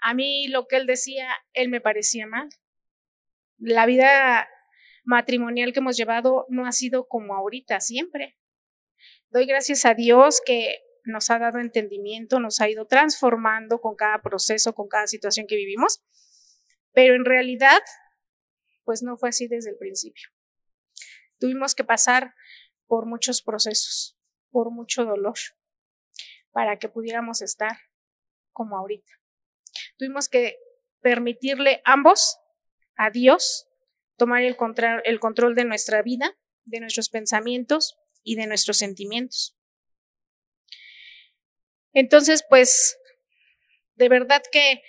A 0.00 0.14
mí 0.14 0.48
lo 0.48 0.66
que 0.66 0.76
él 0.76 0.86
decía, 0.86 1.34
él 1.52 1.68
me 1.68 1.80
parecía 1.80 2.26
mal. 2.26 2.48
La 3.58 3.86
vida 3.86 4.48
matrimonial 5.04 5.72
que 5.72 5.80
hemos 5.80 5.96
llevado 5.96 6.46
no 6.48 6.66
ha 6.66 6.72
sido 6.72 7.08
como 7.08 7.34
ahorita, 7.34 7.80
siempre. 7.80 8.38
Doy 9.30 9.46
gracias 9.46 9.84
a 9.84 9.94
Dios 9.94 10.40
que 10.44 10.78
nos 11.04 11.30
ha 11.30 11.38
dado 11.38 11.58
entendimiento, 11.58 12.40
nos 12.40 12.60
ha 12.60 12.68
ido 12.68 12.86
transformando 12.86 13.80
con 13.80 13.96
cada 13.96 14.20
proceso, 14.20 14.74
con 14.74 14.88
cada 14.88 15.06
situación 15.06 15.46
que 15.46 15.56
vivimos, 15.56 16.04
pero 16.92 17.14
en 17.14 17.24
realidad, 17.24 17.80
pues 18.84 19.02
no 19.02 19.16
fue 19.16 19.30
así 19.30 19.48
desde 19.48 19.70
el 19.70 19.78
principio. 19.78 20.28
Tuvimos 21.38 21.74
que 21.74 21.84
pasar 21.84 22.34
por 22.86 23.06
muchos 23.06 23.42
procesos, 23.42 24.16
por 24.50 24.70
mucho 24.70 25.04
dolor, 25.04 25.36
para 26.50 26.78
que 26.78 26.88
pudiéramos 26.88 27.42
estar 27.42 27.78
como 28.52 28.76
ahorita. 28.76 29.12
Tuvimos 29.96 30.28
que 30.28 30.58
permitirle 31.00 31.80
ambos 31.84 32.38
a 32.96 33.10
Dios 33.10 33.68
tomar 34.16 34.42
el, 34.42 34.56
control, 34.56 35.00
el 35.04 35.20
control 35.20 35.54
de 35.54 35.64
nuestra 35.64 36.02
vida, 36.02 36.36
de 36.64 36.80
nuestros 36.80 37.08
pensamientos 37.08 37.96
y 38.22 38.34
de 38.34 38.46
nuestros 38.46 38.78
sentimientos. 38.78 39.56
Entonces, 41.92 42.44
pues, 42.48 42.98
de 43.94 44.08
verdad 44.08 44.42
que, 44.52 44.82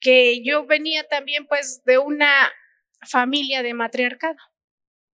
que 0.00 0.42
yo 0.44 0.66
venía 0.66 1.06
también 1.08 1.46
pues 1.46 1.82
de 1.84 1.98
una 1.98 2.52
familia 3.06 3.62
de 3.62 3.74
matriarcado. 3.74 4.38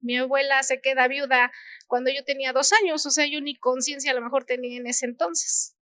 Mi 0.04 0.18
abuela 0.18 0.62
se 0.64 0.82
queda 0.82 1.08
viuda 1.08 1.52
cuando 1.88 2.12
yo 2.12 2.26
tenía 2.26 2.52
dos 2.52 2.74
años, 2.74 3.06
o 3.06 3.10
sea, 3.10 3.26
yo 3.26 3.40
ni 3.40 3.56
conciencia 3.56 4.12
a 4.12 4.14
lo 4.14 4.22
mejor 4.22 4.44
tenía 4.44 4.78
en 4.78 4.86
ese 4.86 5.06
entonces. 5.06 5.78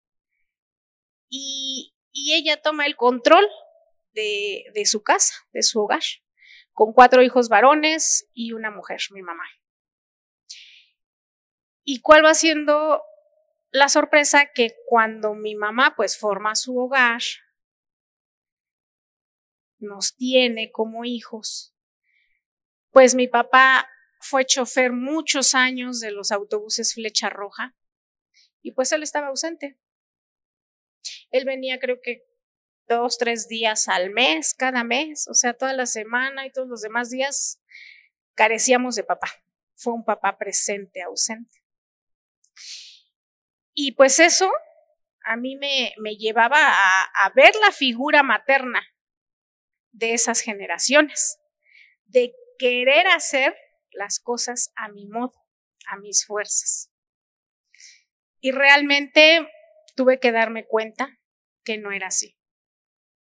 Y, 1.28 1.96
y 2.12 2.34
ella 2.34 2.62
toma 2.62 2.86
el 2.86 2.96
control 2.96 3.48
de, 4.14 4.66
de 4.76 4.86
su 4.86 5.02
casa, 5.02 5.34
de 5.54 5.64
su 5.64 5.82
hogar, 5.82 6.04
con 6.72 6.94
cuatro 6.94 7.24
hijos 7.24 7.50
varones 7.50 8.30
y 8.34 8.54
una 8.54 8.70
mujer, 8.70 9.00
mi 9.10 9.24
mamá. 9.24 9.44
¿Y 11.84 12.02
cuál 12.02 12.24
va 12.24 12.36
siendo 12.36 13.02
la 13.72 13.90
sorpresa? 13.90 14.52
Que 14.54 14.76
cuando 14.88 15.34
mi 15.34 15.56
mamá 15.56 15.96
pues 15.96 16.18
forma 16.18 16.54
su 16.54 16.78
hogar, 16.78 17.22
nos 19.80 20.16
tiene 20.16 20.72
como 20.72 21.06
hijos, 21.06 21.76
pues 22.92 23.16
mi 23.16 23.28
papá 23.28 23.90
fue 24.22 24.46
chofer 24.46 24.92
muchos 24.92 25.56
años 25.56 26.00
de 26.00 26.12
los 26.12 26.32
autobuses 26.32 26.94
Flecha 26.94 27.30
Roja 27.30 27.76
y 28.62 28.72
pues 28.72 28.92
él 28.92 29.04
estaba 29.04 29.28
ausente. 29.28 29.78
Él 31.32 31.46
venía 31.46 31.80
creo 31.80 32.00
que 32.02 32.24
dos, 32.88 33.18
tres 33.18 33.48
días 33.48 33.88
al 33.88 34.12
mes, 34.12 34.54
cada 34.54 34.84
mes, 34.84 35.28
o 35.28 35.34
sea, 35.34 35.54
toda 35.54 35.74
la 35.74 35.86
semana 35.86 36.46
y 36.46 36.52
todos 36.52 36.68
los 36.68 36.82
demás 36.82 37.10
días 37.10 37.62
carecíamos 38.36 38.96
de 38.96 39.04
papá. 39.04 39.32
Fue 39.76 39.94
un 39.94 40.06
papá 40.06 40.38
presente, 40.38 41.02
ausente. 41.02 41.64
Y 43.74 43.94
pues 43.94 44.20
eso 44.20 44.52
a 45.24 45.38
mí 45.38 45.56
me, 45.56 45.94
me 45.98 46.16
llevaba 46.16 46.60
a, 46.60 47.04
a 47.04 47.30
ver 47.34 47.56
la 47.62 47.72
figura 47.72 48.22
materna 48.24 48.84
de 49.92 50.14
esas 50.14 50.42
generaciones, 50.42 51.40
de 52.06 52.34
querer 52.60 53.08
hacer 53.08 53.56
las 53.92 54.20
cosas 54.20 54.72
a 54.76 54.90
mi 54.90 55.06
modo, 55.06 55.34
a 55.88 55.98
mis 55.98 56.26
fuerzas. 56.26 56.92
Y 58.40 58.52
realmente 58.52 59.48
tuve 59.96 60.20
que 60.20 60.32
darme 60.32 60.66
cuenta 60.66 61.20
que 61.64 61.78
no 61.78 61.92
era 61.92 62.08
así, 62.08 62.38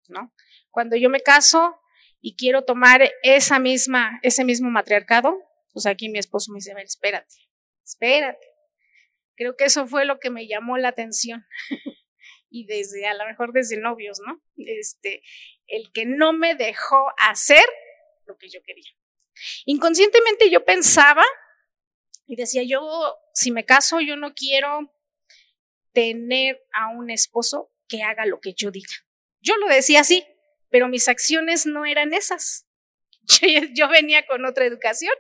¿no? 0.09 0.35
Cuando 0.71 0.97
yo 0.97 1.11
me 1.11 1.21
caso 1.21 1.81
y 2.21 2.37
quiero 2.37 2.65
tomar 2.65 3.11
esa 3.23 3.59
misma, 3.59 4.21
ese 4.23 4.45
mismo 4.45 4.71
matriarcado, 4.71 5.37
pues 5.73 5.87
aquí 5.87 6.09
mi 6.09 6.19
esposo 6.19 6.53
me 6.53 6.59
dice, 6.59 6.75
ver, 6.75 6.85
espérate, 6.85 7.35
espérate. 7.85 8.47
Creo 9.37 9.57
que 9.57 9.65
eso 9.65 9.87
fue 9.87 10.05
lo 10.05 10.19
que 10.19 10.31
me 10.31 10.47
llamó 10.47 10.79
la 10.79 10.89
atención. 10.89 11.47
y 12.51 12.67
desde, 12.67 13.07
a 13.07 13.15
lo 13.15 13.27
mejor 13.27 13.53
desde 13.53 13.77
novios, 13.77 14.21
¿no? 14.27 14.43
Este, 14.57 15.23
el 15.67 15.93
que 15.93 16.07
no 16.07 16.33
me 16.33 16.55
dejó 16.55 17.13
hacer 17.19 17.65
lo 18.27 18.37
que 18.37 18.49
yo 18.49 18.61
quería. 18.63 18.91
Inconscientemente 19.65 20.51
yo 20.51 20.65
pensaba 20.65 21.25
y 22.27 22.37
decía, 22.37 22.63
yo, 22.63 23.17
si 23.33 23.51
me 23.51 23.65
caso, 23.65 24.01
yo 24.01 24.17
no 24.17 24.35
quiero 24.35 24.93
tener 25.93 26.61
a 26.73 26.89
un 26.89 27.11
esposo 27.11 27.73
que 27.89 28.03
haga 28.03 28.27
lo 28.27 28.41
que 28.41 28.53
yo 28.55 28.71
diga. 28.71 28.93
Yo 29.41 29.57
lo 29.57 29.67
decía 29.69 30.01
así, 30.01 30.25
pero 30.71 30.89
mis 30.89 31.09
acciones 31.09 31.67
no 31.67 31.87
eran 31.87 32.13
esas. 32.13 32.67
Yo, 33.75 33.89
venía 33.89 34.27
con 34.27 34.45
otra 34.47 34.65
educación, 34.65 35.13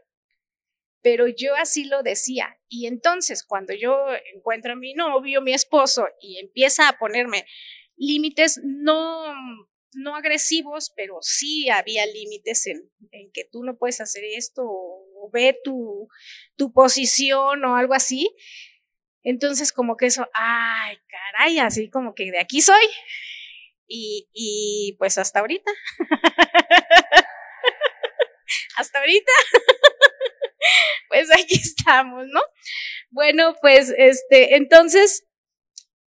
pero 1.02 1.26
yo 1.28 1.54
así 1.56 1.84
lo 1.84 2.02
decía. 2.02 2.58
Y 2.68 2.86
entonces, 2.86 3.44
cuando 3.44 3.74
yo 3.74 4.06
encuentro 4.34 4.72
a 4.72 4.76
mi 4.76 4.94
novio, 4.94 5.42
mi 5.42 5.52
esposo, 5.52 6.08
y 6.20 6.38
empieza 6.38 6.88
a 6.88 6.98
ponerme 6.98 7.44
límites, 7.96 8.60
no, 8.64 9.34
no 9.92 10.16
agresivos, 10.16 10.92
pero 10.94 11.18
sí 11.20 11.70
había 11.70 12.06
límites 12.06 12.66
en, 12.66 12.90
en, 13.10 13.30
que 13.32 13.44
tú 13.44 13.64
no 13.64 13.76
puedes 13.76 14.00
hacer 14.00 14.24
esto 14.24 14.62
o, 14.64 15.30
ve 15.32 15.58
tu, 15.62 16.08
tu, 16.56 16.72
posición 16.72 17.64
o 17.64 17.76
algo 17.76 17.94
así. 17.94 18.34
Entonces 19.22 19.72
como 19.72 19.96
que 19.96 20.06
eso, 20.06 20.26
ay, 20.32 20.96
caray, 21.08 21.58
así 21.58 21.90
como 21.90 22.14
que 22.14 22.30
de 22.30 22.40
aquí 22.40 22.60
soy. 22.62 22.86
Y, 23.86 24.28
y 24.32 24.96
pues 24.98 25.18
hasta 25.18 25.40
ahorita. 25.40 25.70
hasta 28.76 28.98
ahorita. 29.00 29.32
pues 31.08 31.30
aquí 31.32 31.54
estamos, 31.54 32.26
¿no? 32.28 32.40
Bueno, 33.10 33.54
pues 33.60 33.92
este, 33.96 34.56
entonces, 34.56 35.26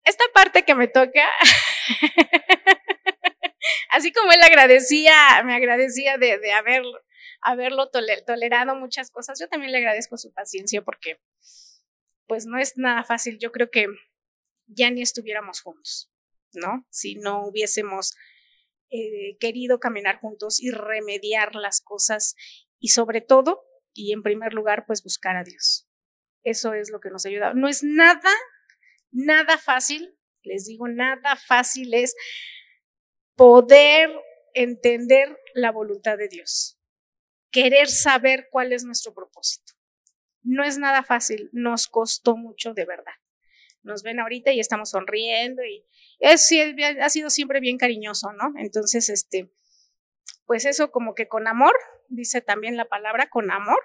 esta 0.05 0.25
parte 0.35 0.65
que 0.65 0.75
me 0.75 0.89
toca 0.89 1.29
así 3.91 4.13
como 4.13 4.33
él 4.33 4.43
agradecía, 4.43 5.43
me 5.45 5.55
agradecía 5.55 6.19
de, 6.19 6.39
de 6.39 6.53
haber, 6.53 6.83
haberlo 7.41 7.91
tolerado 7.91 8.75
muchas 8.75 9.11
cosas, 9.11 9.39
yo 9.41 9.49
también 9.49 9.73
le 9.73 9.79
agradezco 9.79 10.17
su 10.17 10.33
paciencia 10.33 10.83
porque 10.83 11.21
pues 12.29 12.47
no 12.47 12.59
es 12.59 12.77
nada 12.77 13.03
fácil. 13.03 13.39
Yo 13.41 13.51
creo 13.51 13.71
que 13.71 13.87
ya 14.67 14.91
ni 14.91 15.03
estuviéramos 15.03 15.61
juntos, 15.63 16.13
¿no? 16.53 16.87
Si 16.91 17.17
no 17.17 17.47
hubiésemos 17.47 18.15
eh, 18.91 19.37
querido 19.41 19.81
caminar 19.81 20.21
juntos 20.21 20.63
y 20.63 20.71
remediar 20.71 21.55
las 21.55 21.81
cosas 21.81 22.37
y 22.79 22.89
sobre 22.89 23.21
todo, 23.21 23.65
y 23.95 24.13
en 24.13 24.23
primer 24.23 24.53
lugar, 24.53 24.85
pues 24.87 25.03
buscar 25.03 25.37
a 25.37 25.43
Dios. 25.43 25.89
Eso 26.45 26.75
es 26.75 26.91
lo 26.91 27.01
que 27.01 27.11
nos 27.11 27.27
ayuda. 27.27 27.55
No 27.55 27.67
es 27.69 27.83
nada, 27.83 28.31
nada 29.11 29.59
fácil, 29.59 30.17
les 30.43 30.67
digo, 30.67 30.87
nada 30.87 31.37
fácil 31.37 31.93
es 31.95 32.15
poder 33.39 34.11
entender 34.53 35.39
la 35.55 35.71
voluntad 35.71 36.19
de 36.19 36.29
Dios, 36.29 36.77
querer 37.53 37.89
saber 37.89 38.49
cuál 38.51 38.73
es 38.73 38.85
nuestro 38.85 39.15
propósito. 39.15 39.75
No 40.43 40.65
es 40.65 40.77
nada 40.77 41.05
fácil, 41.05 41.49
nos 41.53 41.87
costó 41.87 42.37
mucho 42.37 42.75
de 42.75 42.85
verdad. 42.85 43.13
Nos 43.83 44.03
ven 44.03 44.19
ahorita 44.19 44.51
y 44.51 44.59
estamos 44.59 44.91
sonriendo 44.91 45.63
y 45.65 45.87
es, 46.19 46.53
ha 47.01 47.09
sido 47.09 47.31
siempre 47.31 47.61
bien 47.61 47.79
cariñoso, 47.79 48.33
¿no? 48.33 48.53
Entonces, 48.59 49.09
este, 49.09 49.53
pues 50.45 50.65
eso 50.65 50.91
como 50.91 51.15
que 51.15 51.29
con 51.29 51.47
amor, 51.47 51.73
dice 52.09 52.41
también 52.41 52.77
la 52.77 52.87
palabra, 52.87 53.31
con 53.31 53.53
amor 53.53 53.81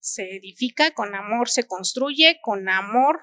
se 0.00 0.36
edifica, 0.36 0.90
con 0.90 1.14
amor 1.14 1.48
se 1.48 1.62
construye, 1.62 2.40
con 2.42 2.68
amor, 2.68 3.22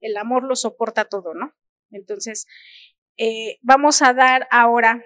el 0.00 0.16
amor 0.16 0.42
lo 0.42 0.56
soporta 0.56 1.04
todo, 1.04 1.34
¿no? 1.34 1.54
Entonces, 1.90 2.46
eh, 3.18 3.58
vamos 3.62 4.00
a 4.00 4.14
dar 4.14 4.48
ahora 4.50 5.04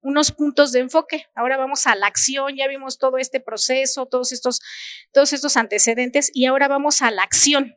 unos 0.00 0.30
puntos 0.30 0.72
de 0.72 0.80
enfoque. 0.80 1.26
Ahora 1.34 1.56
vamos 1.56 1.86
a 1.86 1.94
la 1.94 2.06
acción, 2.06 2.56
ya 2.56 2.68
vimos 2.68 2.98
todo 2.98 3.18
este 3.18 3.40
proceso, 3.40 4.06
todos 4.06 4.32
estos, 4.32 4.60
todos 5.12 5.32
estos 5.32 5.56
antecedentes 5.56 6.30
y 6.32 6.46
ahora 6.46 6.68
vamos 6.68 7.02
a 7.02 7.10
la 7.10 7.22
acción. 7.22 7.74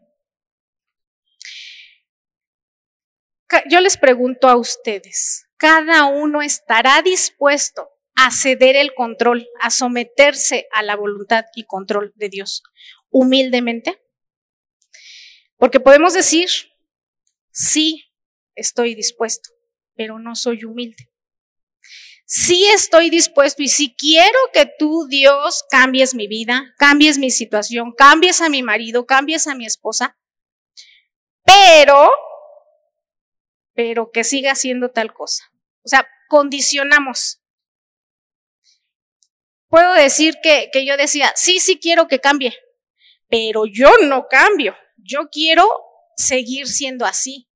Yo 3.70 3.82
les 3.82 3.98
pregunto 3.98 4.48
a 4.48 4.56
ustedes, 4.56 5.46
¿cada 5.58 6.06
uno 6.06 6.42
estará 6.42 7.02
dispuesto 7.02 7.90
a 8.16 8.32
ceder 8.32 8.76
el 8.76 8.94
control, 8.94 9.48
a 9.60 9.70
someterse 9.70 10.68
a 10.72 10.84
la 10.84 10.96
voluntad 10.96 11.46
y 11.56 11.66
control 11.66 12.14
de 12.16 12.30
Dios 12.30 12.64
humildemente? 13.10 14.02
Porque 15.58 15.80
podemos 15.82 16.14
decir, 16.14 16.50
sí, 17.52 18.11
estoy 18.62 18.96
dispuesto, 18.96 19.50
pero 19.96 20.20
no 20.20 20.36
soy 20.36 20.64
humilde. 20.64 21.12
Sí 22.26 22.66
estoy 22.68 23.10
dispuesto 23.10 23.62
y 23.62 23.68
sí 23.68 23.94
quiero 23.98 24.40
que 24.54 24.66
tú, 24.80 25.06
Dios, 25.10 25.66
cambies 25.70 26.16
mi 26.16 26.28
vida, 26.28 26.74
cambies 26.78 27.18
mi 27.18 27.30
situación, 27.30 27.92
cambies 27.92 28.40
a 28.40 28.48
mi 28.48 28.64
marido, 28.64 29.06
cambies 29.06 29.48
a 29.48 29.56
mi 29.56 29.66
esposa, 29.66 30.18
pero, 31.44 32.10
pero 33.74 34.12
que 34.12 34.24
siga 34.24 34.56
siendo 34.56 34.92
tal 34.92 35.14
cosa. 35.14 35.52
O 35.84 35.90
sea, 35.90 36.08
condicionamos. 36.30 37.42
Puedo 39.68 39.94
decir 39.94 40.38
que, 40.42 40.70
que 40.72 40.86
yo 40.86 40.96
decía, 40.96 41.34
sí, 41.36 41.60
sí 41.60 41.80
quiero 41.80 42.08
que 42.08 42.20
cambie, 42.20 42.56
pero 43.28 43.66
yo 43.66 43.92
no 44.04 44.28
cambio. 44.30 44.78
Yo 44.96 45.30
quiero 45.30 45.68
seguir 46.16 46.68
siendo 46.68 47.06
así. 47.06 47.51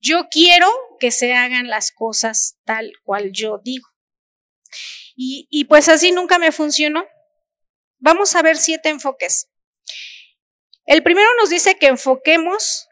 Yo 0.00 0.28
quiero 0.30 0.68
que 0.98 1.10
se 1.10 1.34
hagan 1.34 1.68
las 1.68 1.92
cosas 1.92 2.58
tal 2.64 2.92
cual 3.04 3.30
yo 3.32 3.60
digo. 3.62 3.88
Y, 5.14 5.46
y 5.50 5.64
pues 5.64 5.88
así 5.88 6.12
nunca 6.12 6.38
me 6.38 6.52
funcionó. 6.52 7.04
Vamos 7.98 8.34
a 8.34 8.42
ver 8.42 8.56
siete 8.56 8.88
enfoques. 8.88 9.48
El 10.84 11.02
primero 11.02 11.28
nos 11.40 11.50
dice 11.50 11.76
que 11.78 11.86
enfoquemos, 11.86 12.88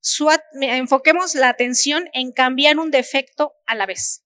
su, 0.00 0.30
enfoquemos 0.60 1.34
la 1.34 1.48
atención 1.48 2.08
en 2.12 2.32
cambiar 2.32 2.78
un 2.78 2.90
defecto 2.90 3.54
a 3.66 3.74
la 3.74 3.86
vez. 3.86 4.24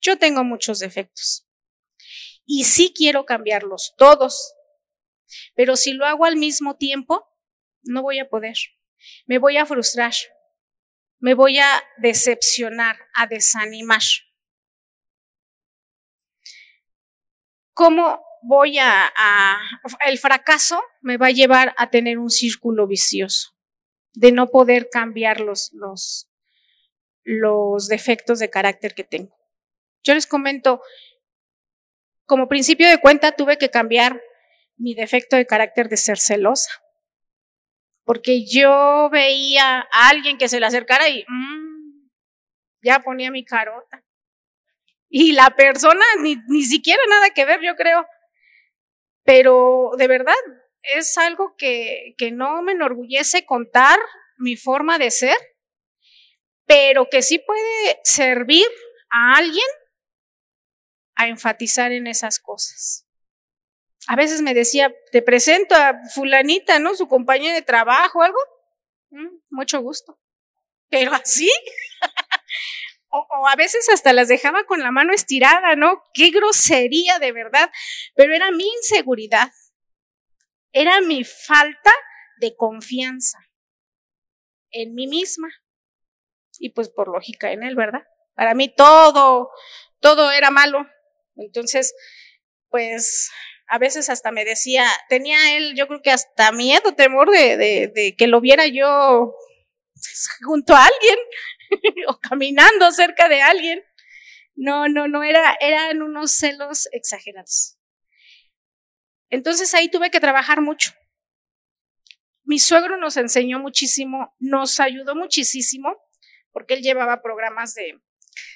Yo 0.00 0.18
tengo 0.18 0.44
muchos 0.44 0.78
defectos 0.78 1.46
y 2.46 2.64
sí 2.64 2.94
quiero 2.96 3.26
cambiarlos 3.26 3.94
todos, 3.98 4.54
pero 5.54 5.76
si 5.76 5.92
lo 5.92 6.06
hago 6.06 6.24
al 6.24 6.36
mismo 6.36 6.76
tiempo, 6.76 7.26
no 7.82 8.02
voy 8.02 8.20
a 8.20 8.28
poder. 8.28 8.56
Me 9.26 9.38
voy 9.38 9.56
a 9.56 9.66
frustrar, 9.66 10.14
me 11.26 11.34
voy 11.34 11.58
a 11.58 11.82
decepcionar, 11.96 12.96
a 13.12 13.26
desanimar. 13.26 14.00
¿Cómo 17.74 18.24
voy 18.42 18.78
a, 18.78 19.12
el 20.06 20.18
fracaso 20.18 20.80
me 21.00 21.16
va 21.16 21.26
a 21.26 21.32
llevar 21.32 21.74
a 21.78 21.90
tener 21.90 22.18
un 22.18 22.30
círculo 22.30 22.86
vicioso 22.86 23.56
de 24.12 24.30
no 24.30 24.50
poder 24.52 24.88
cambiar 24.88 25.40
los, 25.40 25.72
los, 25.72 26.30
los 27.24 27.88
defectos 27.88 28.38
de 28.38 28.48
carácter 28.48 28.94
que 28.94 29.02
tengo. 29.02 29.36
Yo 30.04 30.14
les 30.14 30.28
comento, 30.28 30.80
como 32.24 32.46
principio 32.46 32.88
de 32.88 33.00
cuenta 33.00 33.32
tuve 33.32 33.58
que 33.58 33.68
cambiar 33.68 34.22
mi 34.76 34.94
defecto 34.94 35.34
de 35.34 35.46
carácter 35.46 35.88
de 35.88 35.96
ser 35.96 36.20
celosa. 36.20 36.70
Porque 38.06 38.46
yo 38.46 39.10
veía 39.10 39.80
a 39.80 40.08
alguien 40.08 40.38
que 40.38 40.48
se 40.48 40.60
le 40.60 40.66
acercara 40.66 41.08
y 41.08 41.24
mmm, 41.26 42.08
ya 42.80 43.00
ponía 43.00 43.32
mi 43.32 43.44
carota. 43.44 44.04
Y 45.08 45.32
la 45.32 45.50
persona 45.50 46.04
ni, 46.20 46.36
ni 46.46 46.62
siquiera 46.62 47.02
nada 47.08 47.30
que 47.30 47.44
ver, 47.44 47.60
yo 47.60 47.74
creo. 47.74 48.06
Pero 49.24 49.90
de 49.98 50.06
verdad, 50.06 50.34
es 50.94 51.18
algo 51.18 51.56
que, 51.56 52.14
que 52.16 52.30
no 52.30 52.62
me 52.62 52.72
enorgullece 52.72 53.44
contar 53.44 53.98
mi 54.38 54.56
forma 54.56 54.98
de 54.98 55.10
ser, 55.10 55.36
pero 56.64 57.08
que 57.10 57.22
sí 57.22 57.40
puede 57.40 58.00
servir 58.04 58.66
a 59.10 59.36
alguien 59.36 59.66
a 61.16 61.26
enfatizar 61.26 61.90
en 61.90 62.06
esas 62.06 62.38
cosas. 62.38 63.05
A 64.08 64.16
veces 64.16 64.42
me 64.42 64.54
decía, 64.54 64.94
te 65.10 65.22
presento 65.22 65.74
a 65.74 65.98
fulanita, 66.14 66.78
¿no? 66.78 66.94
Su 66.94 67.08
compañera 67.08 67.54
de 67.54 67.62
trabajo, 67.62 68.22
algo. 68.22 68.38
Mm, 69.10 69.38
mucho 69.50 69.80
gusto. 69.80 70.18
Pero 70.88 71.12
así. 71.12 71.50
o, 73.08 73.18
o, 73.18 73.48
a 73.48 73.56
veces 73.56 73.88
hasta 73.88 74.12
las 74.12 74.28
dejaba 74.28 74.64
con 74.64 74.80
la 74.80 74.92
mano 74.92 75.12
estirada, 75.12 75.74
¿no? 75.74 76.02
Qué 76.14 76.30
grosería 76.30 77.18
de 77.18 77.32
verdad. 77.32 77.70
Pero 78.14 78.34
era 78.34 78.50
mi 78.52 78.66
inseguridad. 78.76 79.50
Era 80.72 81.00
mi 81.00 81.24
falta 81.24 81.92
de 82.38 82.54
confianza 82.54 83.38
en 84.70 84.94
mí 84.94 85.06
misma. 85.06 85.48
Y 86.58 86.70
pues 86.70 86.88
por 86.88 87.08
lógica 87.08 87.50
en 87.52 87.62
él, 87.62 87.74
¿verdad? 87.74 88.02
Para 88.34 88.54
mí 88.54 88.72
todo, 88.74 89.50
todo 90.00 90.30
era 90.30 90.50
malo. 90.50 90.86
Entonces, 91.36 91.94
pues 92.68 93.30
a 93.68 93.78
veces 93.78 94.08
hasta 94.08 94.30
me 94.30 94.44
decía, 94.44 94.86
tenía 95.08 95.56
él, 95.56 95.74
yo 95.76 95.88
creo 95.88 96.02
que 96.02 96.10
hasta 96.10 96.52
miedo, 96.52 96.94
temor 96.94 97.30
de, 97.30 97.56
de, 97.56 97.92
de 97.94 98.14
que 98.16 98.26
lo 98.26 98.40
viera 98.40 98.66
yo 98.66 99.34
junto 100.44 100.74
a 100.74 100.84
alguien 100.84 101.18
o 102.08 102.18
caminando 102.20 102.90
cerca 102.92 103.28
de 103.28 103.42
alguien. 103.42 103.82
No, 104.54 104.88
no, 104.88 105.06
no, 105.06 105.22
era, 105.22 105.56
eran 105.60 106.00
unos 106.00 106.32
celos 106.32 106.88
exagerados. 106.92 107.78
Entonces 109.28 109.74
ahí 109.74 109.90
tuve 109.90 110.10
que 110.10 110.20
trabajar 110.20 110.62
mucho. 110.62 110.92
Mi 112.44 112.58
suegro 112.58 112.96
nos 112.96 113.16
enseñó 113.16 113.58
muchísimo, 113.58 114.34
nos 114.38 114.78
ayudó 114.78 115.16
muchísimo, 115.16 115.96
porque 116.52 116.74
él 116.74 116.82
llevaba 116.82 117.20
programas 117.20 117.74
de, 117.74 118.00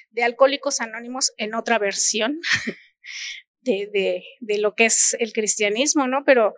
de 0.09 0.23
alcohólicos 0.23 0.79
anónimos 0.79 1.33
en 1.37 1.53
otra 1.53 1.77
versión 1.77 2.39
de, 3.61 3.89
de, 3.91 4.23
de, 4.39 4.57
lo 4.59 4.75
que 4.75 4.85
es 4.85 5.15
el 5.19 5.33
cristianismo, 5.33 6.07
¿no? 6.07 6.23
Pero, 6.25 6.55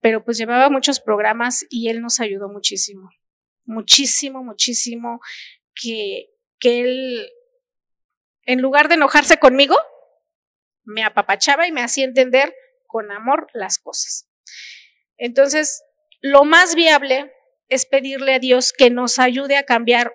pero 0.00 0.24
pues 0.24 0.38
llevaba 0.38 0.70
muchos 0.70 1.00
programas 1.00 1.66
y 1.68 1.88
él 1.88 2.00
nos 2.00 2.20
ayudó 2.20 2.48
muchísimo, 2.48 3.10
muchísimo, 3.64 4.42
muchísimo, 4.42 5.20
que, 5.74 6.30
que 6.58 6.80
él, 6.80 7.30
en 8.44 8.60
lugar 8.60 8.88
de 8.88 8.94
enojarse 8.94 9.38
conmigo, 9.38 9.76
me 10.84 11.04
apapachaba 11.04 11.66
y 11.66 11.72
me 11.72 11.82
hacía 11.82 12.04
entender 12.04 12.54
con 12.86 13.10
amor 13.12 13.48
las 13.52 13.78
cosas. 13.78 14.28
Entonces, 15.16 15.82
lo 16.20 16.44
más 16.44 16.74
viable 16.74 17.32
es 17.68 17.86
pedirle 17.86 18.34
a 18.34 18.38
Dios 18.38 18.72
que 18.72 18.90
nos 18.90 19.18
ayude 19.18 19.56
a 19.56 19.64
cambiar 19.64 20.12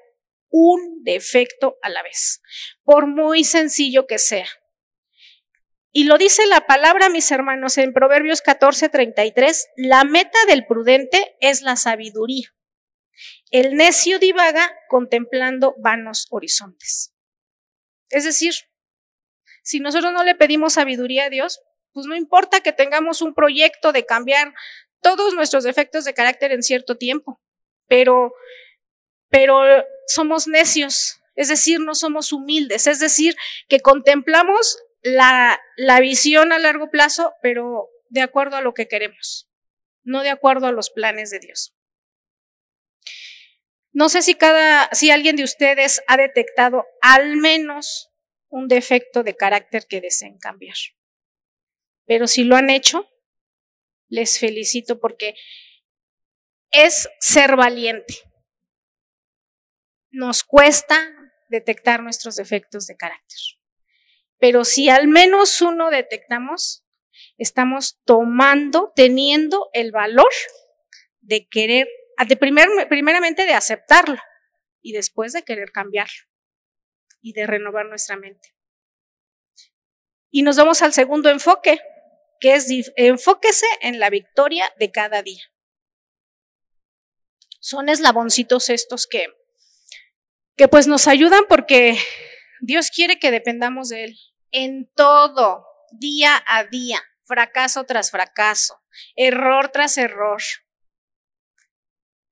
un 0.49 1.03
defecto 1.03 1.77
a 1.81 1.89
la 1.89 2.03
vez, 2.03 2.41
por 2.83 3.07
muy 3.07 3.43
sencillo 3.43 4.07
que 4.07 4.19
sea. 4.19 4.47
Y 5.97 6.03
lo 6.03 6.17
dice 6.17 6.45
la 6.47 6.67
palabra, 6.67 7.07
mis 7.07 7.31
hermanos, 7.31 7.77
en 7.77 7.93
Proverbios 7.93 8.41
14:33, 8.41 9.69
la 9.77 10.03
meta 10.03 10.37
del 10.45 10.65
prudente 10.65 11.37
es 11.39 11.61
la 11.61 11.77
sabiduría. 11.77 12.53
El 13.49 13.77
necio 13.77 14.19
divaga 14.19 14.77
contemplando 14.89 15.73
vanos 15.77 16.27
horizontes. 16.31 17.15
Es 18.09 18.25
decir, 18.25 18.53
si 19.63 19.79
nosotros 19.79 20.11
no 20.11 20.25
le 20.25 20.35
pedimos 20.35 20.73
sabiduría 20.73 21.27
a 21.27 21.29
Dios, 21.29 21.61
pues 21.93 22.07
no 22.07 22.15
importa 22.17 22.59
que 22.59 22.73
tengamos 22.73 23.21
un 23.21 23.33
proyecto 23.33 23.93
de 23.93 24.05
cambiar 24.05 24.53
todos 24.99 25.33
nuestros 25.33 25.63
defectos 25.63 26.03
de 26.03 26.13
carácter 26.13 26.51
en 26.51 26.61
cierto 26.61 26.97
tiempo, 26.97 27.41
pero, 27.87 28.33
pero 29.29 29.63
somos 30.07 30.45
necios, 30.45 31.21
es 31.35 31.47
decir, 31.47 31.79
no 31.79 31.95
somos 31.95 32.33
humildes, 32.33 32.85
es 32.85 32.99
decir, 32.99 33.37
que 33.69 33.79
contemplamos 33.79 34.77
la, 35.05 35.99
visión 36.01 36.51
a 36.51 36.59
largo 36.59 36.89
plazo, 36.89 37.33
pero 37.41 37.89
de 38.09 38.21
acuerdo 38.21 38.55
a 38.55 38.61
lo 38.61 38.73
que 38.73 38.87
queremos, 38.87 39.49
no 40.03 40.23
de 40.23 40.29
acuerdo 40.29 40.67
a 40.67 40.71
los 40.71 40.89
planes 40.89 41.29
de 41.29 41.39
Dios. 41.39 41.75
No 43.91 44.09
sé 44.09 44.21
si 44.21 44.35
cada, 44.35 44.89
si 44.91 45.11
alguien 45.11 45.35
de 45.35 45.43
ustedes 45.43 46.01
ha 46.07 46.17
detectado 46.17 46.85
al 47.01 47.37
menos 47.37 48.11
un 48.49 48.67
defecto 48.67 49.23
de 49.23 49.35
carácter 49.35 49.85
que 49.87 50.01
deseen 50.01 50.37
cambiar. 50.37 50.75
Pero 52.05 52.27
si 52.27 52.43
lo 52.43 52.55
han 52.55 52.69
hecho, 52.69 53.09
les 54.07 54.39
felicito 54.39 54.99
porque 54.99 55.35
es 56.71 57.07
ser 57.19 57.55
valiente. 57.55 58.15
Nos 60.11 60.43
cuesta 60.43 60.97
detectar 61.49 62.01
nuestros 62.03 62.35
defectos 62.35 62.87
de 62.87 62.97
carácter. 62.97 63.39
Pero 64.37 64.65
si 64.65 64.89
al 64.89 65.07
menos 65.07 65.61
uno 65.61 65.89
detectamos, 65.89 66.85
estamos 67.37 67.99
tomando, 68.05 68.91
teniendo 68.95 69.69
el 69.73 69.91
valor 69.91 70.29
de 71.21 71.47
querer, 71.47 71.87
de 72.27 72.35
primer, 72.37 72.67
primeramente 72.89 73.45
de 73.45 73.53
aceptarlo 73.53 74.19
y 74.81 74.93
después 74.93 75.33
de 75.33 75.43
querer 75.43 75.71
cambiarlo 75.71 76.25
y 77.21 77.33
de 77.33 77.47
renovar 77.47 77.87
nuestra 77.87 78.17
mente. 78.17 78.55
Y 80.29 80.43
nos 80.43 80.57
vamos 80.57 80.81
al 80.81 80.93
segundo 80.93 81.29
enfoque, 81.29 81.79
que 82.39 82.55
es 82.55 82.67
enfóquese 82.97 83.65
en 83.81 83.99
la 83.99 84.09
victoria 84.09 84.71
de 84.77 84.91
cada 84.91 85.23
día. 85.23 85.41
Son 87.59 87.89
eslaboncitos 87.89 88.69
estos 88.69 89.07
que, 89.07 89.25
que 90.55 90.67
pues 90.67 90.87
nos 90.87 91.07
ayudan 91.07 91.45
porque 91.49 91.97
Dios 92.61 92.89
quiere 92.89 93.19
que 93.19 93.31
dependamos 93.31 93.89
de 93.89 94.05
Él 94.05 94.19
en 94.51 94.89
todo, 94.95 95.65
día 95.91 96.43
a 96.47 96.63
día, 96.65 96.99
fracaso 97.23 97.83
tras 97.83 98.11
fracaso, 98.11 98.81
error 99.15 99.69
tras 99.69 99.97
error. 99.97 100.41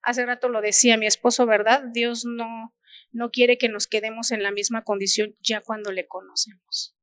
Hace 0.01 0.25
rato 0.25 0.49
lo 0.49 0.61
decía 0.61 0.97
mi 0.97 1.07
esposo, 1.07 1.45
¿verdad? 1.45 1.83
Dios 1.93 2.25
no, 2.25 2.73
no 3.11 3.29
quiere 3.29 3.57
que 3.57 3.69
nos 3.69 3.87
quedemos 3.87 4.31
en 4.31 4.43
la 4.43 4.51
misma 4.51 4.83
condición 4.83 5.35
ya 5.41 5.61
cuando 5.61 5.91
le 5.91 6.07
conocemos. 6.07 6.95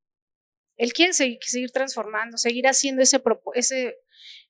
Él 0.77 0.93
quiere 0.93 1.13
seguir, 1.13 1.39
seguir 1.43 1.71
transformando, 1.73 2.39
seguir 2.39 2.67
haciendo 2.67 3.03
ese, 3.03 3.23
ese, 3.55 3.99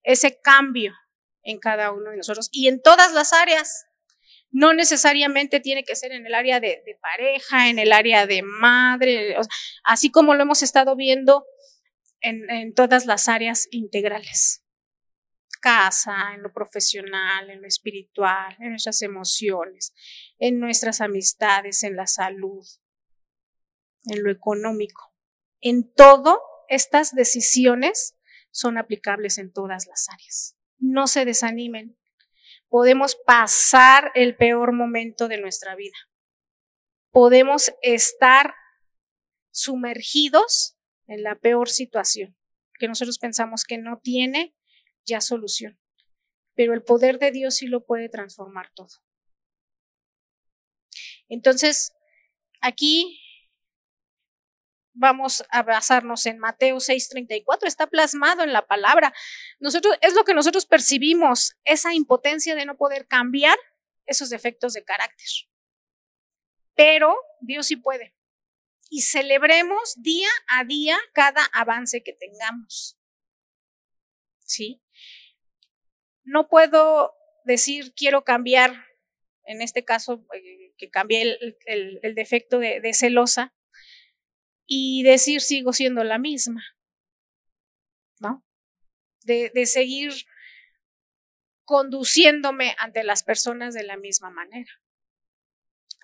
ese 0.03 0.41
cambio 0.41 0.95
en 1.43 1.59
cada 1.59 1.91
uno 1.91 2.11
de 2.11 2.19
nosotros 2.19 2.49
y 2.53 2.69
en 2.69 2.81
todas 2.81 3.13
las 3.13 3.33
áreas. 3.33 3.87
No 4.51 4.75
necesariamente 4.75 5.61
tiene 5.61 5.85
que 5.85 5.95
ser 5.95 6.13
en 6.13 6.27
el 6.27 6.35
área 6.35 6.61
de, 6.61 6.83
pareja, 7.01 7.69
en 7.69 7.79
el 7.79 7.93
área 7.93 8.27
de 8.27 8.43
madre, 8.43 9.37
así 9.85 10.11
como 10.11 10.35
lo 10.35 10.43
hemos 10.43 10.63
estado 10.63 10.97
viendo 10.97 11.47
en, 12.21 12.51
en 12.51 12.75
todas 12.75 13.07
las 13.07 13.29
áreas 13.29 13.69
integrales. 13.71 14.65
Casa, 15.61 16.33
en 16.35 16.43
lo 16.43 16.53
profesional, 16.53 17.51
en 17.51 17.61
lo 17.61 17.69
espiritual, 17.69 18.57
en 18.61 18.71
nuestras 18.71 19.03
emociones, 19.03 19.93
en 20.39 20.59
nuestras 20.59 21.01
amistades, 21.01 21.83
en 21.85 21.97
la 21.97 22.07
salud, 22.07 22.67
en 24.07 24.23
lo 24.23 24.31
económico. 24.31 25.15
En 25.61 25.93
todo, 25.93 26.41
estas 26.69 27.15
decisiones 27.15 28.17
son 28.51 28.79
aplicables 28.79 29.39
en 29.39 29.53
todas 29.53 29.87
las 29.87 30.09
áreas. 30.09 30.57
No 30.79 31.07
se 31.07 31.25
desanimen 31.25 32.00
podemos 32.71 33.17
pasar 33.27 34.13
el 34.15 34.37
peor 34.37 34.73
momento 34.73 35.29
de 35.29 35.39
nuestra 35.39 35.75
vida. 35.75 35.97
Podemos 37.11 37.73
estar 37.83 38.55
sumergidos 39.51 40.79
en 41.07 41.25
la 41.25 41.35
peor 41.35 41.69
situación, 41.69 42.37
que 42.79 42.87
nosotros 42.87 43.19
pensamos 43.19 43.65
que 43.65 43.77
no 43.77 43.99
tiene 43.99 44.55
ya 45.05 45.21
solución. 45.21 45.79
Pero 46.55 46.73
el 46.73 46.83
poder 46.83 47.19
de 47.19 47.33
Dios 47.33 47.57
sí 47.57 47.67
lo 47.67 47.85
puede 47.85 48.09
transformar 48.09 48.71
todo. 48.75 49.03
Entonces, 51.29 51.93
aquí 52.61 53.21
vamos 54.93 55.45
a 55.51 55.63
basarnos 55.63 56.27
en 56.27 56.39
Mateo 56.39 56.77
6:34, 56.81 57.67
está 57.67 57.87
plasmado 57.87 58.43
en 58.43 58.53
la 58.53 58.67
palabra. 58.67 59.13
Nosotros 59.59 59.97
es 60.01 60.15
lo 60.15 60.25
que 60.25 60.35
nosotros 60.35 60.67
percibimos, 60.67 61.57
esa 61.65 61.95
impotencia 61.95 62.55
de 62.55 62.67
no 62.67 62.77
poder 62.77 63.07
cambiar 63.07 63.59
esos 64.07 64.31
defectos 64.31 64.73
de 64.73 64.85
carácter. 64.85 65.29
Pero 66.75 67.17
Dios 67.41 67.67
sí 67.67 67.77
puede. 67.77 68.15
Y 68.89 69.03
celebremos 69.03 69.95
día 70.03 70.29
a 70.49 70.65
día 70.65 70.99
cada 71.13 71.45
avance 71.53 72.03
que 72.03 72.13
tengamos. 72.13 72.99
¿Sí? 74.41 74.83
No 76.25 76.49
puedo 76.49 77.15
decir 77.45 77.95
quiero 77.95 78.25
cambiar, 78.25 78.73
en 79.45 79.63
este 79.63 79.85
caso, 79.85 80.27
eh, 80.35 80.75
que 80.77 80.91
cambié 80.91 81.39
el, 81.67 82.15
defecto 82.15 82.59
de 82.59 82.93
celosa, 82.95 83.55
y 84.73 85.03
decir 85.03 85.41
sigo 85.41 85.73
siendo 85.73 86.05
la 86.05 86.19
misma, 86.19 86.63
¿no? 88.21 88.45
De, 89.25 89.51
de 89.53 89.67
seguir 89.67 90.13
conduciéndome 91.65 92.77
ante 92.79 93.03
las 93.03 93.25
personas 93.25 93.75
de 93.75 93.83
la 93.83 93.97
misma 93.97 94.31
manera. 94.31 94.71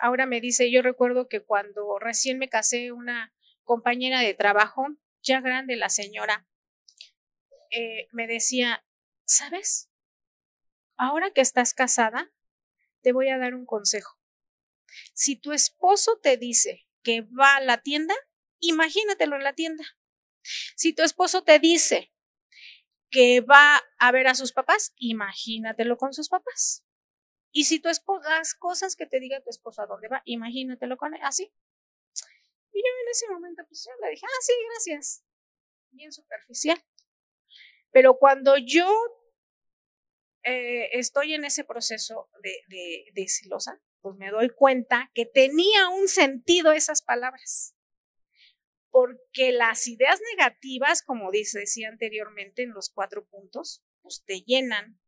Ahora 0.00 0.26
me 0.26 0.40
dice, 0.40 0.68
yo 0.68 0.82
recuerdo 0.82 1.28
que 1.28 1.44
cuando 1.44 2.00
recién 2.00 2.40
me 2.40 2.48
casé, 2.48 2.90
una 2.90 3.32
compañera 3.62 4.18
de 4.18 4.34
trabajo, 4.34 4.88
ya 5.22 5.40
grande 5.40 5.76
la 5.76 5.88
señora, 5.88 6.48
eh, 7.70 8.08
me 8.10 8.26
decía, 8.26 8.84
¿sabes? 9.24 9.88
Ahora 10.96 11.30
que 11.30 11.40
estás 11.40 11.72
casada, 11.72 12.32
te 13.02 13.12
voy 13.12 13.28
a 13.28 13.38
dar 13.38 13.54
un 13.54 13.64
consejo. 13.64 14.18
Si 15.14 15.36
tu 15.36 15.52
esposo 15.52 16.18
te 16.20 16.36
dice 16.36 16.88
que 17.04 17.20
va 17.20 17.54
a 17.54 17.60
la 17.60 17.80
tienda, 17.80 18.14
imagínatelo 18.60 19.36
en 19.36 19.44
la 19.44 19.54
tienda. 19.54 19.84
Si 20.76 20.92
tu 20.92 21.02
esposo 21.02 21.42
te 21.42 21.58
dice 21.58 22.12
que 23.10 23.40
va 23.40 23.80
a 23.98 24.12
ver 24.12 24.26
a 24.26 24.34
sus 24.34 24.52
papás, 24.52 24.92
imagínatelo 24.96 25.96
con 25.96 26.12
sus 26.12 26.28
papás. 26.28 26.84
Y 27.52 27.64
si 27.64 27.80
tu 27.80 27.88
esposo, 27.88 28.28
las 28.28 28.54
cosas 28.54 28.96
que 28.96 29.06
te 29.06 29.20
diga 29.20 29.42
tu 29.42 29.50
esposo 29.50 29.82
a 29.82 29.86
dónde 29.86 30.08
va, 30.08 30.22
imagínatelo 30.24 30.96
con 30.96 31.14
él, 31.14 31.20
así. 31.22 31.52
Y 32.72 32.78
yo 32.78 32.90
en 33.02 33.08
ese 33.10 33.28
momento, 33.30 33.64
pues 33.66 33.84
yo 33.84 33.92
le 34.04 34.10
dije, 34.10 34.26
ah, 34.26 34.42
sí, 34.42 34.52
gracias. 34.70 35.24
Bien 35.90 36.12
superficial. 36.12 36.84
Pero 37.90 38.18
cuando 38.18 38.58
yo 38.58 38.86
eh, 40.42 40.90
estoy 40.92 41.32
en 41.32 41.44
ese 41.44 41.64
proceso 41.64 42.28
de, 42.42 42.52
de, 42.68 43.04
de 43.14 43.28
celosa, 43.28 43.80
pues 44.00 44.16
me 44.16 44.30
doy 44.30 44.50
cuenta 44.50 45.10
que 45.14 45.24
tenía 45.24 45.88
un 45.88 46.08
sentido 46.08 46.72
esas 46.72 47.00
palabras 47.00 47.75
porque 48.90 49.52
las 49.52 49.86
ideas 49.86 50.20
negativas, 50.36 51.02
como 51.02 51.30
decía 51.30 51.88
anteriormente 51.88 52.62
en 52.62 52.72
los 52.72 52.90
cuatro 52.90 53.26
puntos, 53.26 53.84
pues 54.02 54.24
te 54.24 54.40
llenan, 54.40 54.98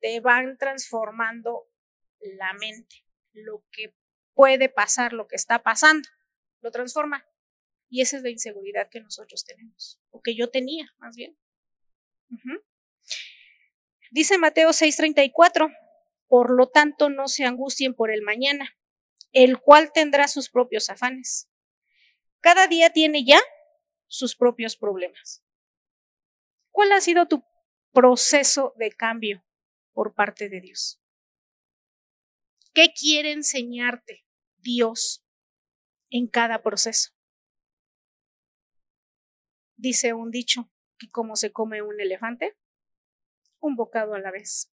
te 0.00 0.20
van 0.20 0.58
transformando 0.58 1.70
la 2.20 2.52
mente. 2.54 3.04
Lo 3.32 3.64
que 3.70 3.94
puede 4.34 4.68
pasar, 4.68 5.12
lo 5.12 5.26
que 5.26 5.36
está 5.36 5.62
pasando, 5.62 6.08
lo 6.60 6.70
transforma. 6.70 7.26
Y 7.88 8.00
esa 8.00 8.16
es 8.16 8.22
la 8.22 8.30
inseguridad 8.30 8.88
que 8.90 9.00
nosotros 9.00 9.44
tenemos, 9.44 10.00
o 10.10 10.20
que 10.20 10.34
yo 10.34 10.50
tenía, 10.50 10.92
más 10.98 11.14
bien. 11.14 11.38
Dice 14.10 14.38
Mateo 14.38 14.70
6:34, 14.70 15.70
por 16.26 16.50
lo 16.50 16.68
tanto 16.68 17.10
no 17.10 17.28
se 17.28 17.44
angustien 17.44 17.94
por 17.94 18.10
el 18.10 18.22
mañana, 18.22 18.76
el 19.32 19.60
cual 19.60 19.92
tendrá 19.92 20.26
sus 20.28 20.50
propios 20.50 20.90
afanes. 20.90 21.48
Cada 22.44 22.66
día 22.66 22.90
tiene 22.90 23.24
ya 23.24 23.40
sus 24.06 24.36
propios 24.36 24.76
problemas. 24.76 25.42
¿Cuál 26.70 26.92
ha 26.92 27.00
sido 27.00 27.26
tu 27.26 27.42
proceso 27.90 28.74
de 28.76 28.92
cambio 28.92 29.42
por 29.94 30.14
parte 30.14 30.50
de 30.50 30.60
Dios? 30.60 31.00
¿Qué 32.74 32.92
quiere 32.92 33.32
enseñarte 33.32 34.26
Dios 34.58 35.24
en 36.10 36.26
cada 36.28 36.62
proceso? 36.62 37.12
Dice 39.76 40.12
un 40.12 40.30
dicho 40.30 40.70
que 40.98 41.08
como 41.08 41.36
se 41.36 41.50
come 41.50 41.80
un 41.80 41.98
elefante, 41.98 42.58
un 43.58 43.74
bocado 43.74 44.12
a 44.12 44.20
la 44.20 44.30
vez. 44.30 44.70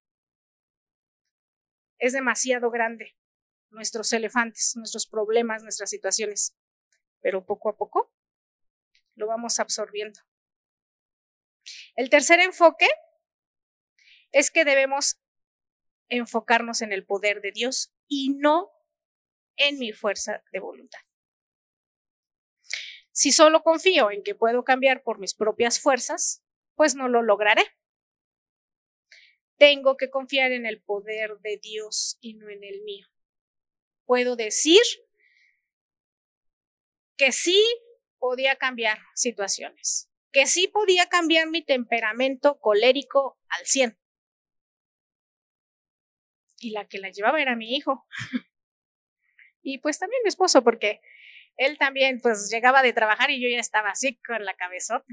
Es 1.98 2.14
demasiado 2.14 2.70
grande 2.70 3.18
nuestros 3.68 4.10
elefantes, 4.14 4.72
nuestros 4.74 5.06
problemas, 5.06 5.62
nuestras 5.62 5.90
situaciones 5.90 6.57
pero 7.20 7.44
poco 7.44 7.70
a 7.70 7.76
poco 7.76 8.12
lo 9.14 9.26
vamos 9.26 9.58
absorbiendo. 9.58 10.20
El 11.96 12.10
tercer 12.10 12.40
enfoque 12.40 12.88
es 14.30 14.50
que 14.50 14.64
debemos 14.64 15.20
enfocarnos 16.08 16.82
en 16.82 16.92
el 16.92 17.04
poder 17.04 17.40
de 17.40 17.52
Dios 17.52 17.92
y 18.06 18.34
no 18.34 18.70
en 19.56 19.78
mi 19.78 19.92
fuerza 19.92 20.42
de 20.52 20.60
voluntad. 20.60 21.00
Si 23.10 23.32
solo 23.32 23.62
confío 23.62 24.10
en 24.10 24.22
que 24.22 24.36
puedo 24.36 24.62
cambiar 24.62 25.02
por 25.02 25.18
mis 25.18 25.34
propias 25.34 25.80
fuerzas, 25.80 26.44
pues 26.76 26.94
no 26.94 27.08
lo 27.08 27.22
lograré. 27.22 27.64
Tengo 29.56 29.96
que 29.96 30.08
confiar 30.08 30.52
en 30.52 30.66
el 30.66 30.80
poder 30.80 31.38
de 31.40 31.58
Dios 31.58 32.16
y 32.20 32.34
no 32.34 32.48
en 32.48 32.62
el 32.62 32.82
mío. 32.82 33.08
Puedo 34.04 34.36
decir 34.36 34.80
que 37.18 37.32
sí 37.32 37.62
podía 38.18 38.56
cambiar 38.56 38.98
situaciones, 39.14 40.10
que 40.32 40.46
sí 40.46 40.68
podía 40.68 41.08
cambiar 41.08 41.48
mi 41.48 41.62
temperamento 41.62 42.58
colérico 42.60 43.38
al 43.48 43.66
100. 43.66 43.98
Y 46.60 46.70
la 46.70 46.86
que 46.86 46.98
la 46.98 47.10
llevaba 47.10 47.42
era 47.42 47.56
mi 47.56 47.76
hijo. 47.76 48.06
y 49.62 49.78
pues 49.78 49.98
también 49.98 50.22
mi 50.24 50.28
esposo, 50.28 50.64
porque 50.64 51.00
él 51.56 51.76
también 51.76 52.20
pues 52.20 52.48
llegaba 52.50 52.82
de 52.82 52.92
trabajar 52.92 53.30
y 53.30 53.42
yo 53.42 53.48
ya 53.48 53.60
estaba 53.60 53.90
así 53.90 54.16
con 54.22 54.44
la 54.44 54.54
cabezota. 54.54 55.04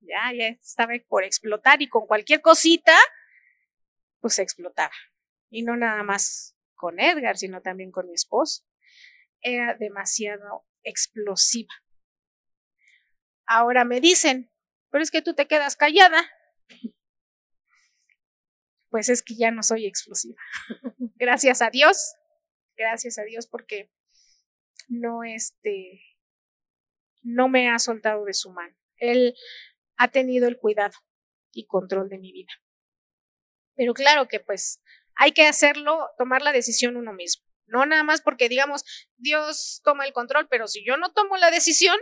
Ya, 0.00 0.32
ya 0.36 0.48
estaba 0.48 0.92
por 1.08 1.24
explotar 1.24 1.82
y 1.82 1.88
con 1.88 2.06
cualquier 2.06 2.40
cosita, 2.40 2.96
pues 4.20 4.38
explotaba. 4.38 4.94
Y 5.50 5.62
no 5.62 5.76
nada 5.76 6.02
más 6.02 6.56
con 6.74 7.00
Edgar, 7.00 7.36
sino 7.36 7.62
también 7.62 7.90
con 7.90 8.06
mi 8.08 8.14
esposo. 8.14 8.64
Era 9.40 9.74
demasiado 9.74 10.67
explosiva. 10.82 11.72
Ahora 13.46 13.84
me 13.84 14.00
dicen, 14.00 14.52
pero 14.90 15.02
es 15.02 15.10
que 15.10 15.22
tú 15.22 15.34
te 15.34 15.46
quedas 15.46 15.76
callada. 15.76 16.30
Pues 18.90 19.08
es 19.08 19.22
que 19.22 19.34
ya 19.36 19.50
no 19.50 19.62
soy 19.62 19.86
explosiva. 19.86 20.40
gracias 21.16 21.62
a 21.62 21.70
Dios, 21.70 22.14
gracias 22.76 23.18
a 23.18 23.22
Dios 23.22 23.46
porque 23.46 23.92
no 24.88 25.24
este 25.24 26.02
no 27.22 27.48
me 27.48 27.68
ha 27.68 27.78
soltado 27.78 28.24
de 28.24 28.32
su 28.32 28.50
mano. 28.50 28.74
Él 28.96 29.34
ha 29.96 30.08
tenido 30.08 30.48
el 30.48 30.58
cuidado 30.58 30.94
y 31.52 31.66
control 31.66 32.08
de 32.08 32.18
mi 32.18 32.32
vida. 32.32 32.52
Pero 33.74 33.94
claro 33.94 34.28
que 34.28 34.40
pues 34.40 34.82
hay 35.14 35.32
que 35.32 35.46
hacerlo, 35.46 36.08
tomar 36.16 36.42
la 36.42 36.52
decisión 36.52 36.96
uno 36.96 37.12
mismo. 37.12 37.47
No 37.68 37.86
nada 37.86 38.02
más 38.02 38.20
porque 38.20 38.48
digamos, 38.48 38.84
Dios 39.16 39.80
toma 39.84 40.04
el 40.04 40.12
control, 40.12 40.48
pero 40.48 40.66
si 40.66 40.84
yo 40.84 40.96
no 40.96 41.12
tomo 41.12 41.36
la 41.36 41.50
decisión, 41.50 41.96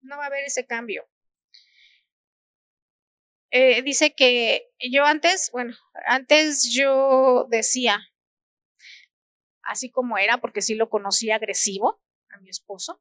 no 0.00 0.16
va 0.16 0.24
a 0.24 0.26
haber 0.26 0.44
ese 0.44 0.66
cambio. 0.66 1.08
Eh, 3.50 3.82
dice 3.82 4.14
que 4.14 4.72
yo 4.80 5.04
antes, 5.04 5.50
bueno, 5.52 5.76
antes 6.06 6.72
yo 6.72 7.46
decía, 7.50 8.00
así 9.62 9.90
como 9.90 10.18
era, 10.18 10.38
porque 10.38 10.60
sí 10.60 10.74
lo 10.74 10.90
conocía 10.90 11.36
agresivo 11.36 12.02
a 12.30 12.38
mi 12.40 12.50
esposo, 12.50 13.00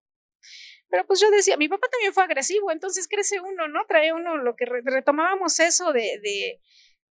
pero 0.89 1.07
pues 1.07 1.19
yo 1.19 1.31
decía, 1.31 1.57
mi 1.57 1.67
papá 1.67 1.87
también 1.91 2.13
fue 2.13 2.23
agresivo, 2.23 2.71
entonces 2.71 3.07
crece 3.07 3.41
uno, 3.41 3.67
¿no? 3.67 3.83
Trae 3.87 4.13
uno 4.13 4.37
lo 4.37 4.55
que 4.55 4.65
retomábamos 4.65 5.59
eso 5.59 5.91
de, 5.91 6.19
de, 6.21 6.61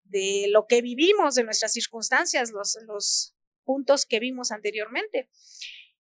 de, 0.02 0.48
lo 0.48 0.66
que 0.66 0.82
vivimos, 0.82 1.36
de 1.36 1.44
nuestras 1.44 1.72
circunstancias, 1.72 2.50
los, 2.50 2.76
los 2.88 3.36
puntos 3.68 4.06
que 4.06 4.18
vimos 4.18 4.50
anteriormente. 4.50 5.28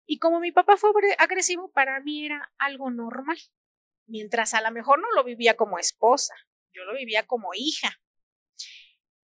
Y 0.05 0.19
como 0.19 0.39
mi 0.39 0.51
papá 0.51 0.77
fue 0.77 0.91
agresivo, 1.17 1.71
para 1.71 1.99
mí 2.01 2.23
era 2.23 2.53
algo 2.59 2.91
normal, 2.91 3.39
mientras 4.05 4.53
a 4.53 4.61
lo 4.61 4.69
mejor 4.69 4.99
no 4.99 5.07
lo 5.15 5.23
vivía 5.23 5.55
como 5.55 5.79
esposa, 5.79 6.35
yo 6.71 6.83
lo 6.83 6.93
vivía 6.93 7.25
como 7.25 7.49
hija. 7.55 7.99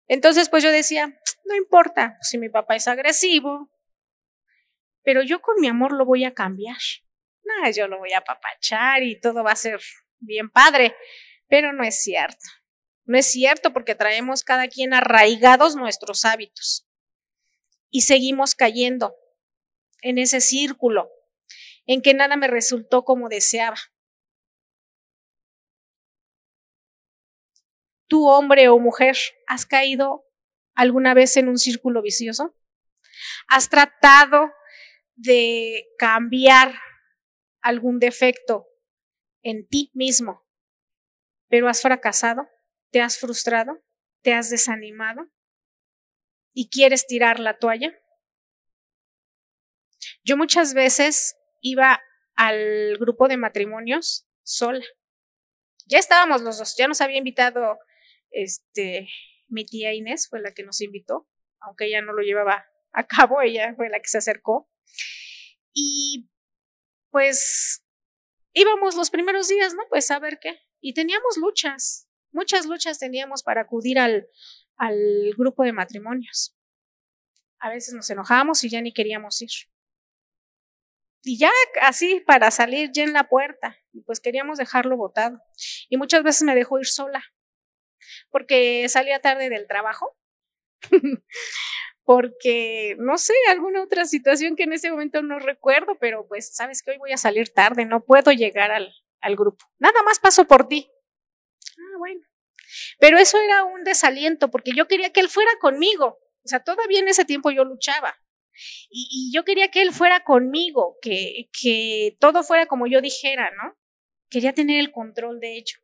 Entonces, 0.07 0.47
pues 0.47 0.63
yo 0.63 0.71
decía, 0.71 1.19
no 1.43 1.55
importa 1.55 2.17
si 2.21 2.37
mi 2.37 2.47
papá 2.47 2.77
es 2.77 2.87
agresivo, 2.87 3.69
pero 5.03 5.23
yo 5.23 5.41
con 5.41 5.59
mi 5.59 5.67
amor 5.67 5.91
lo 5.91 6.05
voy 6.05 6.23
a 6.23 6.33
cambiar. 6.33 6.77
No, 7.43 7.69
yo 7.69 7.89
lo 7.89 7.99
voy 7.99 8.13
a 8.13 8.19
apapachar 8.19 9.03
y 9.03 9.19
todo 9.19 9.43
va 9.43 9.51
a 9.51 9.57
ser 9.57 9.81
bien 10.19 10.49
padre, 10.49 10.95
pero 11.49 11.73
no 11.73 11.83
es 11.83 12.01
cierto. 12.01 12.47
No 13.03 13.17
es 13.17 13.29
cierto 13.29 13.73
porque 13.73 13.93
traemos 13.93 14.45
cada 14.45 14.69
quien 14.69 14.93
arraigados 14.93 15.75
nuestros 15.75 16.23
hábitos 16.23 16.87
y 17.91 18.01
seguimos 18.01 18.55
cayendo 18.55 19.15
en 20.01 20.17
ese 20.17 20.41
círculo 20.41 21.11
en 21.85 22.01
que 22.01 22.13
nada 22.13 22.37
me 22.37 22.47
resultó 22.47 23.03
como 23.03 23.29
deseaba. 23.29 23.77
¿Tú, 28.07 28.27
hombre 28.27 28.67
o 28.69 28.79
mujer, 28.79 29.15
has 29.47 29.65
caído 29.65 30.25
alguna 30.73 31.13
vez 31.13 31.37
en 31.37 31.47
un 31.47 31.57
círculo 31.57 32.01
vicioso? 32.01 32.55
¿Has 33.47 33.69
tratado 33.69 34.51
de 35.15 35.87
cambiar 35.97 36.73
algún 37.61 37.99
defecto 37.99 38.67
en 39.43 39.67
ti 39.67 39.91
mismo, 39.93 40.45
pero 41.47 41.67
has 41.67 41.81
fracasado, 41.81 42.47
te 42.91 43.01
has 43.01 43.19
frustrado, 43.19 43.83
te 44.21 44.33
has 44.33 44.49
desanimado 44.49 45.29
y 46.53 46.69
quieres 46.69 47.07
tirar 47.07 47.39
la 47.39 47.57
toalla? 47.57 47.93
Yo 50.23 50.37
muchas 50.37 50.73
veces 50.73 51.35
iba 51.61 52.01
al 52.35 52.97
grupo 52.97 53.27
de 53.27 53.37
matrimonios 53.37 54.27
sola. 54.43 54.83
Ya 55.85 55.99
estábamos 55.99 56.41
los 56.41 56.57
dos, 56.57 56.75
ya 56.77 56.87
nos 56.87 57.01
había 57.01 57.17
invitado 57.17 57.77
este, 58.31 59.09
mi 59.47 59.65
tía 59.65 59.93
Inés 59.93 60.27
fue 60.29 60.41
la 60.41 60.53
que 60.53 60.63
nos 60.63 60.81
invitó, 60.81 61.27
aunque 61.59 61.85
ella 61.85 62.01
no 62.01 62.13
lo 62.13 62.23
llevaba 62.23 62.65
a 62.93 63.05
cabo, 63.05 63.41
ella 63.41 63.73
fue 63.75 63.89
la 63.89 63.99
que 63.99 64.07
se 64.07 64.17
acercó. 64.17 64.69
Y 65.73 66.29
pues 67.11 67.85
íbamos 68.53 68.95
los 68.95 69.09
primeros 69.09 69.47
días, 69.47 69.73
¿no? 69.73 69.83
Pues 69.89 70.09
a 70.11 70.19
ver 70.19 70.39
qué. 70.39 70.59
Y 70.79 70.93
teníamos 70.93 71.37
luchas, 71.37 72.09
muchas 72.31 72.65
luchas 72.65 72.99
teníamos 72.99 73.43
para 73.43 73.61
acudir 73.61 73.99
al, 73.99 74.27
al 74.81 75.35
grupo 75.37 75.63
de 75.63 75.73
matrimonios. 75.73 76.57
A 77.59 77.69
veces 77.69 77.93
nos 77.93 78.09
enojábamos 78.09 78.63
y 78.63 78.69
ya 78.69 78.81
ni 78.81 78.91
queríamos 78.91 79.39
ir. 79.43 79.51
Y 81.21 81.37
ya 81.37 81.51
así 81.83 82.23
para 82.25 82.49
salir 82.49 82.89
ya 82.91 83.03
en 83.03 83.13
la 83.13 83.29
puerta, 83.29 83.77
pues 84.07 84.19
queríamos 84.19 84.57
dejarlo 84.57 84.97
botado. 84.97 85.39
Y 85.87 85.97
muchas 85.97 86.23
veces 86.23 86.41
me 86.41 86.55
dejó 86.55 86.79
ir 86.79 86.87
sola 86.87 87.23
porque 88.31 88.89
salía 88.89 89.19
tarde 89.19 89.51
del 89.51 89.67
trabajo, 89.67 90.17
porque 92.03 92.95
no 92.97 93.19
sé, 93.19 93.35
alguna 93.49 93.83
otra 93.83 94.05
situación 94.05 94.55
que 94.55 94.63
en 94.63 94.73
ese 94.73 94.89
momento 94.89 95.21
no 95.21 95.37
recuerdo, 95.37 95.95
pero 95.99 96.27
pues 96.27 96.55
sabes 96.55 96.81
que 96.81 96.89
hoy 96.89 96.97
voy 96.97 97.11
a 97.11 97.17
salir 97.17 97.53
tarde, 97.53 97.85
no 97.85 98.03
puedo 98.03 98.31
llegar 98.31 98.71
al, 98.71 98.91
al 99.19 99.35
grupo. 99.35 99.63
Nada 99.77 100.01
más 100.01 100.17
paso 100.17 100.47
por 100.47 100.67
ti. 100.67 100.91
Pero 103.01 103.17
eso 103.17 103.39
era 103.39 103.63
un 103.63 103.83
desaliento, 103.83 104.51
porque 104.51 104.73
yo 104.75 104.87
quería 104.87 105.11
que 105.11 105.21
él 105.21 105.27
fuera 105.27 105.51
conmigo. 105.59 106.19
O 106.43 106.47
sea, 106.47 106.63
todavía 106.63 106.99
en 106.99 107.07
ese 107.07 107.25
tiempo 107.25 107.49
yo 107.49 107.65
luchaba. 107.65 108.15
Y, 108.91 109.07
y, 109.11 109.33
yo 109.35 109.43
quería 109.43 109.71
que 109.71 109.81
él 109.81 109.91
fuera 109.91 110.23
conmigo, 110.23 110.97
que, 111.01 111.49
que 111.59 112.15
todo 112.19 112.43
fuera 112.43 112.67
como 112.67 112.85
yo 112.85 113.01
dijera, 113.01 113.49
¿no? 113.51 113.75
Quería 114.29 114.53
tener 114.53 114.79
el 114.79 114.91
control 114.91 115.39
de 115.39 115.57
ello 115.57 115.81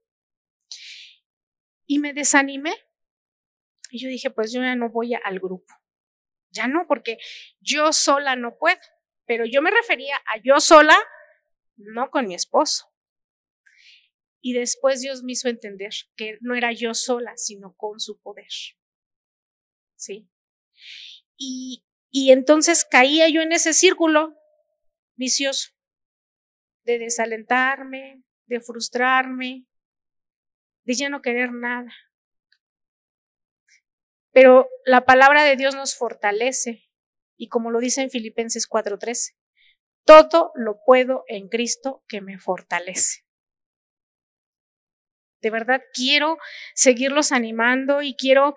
y 1.87 1.97
me 1.99 2.13
desanimé. 2.13 2.75
Y 3.89 3.99
yo 3.99 4.09
dije, 4.09 4.29
pues 4.29 4.51
yo 4.51 4.61
ya 4.61 4.75
no 4.75 4.89
voy 4.89 5.15
al 5.15 5.39
grupo. 5.39 5.73
Ya 6.51 6.67
no, 6.67 6.85
porque 6.87 7.17
yo 7.61 7.93
sola 7.93 8.35
no 8.35 8.57
puedo. 8.57 8.79
Pero 9.25 9.45
yo 9.45 9.61
me 9.61 9.71
refería 9.71 10.17
a 10.17 10.37
yo 10.43 10.59
sola, 10.59 10.95
no 11.77 12.11
con 12.11 12.27
mi 12.27 12.35
esposo. 12.35 12.91
Y 14.41 14.53
después 14.53 15.01
Dios 15.01 15.23
me 15.23 15.33
hizo 15.33 15.49
entender 15.49 15.91
que 16.15 16.37
no 16.41 16.55
era 16.55 16.71
yo 16.71 16.93
sola, 16.93 17.35
sino 17.37 17.75
con 17.75 17.99
su 17.99 18.19
poder. 18.19 18.47
¿Sí? 19.95 20.29
Y, 21.35 21.83
y 22.09 22.31
entonces 22.31 22.85
caía 22.85 23.29
yo 23.29 23.41
en 23.41 23.51
ese 23.51 23.73
círculo 23.73 24.37
vicioso 25.15 25.71
de 26.83 26.99
desalentarme, 26.99 28.23
de 28.45 28.61
frustrarme, 28.61 29.65
de 30.85 30.93
ya 30.93 31.09
no 31.09 31.21
querer 31.21 31.51
nada. 31.51 31.93
Pero 34.31 34.69
la 34.85 35.03
palabra 35.03 35.43
de 35.43 35.55
Dios 35.55 35.75
nos 35.75 35.95
fortalece 35.95 36.87
y 37.37 37.49
como 37.49 37.71
lo 37.71 37.79
dice 37.79 38.01
en 38.01 38.09
Filipenses 38.09 38.67
4:13, 38.67 39.35
todo 40.05 40.51
lo 40.55 40.79
puedo 40.85 41.23
en 41.27 41.49
Cristo 41.49 42.03
que 42.07 42.21
me 42.21 42.39
fortalece. 42.39 43.26
De 45.41 45.49
verdad 45.49 45.81
quiero 45.93 46.37
seguirlos 46.73 47.31
animando 47.31 48.01
y 48.01 48.15
quiero 48.15 48.55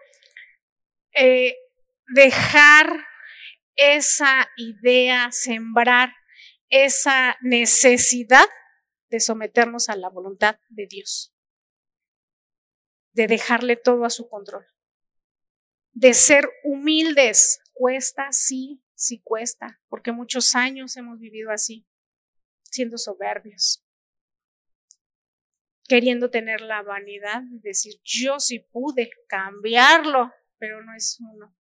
eh, 1.12 1.56
dejar 2.14 3.06
esa 3.76 4.48
idea, 4.56 5.30
sembrar 5.32 6.14
esa 6.68 7.36
necesidad 7.40 8.46
de 9.08 9.20
someternos 9.20 9.88
a 9.88 9.96
la 9.96 10.08
voluntad 10.08 10.58
de 10.68 10.86
Dios 10.86 11.34
de 13.12 13.26
dejarle 13.26 13.76
todo 13.76 14.04
a 14.04 14.10
su 14.10 14.28
control. 14.28 14.66
De 15.92 16.14
ser 16.14 16.48
humildes. 16.64 17.60
Cuesta, 17.72 18.28
sí, 18.30 18.82
sí 18.94 19.22
cuesta, 19.22 19.80
porque 19.88 20.12
muchos 20.12 20.54
años 20.54 20.96
hemos 20.96 21.18
vivido 21.18 21.50
así, 21.50 21.86
siendo 22.62 22.98
soberbios, 22.98 23.82
queriendo 25.90 26.30
tener 26.30 26.60
la 26.60 26.82
vanidad 26.82 27.42
de 27.42 27.70
decir, 27.70 27.94
yo 28.04 28.38
sí 28.38 28.60
pude 28.60 29.10
cambiarlo, 29.26 30.32
pero 30.56 30.84
no 30.84 30.94
es 30.94 31.18
uno. 31.18 31.52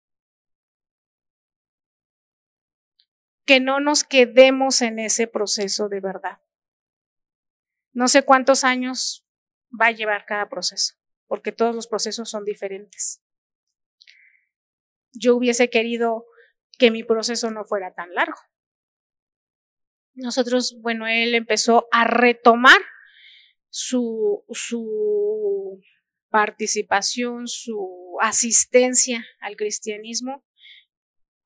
Que 3.47 3.59
no 3.59 3.81
nos 3.81 4.05
quedemos 4.05 4.83
en 4.83 4.99
ese 4.99 5.29
proceso 5.29 5.89
de 5.89 6.01
verdad. 6.01 6.43
No 7.95 8.07
sé 8.07 8.23
cuántos 8.23 8.65
años 8.65 9.27
va 9.69 9.87
a 9.87 9.93
llevar 9.93 10.27
cada 10.27 10.47
proceso 10.51 10.99
porque 11.27 11.51
todos 11.51 11.75
los 11.75 11.87
procesos 11.87 12.29
son 12.29 12.45
diferentes. 12.45 13.23
Yo 15.13 15.37
hubiese 15.37 15.71
querido 15.71 16.27
que 16.79 16.91
mi 16.91 17.03
proceso 17.03 17.51
no 17.51 17.65
fuera 17.65 17.95
tan 17.95 18.13
largo. 18.13 18.39
Nosotros, 20.13 20.77
bueno, 20.83 21.07
él 21.07 21.35
empezó 21.35 21.89
a 21.93 22.05
retomar 22.05 22.79
su, 23.71 24.45
su 24.51 25.81
participación, 26.31 27.49
su 27.49 28.17
asistencia 28.21 29.25
al 29.41 29.57
cristianismo 29.57 30.45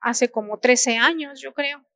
hace 0.01 0.31
como 0.31 0.59
13 0.59 0.99
años, 0.99 1.41
yo 1.41 1.55
creo, 1.55 1.87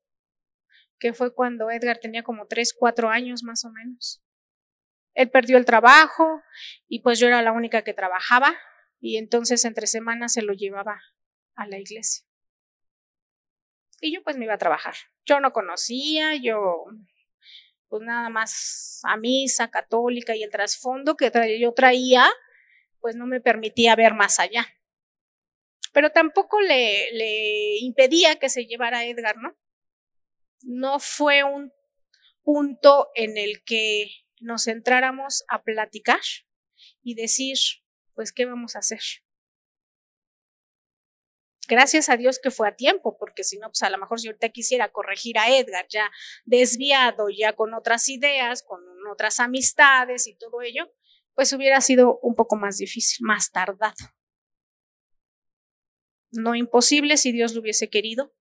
que 0.98 1.12
fue 1.12 1.34
cuando 1.34 1.70
Edgar 1.70 1.98
tenía 1.98 2.22
como 2.22 2.46
3, 2.46 2.74
4 2.78 3.10
años 3.10 3.42
más 3.42 3.64
o 3.64 3.70
menos. 3.70 4.22
Él 5.14 5.30
perdió 5.30 5.56
el 5.56 5.64
trabajo 5.64 6.42
y 6.88 7.00
pues 7.00 7.18
yo 7.18 7.26
era 7.26 7.42
la 7.42 7.52
única 7.52 7.82
que 7.82 7.94
trabajaba 7.94 8.54
y 9.00 9.16
entonces 9.16 9.64
entre 9.64 9.86
semanas 9.86 10.34
se 10.34 10.42
lo 10.42 10.52
llevaba 10.52 11.00
a 11.54 11.66
la 11.66 11.78
iglesia. 11.78 12.26
Y 14.00 14.14
yo 14.14 14.22
pues 14.22 14.36
me 14.36 14.44
iba 14.44 14.54
a 14.54 14.58
trabajar. 14.58 14.94
Yo 15.24 15.40
no 15.40 15.52
conocía, 15.52 16.36
yo 16.36 16.84
pues 17.96 18.06
nada 18.06 18.28
más 18.28 19.00
a 19.04 19.16
misa 19.16 19.70
católica 19.70 20.36
y 20.36 20.42
el 20.42 20.50
trasfondo 20.50 21.16
que 21.16 21.30
yo 21.58 21.72
traía 21.72 22.28
pues 23.00 23.16
no 23.16 23.26
me 23.26 23.40
permitía 23.40 23.96
ver 23.96 24.14
más 24.14 24.38
allá. 24.38 24.66
pero 25.92 26.10
tampoco 26.10 26.60
le, 26.60 27.10
le 27.12 27.78
impedía 27.78 28.36
que 28.38 28.50
se 28.50 28.66
llevara 28.66 29.06
Edgar, 29.06 29.38
¿no? 29.38 29.56
No 30.60 30.98
fue 30.98 31.42
un 31.42 31.72
punto 32.42 33.08
en 33.14 33.38
el 33.38 33.62
que 33.64 34.10
nos 34.40 34.64
centráramos 34.64 35.44
a 35.48 35.62
platicar 35.62 36.20
y 37.02 37.14
decir, 37.14 37.56
pues, 38.14 38.32
¿qué 38.32 38.44
vamos 38.44 38.76
a 38.76 38.80
hacer? 38.80 39.00
Gracias 41.68 42.08
a 42.08 42.16
Dios 42.16 42.38
que 42.38 42.50
fue 42.50 42.68
a 42.68 42.76
tiempo, 42.76 43.16
porque 43.18 43.42
si 43.42 43.58
no, 43.58 43.68
pues 43.68 43.82
a 43.82 43.90
lo 43.90 43.98
mejor 43.98 44.20
si 44.20 44.28
ahorita 44.28 44.50
quisiera 44.50 44.92
corregir 44.92 45.38
a 45.38 45.50
Edgar 45.50 45.86
ya 45.88 46.10
desviado, 46.44 47.28
ya 47.28 47.54
con 47.54 47.74
otras 47.74 48.08
ideas, 48.08 48.62
con 48.62 48.80
otras 49.10 49.40
amistades 49.40 50.28
y 50.28 50.36
todo 50.36 50.62
ello, 50.62 50.92
pues 51.34 51.52
hubiera 51.52 51.80
sido 51.80 52.18
un 52.22 52.34
poco 52.34 52.56
más 52.56 52.78
difícil, 52.78 53.26
más 53.26 53.50
tardado. 53.50 53.94
No 56.30 56.54
imposible 56.54 57.16
si 57.16 57.32
Dios 57.32 57.54
lo 57.54 57.60
hubiese 57.60 57.90
querido. 57.90 58.32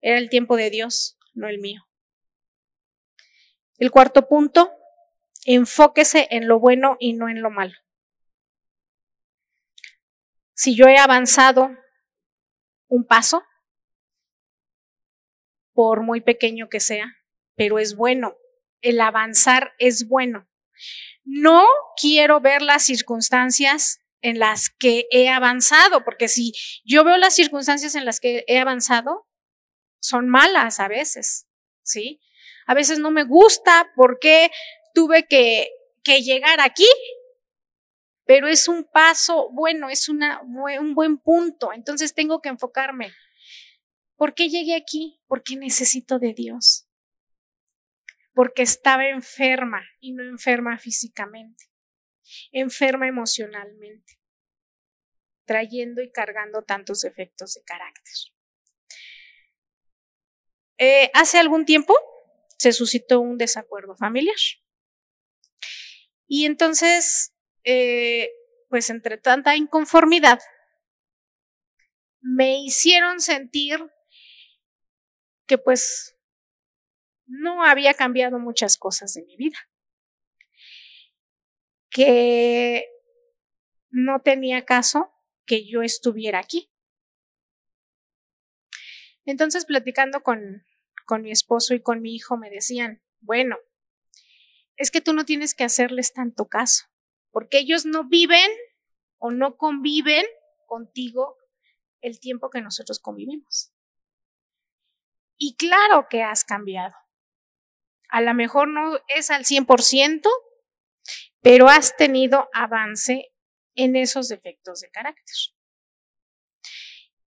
Era 0.00 0.18
el 0.18 0.28
tiempo 0.28 0.56
de 0.56 0.70
Dios, 0.70 1.18
no 1.32 1.48
el 1.48 1.58
mío. 1.58 1.88
El 3.78 3.90
cuarto 3.90 4.28
punto, 4.28 4.72
enfóquese 5.44 6.28
en 6.30 6.48
lo 6.48 6.58
bueno 6.58 6.96
y 7.00 7.14
no 7.14 7.28
en 7.28 7.40
lo 7.40 7.50
malo. 7.50 7.74
Si 10.54 10.76
yo 10.76 10.86
he 10.86 10.98
avanzado 10.98 11.76
un 12.92 13.06
paso, 13.06 13.42
por 15.72 16.02
muy 16.02 16.20
pequeño 16.20 16.68
que 16.68 16.78
sea, 16.78 17.16
pero 17.56 17.78
es 17.78 17.96
bueno. 17.96 18.36
El 18.82 19.00
avanzar 19.00 19.72
es 19.78 20.08
bueno. 20.08 20.46
No 21.24 21.64
quiero 21.96 22.40
ver 22.40 22.60
las 22.60 22.84
circunstancias 22.84 24.00
en 24.20 24.38
las 24.38 24.68
que 24.68 25.06
he 25.10 25.30
avanzado, 25.30 26.04
porque 26.04 26.28
si 26.28 26.52
yo 26.84 27.02
veo 27.02 27.16
las 27.16 27.34
circunstancias 27.34 27.94
en 27.94 28.04
las 28.04 28.20
que 28.20 28.44
he 28.46 28.58
avanzado, 28.58 29.26
son 30.00 30.28
malas 30.28 30.78
a 30.78 30.88
veces, 30.88 31.46
¿sí? 31.82 32.20
A 32.66 32.74
veces 32.74 32.98
no 32.98 33.10
me 33.10 33.24
gusta 33.24 33.90
porque 33.96 34.50
tuve 34.92 35.26
que, 35.26 35.70
que 36.04 36.20
llegar 36.20 36.60
aquí, 36.60 36.88
pero 38.24 38.48
es 38.48 38.68
un 38.68 38.84
paso 38.84 39.50
bueno, 39.50 39.88
es 39.88 40.08
una, 40.08 40.40
un 40.42 40.94
buen 40.94 41.18
punto, 41.18 41.72
entonces 41.72 42.14
tengo 42.14 42.40
que 42.40 42.48
enfocarme. 42.48 43.12
¿Por 44.16 44.34
qué 44.34 44.48
llegué 44.48 44.76
aquí? 44.76 45.20
Porque 45.26 45.56
necesito 45.56 46.18
de 46.18 46.32
Dios. 46.32 46.86
Porque 48.34 48.62
estaba 48.62 49.08
enferma 49.08 49.82
y 50.00 50.12
no 50.12 50.22
enferma 50.22 50.78
físicamente, 50.78 51.64
enferma 52.50 53.08
emocionalmente, 53.08 54.18
trayendo 55.44 56.02
y 56.02 56.10
cargando 56.10 56.62
tantos 56.62 57.04
efectos 57.04 57.54
de 57.54 57.62
carácter. 57.64 58.14
Eh, 60.78 61.10
hace 61.14 61.38
algún 61.38 61.64
tiempo 61.64 61.94
se 62.58 62.72
suscitó 62.72 63.20
un 63.20 63.38
desacuerdo 63.38 63.96
familiar. 63.96 64.36
Y 66.26 66.46
entonces, 66.46 67.31
eh, 67.64 68.30
pues 68.68 68.90
entre 68.90 69.18
tanta 69.18 69.56
inconformidad, 69.56 70.40
me 72.20 72.60
hicieron 72.60 73.20
sentir 73.20 73.78
que 75.46 75.58
pues 75.58 76.16
no 77.26 77.64
había 77.64 77.94
cambiado 77.94 78.38
muchas 78.38 78.76
cosas 78.78 79.12
de 79.14 79.24
mi 79.24 79.36
vida, 79.36 79.58
que 81.90 82.86
no 83.90 84.20
tenía 84.20 84.64
caso 84.64 85.12
que 85.44 85.66
yo 85.68 85.82
estuviera 85.82 86.38
aquí. 86.38 86.70
Entonces, 89.24 89.66
platicando 89.66 90.22
con, 90.22 90.64
con 91.06 91.22
mi 91.22 91.30
esposo 91.30 91.74
y 91.74 91.82
con 91.82 92.00
mi 92.00 92.14
hijo, 92.14 92.36
me 92.36 92.50
decían, 92.50 93.02
bueno, 93.20 93.56
es 94.76 94.90
que 94.90 95.00
tú 95.00 95.12
no 95.12 95.24
tienes 95.24 95.54
que 95.54 95.64
hacerles 95.64 96.12
tanto 96.12 96.48
caso, 96.48 96.86
porque 97.32 97.58
ellos 97.58 97.84
no 97.84 98.04
viven 98.04 98.48
o 99.18 99.32
no 99.32 99.56
conviven 99.56 100.24
contigo 100.66 101.36
el 102.00 102.20
tiempo 102.20 102.50
que 102.50 102.60
nosotros 102.60 103.00
convivimos. 103.00 103.72
Y 105.36 105.56
claro 105.56 106.06
que 106.08 106.22
has 106.22 106.44
cambiado. 106.44 106.94
A 108.08 108.20
lo 108.20 108.34
mejor 108.34 108.68
no 108.68 108.98
es 109.08 109.30
al 109.30 109.44
100%, 109.44 110.28
pero 111.40 111.68
has 111.68 111.96
tenido 111.96 112.48
avance 112.52 113.32
en 113.74 113.96
esos 113.96 114.28
defectos 114.28 114.80
de 114.80 114.90
carácter. 114.90 115.34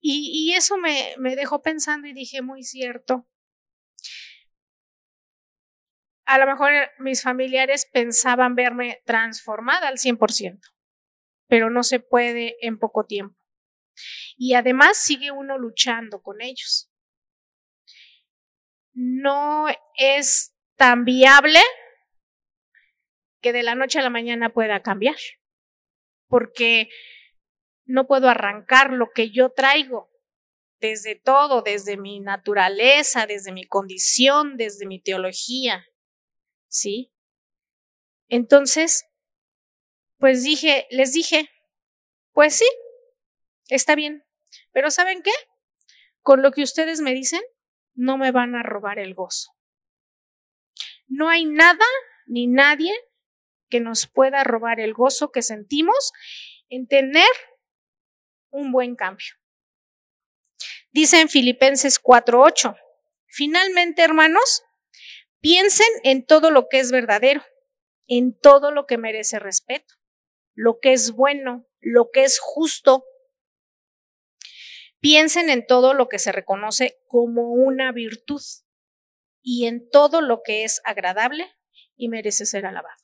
Y, 0.04 0.52
eso 0.56 0.76
me, 0.76 1.14
me 1.18 1.36
dejó 1.36 1.62
pensando 1.62 2.08
y 2.08 2.12
dije, 2.12 2.42
muy 2.42 2.64
cierto. 2.64 3.28
A 6.32 6.38
lo 6.38 6.46
mejor 6.46 6.72
mis 6.98 7.22
familiares 7.22 7.86
pensaban 7.92 8.54
verme 8.54 9.02
transformada 9.04 9.88
al 9.88 9.98
100%, 9.98 10.60
pero 11.46 11.68
no 11.68 11.82
se 11.82 12.00
puede 12.00 12.56
en 12.66 12.78
poco 12.78 13.04
tiempo. 13.04 13.36
Y 14.38 14.54
además 14.54 14.96
sigue 14.96 15.30
uno 15.30 15.58
luchando 15.58 16.22
con 16.22 16.40
ellos. 16.40 16.90
No 18.94 19.66
es 19.98 20.56
tan 20.76 21.04
viable 21.04 21.60
que 23.42 23.52
de 23.52 23.62
la 23.62 23.74
noche 23.74 23.98
a 23.98 24.02
la 24.02 24.08
mañana 24.08 24.54
pueda 24.54 24.80
cambiar, 24.80 25.18
porque 26.28 26.88
no 27.84 28.06
puedo 28.06 28.30
arrancar 28.30 28.90
lo 28.90 29.10
que 29.14 29.28
yo 29.28 29.50
traigo 29.50 30.08
desde 30.80 31.14
todo, 31.14 31.60
desde 31.60 31.98
mi 31.98 32.20
naturaleza, 32.20 33.26
desde 33.26 33.52
mi 33.52 33.66
condición, 33.66 34.56
desde 34.56 34.86
mi 34.86 34.98
teología. 34.98 35.84
¿Sí? 36.72 37.12
Entonces, 38.28 39.04
pues 40.18 40.42
dije, 40.42 40.86
les 40.90 41.12
dije, 41.12 41.50
pues 42.32 42.56
sí, 42.56 42.68
está 43.68 43.94
bien, 43.94 44.24
pero 44.72 44.90
¿saben 44.90 45.22
qué? 45.22 45.32
Con 46.22 46.40
lo 46.40 46.50
que 46.50 46.62
ustedes 46.62 47.02
me 47.02 47.12
dicen, 47.12 47.42
no 47.92 48.16
me 48.16 48.30
van 48.32 48.54
a 48.54 48.62
robar 48.62 48.98
el 48.98 49.12
gozo. 49.14 49.52
No 51.08 51.28
hay 51.28 51.44
nada 51.44 51.84
ni 52.24 52.46
nadie 52.46 52.94
que 53.68 53.80
nos 53.80 54.06
pueda 54.06 54.42
robar 54.42 54.80
el 54.80 54.94
gozo 54.94 55.30
que 55.30 55.42
sentimos 55.42 56.12
en 56.70 56.88
tener 56.88 57.28
un 58.48 58.72
buen 58.72 58.96
cambio. 58.96 59.34
Dice 60.90 61.20
en 61.20 61.28
Filipenses 61.28 62.00
4:8, 62.00 62.78
finalmente, 63.26 64.02
hermanos, 64.02 64.64
piensen 65.42 65.88
en 66.04 66.24
todo 66.24 66.50
lo 66.50 66.68
que 66.70 66.78
es 66.78 66.90
verdadero, 66.90 67.42
en 68.06 68.34
todo 68.38 68.70
lo 68.70 68.86
que 68.86 68.96
merece 68.96 69.38
respeto, 69.38 69.94
lo 70.54 70.78
que 70.80 70.94
es 70.94 71.12
bueno, 71.12 71.68
lo 71.80 72.10
que 72.10 72.24
es 72.24 72.38
justo. 72.38 73.04
Piensen 75.00 75.50
en 75.50 75.66
todo 75.66 75.92
lo 75.92 76.08
que 76.08 76.18
se 76.18 76.32
reconoce 76.32 76.98
como 77.06 77.52
una 77.52 77.92
virtud 77.92 78.40
y 79.42 79.66
en 79.66 79.90
todo 79.90 80.22
lo 80.22 80.40
que 80.42 80.64
es 80.64 80.80
agradable 80.84 81.52
y 81.96 82.08
merece 82.08 82.46
ser 82.46 82.64
alabado. 82.64 83.02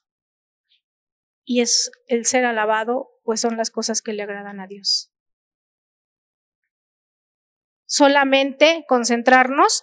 Y 1.45 1.61
es 1.61 1.91
el 2.07 2.25
ser 2.25 2.47
alabado, 2.47 3.11
pues 3.23 3.41
son 3.43 3.59
las 3.59 3.71
cosas 3.71 4.01
que 4.01 4.15
le 4.15 4.23
agradan 4.23 4.61
a 4.61 4.67
Dios 4.67 5.13
solamente 7.89 8.85
concentrarnos 8.87 9.83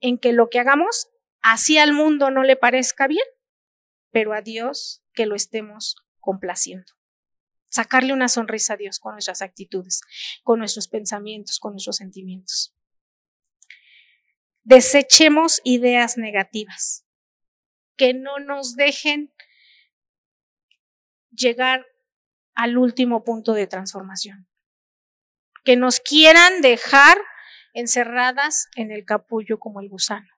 en 0.00 0.18
que 0.18 0.32
lo 0.32 0.48
que 0.48 0.58
hagamos 0.58 1.10
así 1.52 1.78
al 1.78 1.92
mundo 1.92 2.30
no 2.30 2.42
le 2.42 2.56
parezca 2.56 3.06
bien, 3.06 3.24
pero 4.10 4.32
a 4.32 4.40
Dios 4.40 5.02
que 5.12 5.26
lo 5.26 5.34
estemos 5.34 5.96
complaciendo. 6.20 6.92
Sacarle 7.68 8.12
una 8.12 8.28
sonrisa 8.28 8.74
a 8.74 8.76
Dios 8.76 8.98
con 8.98 9.12
nuestras 9.12 9.42
actitudes, 9.42 10.00
con 10.42 10.58
nuestros 10.58 10.88
pensamientos, 10.88 11.58
con 11.58 11.72
nuestros 11.72 11.96
sentimientos. 11.96 12.74
Desechemos 14.62 15.60
ideas 15.64 16.16
negativas 16.18 17.04
que 17.96 18.14
no 18.14 18.38
nos 18.38 18.74
dejen 18.76 19.32
llegar 21.30 21.86
al 22.54 22.78
último 22.78 23.24
punto 23.24 23.52
de 23.52 23.66
transformación 23.66 24.48
que 25.66 25.76
nos 25.76 25.98
quieran 25.98 26.62
dejar 26.62 27.18
encerradas 27.74 28.68
en 28.76 28.92
el 28.92 29.04
capullo 29.04 29.58
como 29.58 29.80
el 29.80 29.88
gusano. 29.88 30.35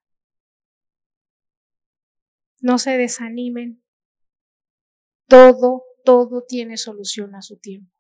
No 2.61 2.79
se 2.79 2.97
desanimen. 2.97 3.83
Todo, 5.29 5.85
todo 6.05 6.45
tiene 6.47 6.77
solución 6.77 7.35
a 7.35 7.43
su 7.43 7.59
tiempo. 7.59 7.93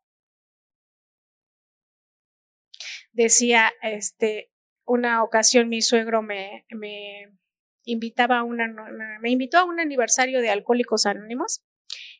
Decía, 3.13 3.73
este, 3.83 4.53
una 4.87 5.23
ocasión 5.23 5.69
mi 5.69 5.83
suegro 5.83 6.23
me, 6.23 6.65
me 6.71 7.37
invitaba 7.85 8.39
a 8.39 8.45
me 8.45 9.31
invitó 9.31 9.59
a 9.59 9.65
un 9.65 9.81
aniversario 9.81 10.41
de 10.41 10.51
Alcohólicos 10.51 11.07
Anónimos 11.07 11.65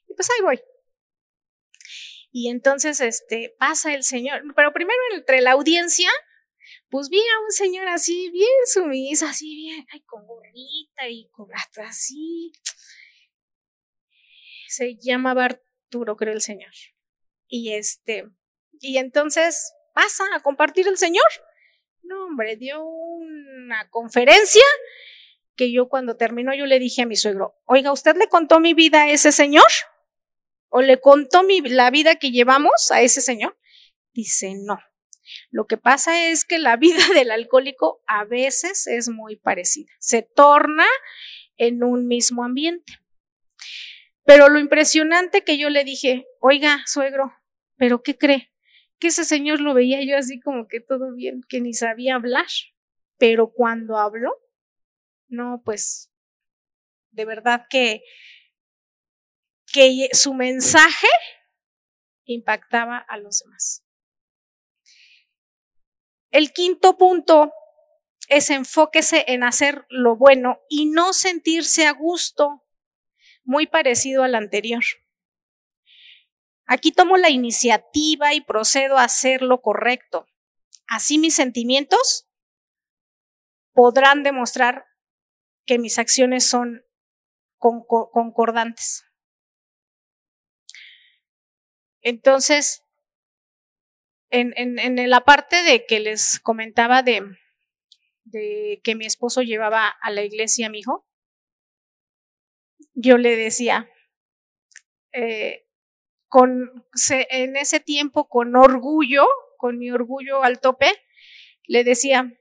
y 0.07 0.15
pues 0.15 0.29
ahí 0.31 0.43
voy. 0.43 0.61
Y 2.31 2.51
entonces, 2.51 3.01
este, 3.01 3.55
pasa 3.59 3.95
el 3.95 4.03
señor, 4.03 4.43
pero 4.55 4.73
primero 4.73 4.99
entre 5.15 5.41
la 5.41 5.53
audiencia, 5.53 6.11
pues 6.91 7.09
vi 7.11 7.19
a 7.19 7.45
un 7.45 7.51
señor 7.51 7.89
así, 7.89 8.31
bien 8.31 8.49
sumiso, 8.67 9.27
así 9.27 9.55
bien, 9.55 9.87
ay, 9.93 10.01
con 10.03 10.27
gorrita 10.27 11.09
y 11.09 11.29
con 11.31 11.49
así. 11.85 12.53
Se 14.69 14.97
llamaba 15.01 15.47
Arturo, 15.47 16.17
creo 16.17 16.35
el 16.35 16.41
señor. 16.41 16.73
Y 17.47 17.73
este, 17.73 18.29
y 18.81 18.99
entonces 18.99 19.73
pasa 19.95 20.25
a 20.35 20.41
compartir 20.41 20.89
el 20.89 20.97
señor. 20.97 21.27
No, 22.03 22.27
hombre, 22.27 22.57
dio 22.57 22.83
una 22.85 23.89
conferencia 23.91 24.65
que 25.57 25.73
yo 25.73 25.89
cuando 25.89 26.17
terminó 26.17 26.55
yo 26.55 26.67
le 26.67 26.79
dije 26.79 27.03
a 27.03 27.07
mi 27.07 27.17
suegro, 27.17 27.61
oiga, 27.65 27.93
¿usted 27.93 28.17
le 28.17 28.29
contó 28.29 28.61
mi 28.61 28.75
vida 28.75 29.03
a 29.03 29.11
ese 29.11 29.33
señor? 29.33 29.67
¿O 30.69 30.81
le 30.83 31.01
contó 31.01 31.43
mi, 31.43 31.61
la 31.61 31.91
vida 31.91 32.17
que 32.17 32.31
llevamos 32.31 32.91
a 32.91 33.03
ese 33.03 33.21
señor? 33.21 33.59
Dice, 34.13 34.55
no. 34.55 34.79
Lo 35.51 35.67
que 35.67 35.77
pasa 35.77 36.31
es 36.31 36.45
que 36.45 36.59
la 36.59 36.77
vida 36.77 36.99
del 37.15 37.31
alcohólico 37.31 38.03
a 38.07 38.25
veces 38.25 38.87
es 38.87 39.09
muy 39.09 39.37
parecida. 39.37 39.91
Se 39.99 40.23
torna 40.23 40.87
en 41.57 41.83
un 41.83 42.07
mismo 42.07 42.45
ambiente. 42.45 42.95
Pero 44.25 44.49
lo 44.49 44.59
impresionante 44.59 45.43
que 45.43 45.57
yo 45.59 45.71
le 45.71 45.85
dije, 45.85 46.27
oiga, 46.41 46.83
suegro, 46.87 47.33
¿pero 47.77 48.03
qué 48.03 48.17
cree? 48.17 48.53
Que 48.99 49.09
ese 49.09 49.25
señor 49.25 49.61
lo 49.61 49.75
veía 49.75 50.03
yo 50.05 50.19
así 50.19 50.39
como 50.41 50.69
que 50.69 50.81
todo 50.81 51.15
bien, 51.15 51.41
que 51.49 51.61
ni 51.61 51.73
sabía 51.73 52.17
hablar. 52.17 52.47
Pero 53.17 53.53
cuando 53.53 53.97
habló, 53.97 54.35
no, 55.29 55.63
pues, 55.65 56.13
de 57.11 57.25
verdad 57.25 57.67
que, 57.71 58.03
que 59.73 60.09
su 60.13 60.35
mensaje 60.35 61.09
impactaba 62.25 62.99
a 62.99 63.17
los 63.17 63.41
demás. 63.41 63.88
El 66.31 66.53
quinto 66.53 66.97
punto 66.99 67.53
es 68.29 68.51
enfóquese 68.51 69.25
en 69.29 69.43
hacer 69.43 69.87
lo 69.89 70.17
bueno 70.17 70.61
y 70.69 70.87
no 70.87 71.13
sentirse 71.13 71.87
a 71.87 71.93
gusto, 71.93 72.65
muy 73.45 73.67
parecido 73.67 74.23
al 74.23 74.35
anterior. 74.35 74.85
Aquí 76.67 76.93
tomo 76.93 77.17
la 77.17 77.31
iniciativa 77.31 78.35
y 78.35 78.43
procedo 78.43 78.99
a 78.99 79.05
hacer 79.05 79.41
lo 79.41 79.63
correcto. 79.63 80.27
Así 80.87 81.19
mis 81.19 81.35
sentimientos 81.35 82.29
podrán 83.73 84.23
demostrar 84.23 84.85
que 85.65 85.79
mis 85.79 85.99
acciones 85.99 86.45
son 86.45 86.85
concordantes. 87.59 89.05
Entonces, 92.03 92.85
en, 94.31 95.11
la 95.11 95.21
parte 95.21 95.63
de 95.63 95.87
que 95.87 96.01
les 96.01 96.41
comentaba 96.41 97.03
de, 97.03 97.37
que 98.31 98.95
mi 98.95 99.07
esposo 99.07 99.43
llevaba 99.43 99.89
a 99.89 100.11
la 100.11 100.23
iglesia 100.23 100.67
a 100.67 100.71
mi 100.71 100.81
hijo, 100.81 101.07
yo 102.95 103.17
le 103.17 103.37
decía, 103.37 103.91
eh, 105.13 105.67
con, 106.29 106.87
en 107.11 107.57
ese 107.57 107.81
tiempo 107.81 108.29
con 108.29 108.57
orgullo, 108.57 109.27
con 109.57 109.79
mi 109.79 109.91
orgullo 109.91 110.43
al 110.43 110.61
tope, 110.61 110.93
le 111.65 111.85
decía, 111.85 112.33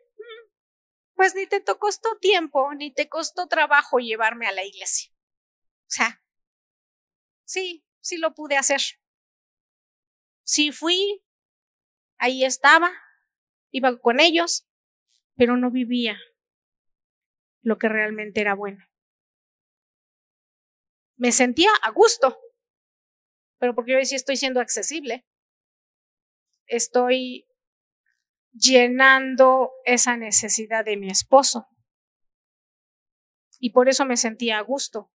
pues 1.15 1.35
ni 1.35 1.47
te 1.47 1.63
costó 1.63 2.17
tiempo, 2.19 2.73
ni 2.75 2.91
te 2.91 3.09
costó 3.09 3.47
trabajo 3.47 3.99
llevarme 3.99 4.47
a 4.47 4.51
la 4.51 4.63
iglesia. 4.63 5.11
O 5.81 5.89
sea, 5.89 6.21
sí, 7.43 7.85
sí 8.01 8.17
lo 8.17 8.33
pude 8.33 8.55
hacer. 8.57 8.81
Sí 10.43 10.71
fui, 10.71 11.23
ahí 12.17 12.43
estaba, 12.43 12.91
iba 13.71 13.97
con 13.99 14.19
ellos, 14.19 14.67
pero 15.35 15.57
no 15.57 15.71
vivía 15.71 16.17
lo 17.61 17.77
que 17.77 17.89
realmente 17.89 18.41
era 18.41 18.55
bueno. 18.55 18.83
Me 21.15 21.31
sentía 21.31 21.69
a 21.81 21.91
gusto, 21.91 22.37
pero 23.59 23.73
porque 23.73 23.93
yo 23.93 23.97
decía 23.97 24.17
estoy 24.17 24.37
siendo 24.37 24.61
accesible. 24.61 25.25
Estoy 26.67 27.47
llenando 28.51 29.71
esa 29.85 30.17
necesidad 30.17 30.85
de 30.85 30.97
mi 30.97 31.09
esposo. 31.09 31.67
Y 33.59 33.71
por 33.71 33.89
eso 33.89 34.05
me 34.05 34.17
sentía 34.17 34.59
a 34.59 34.61
gusto. 34.61 35.11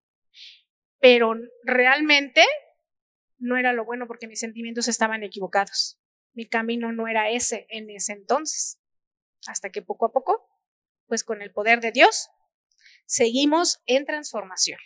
Pero 0.99 1.35
realmente 1.63 2.43
no 3.37 3.57
era 3.57 3.73
lo 3.73 3.85
bueno 3.85 4.07
porque 4.07 4.27
mis 4.27 4.39
sentimientos 4.39 4.87
estaban 4.87 5.23
equivocados. 5.23 5.99
Mi 6.33 6.47
camino 6.47 6.91
no 6.91 7.07
era 7.07 7.29
ese 7.29 7.65
en 7.69 7.89
ese 7.89 8.13
entonces. 8.13 8.79
Hasta 9.47 9.69
que 9.69 9.81
poco 9.81 10.05
a 10.05 10.11
poco, 10.11 10.47
pues 11.07 11.23
con 11.23 11.41
el 11.41 11.51
poder 11.51 11.79
de 11.79 11.91
Dios, 11.91 12.29
seguimos 13.05 13.81
en 13.85 14.05
transformación. 14.05 14.79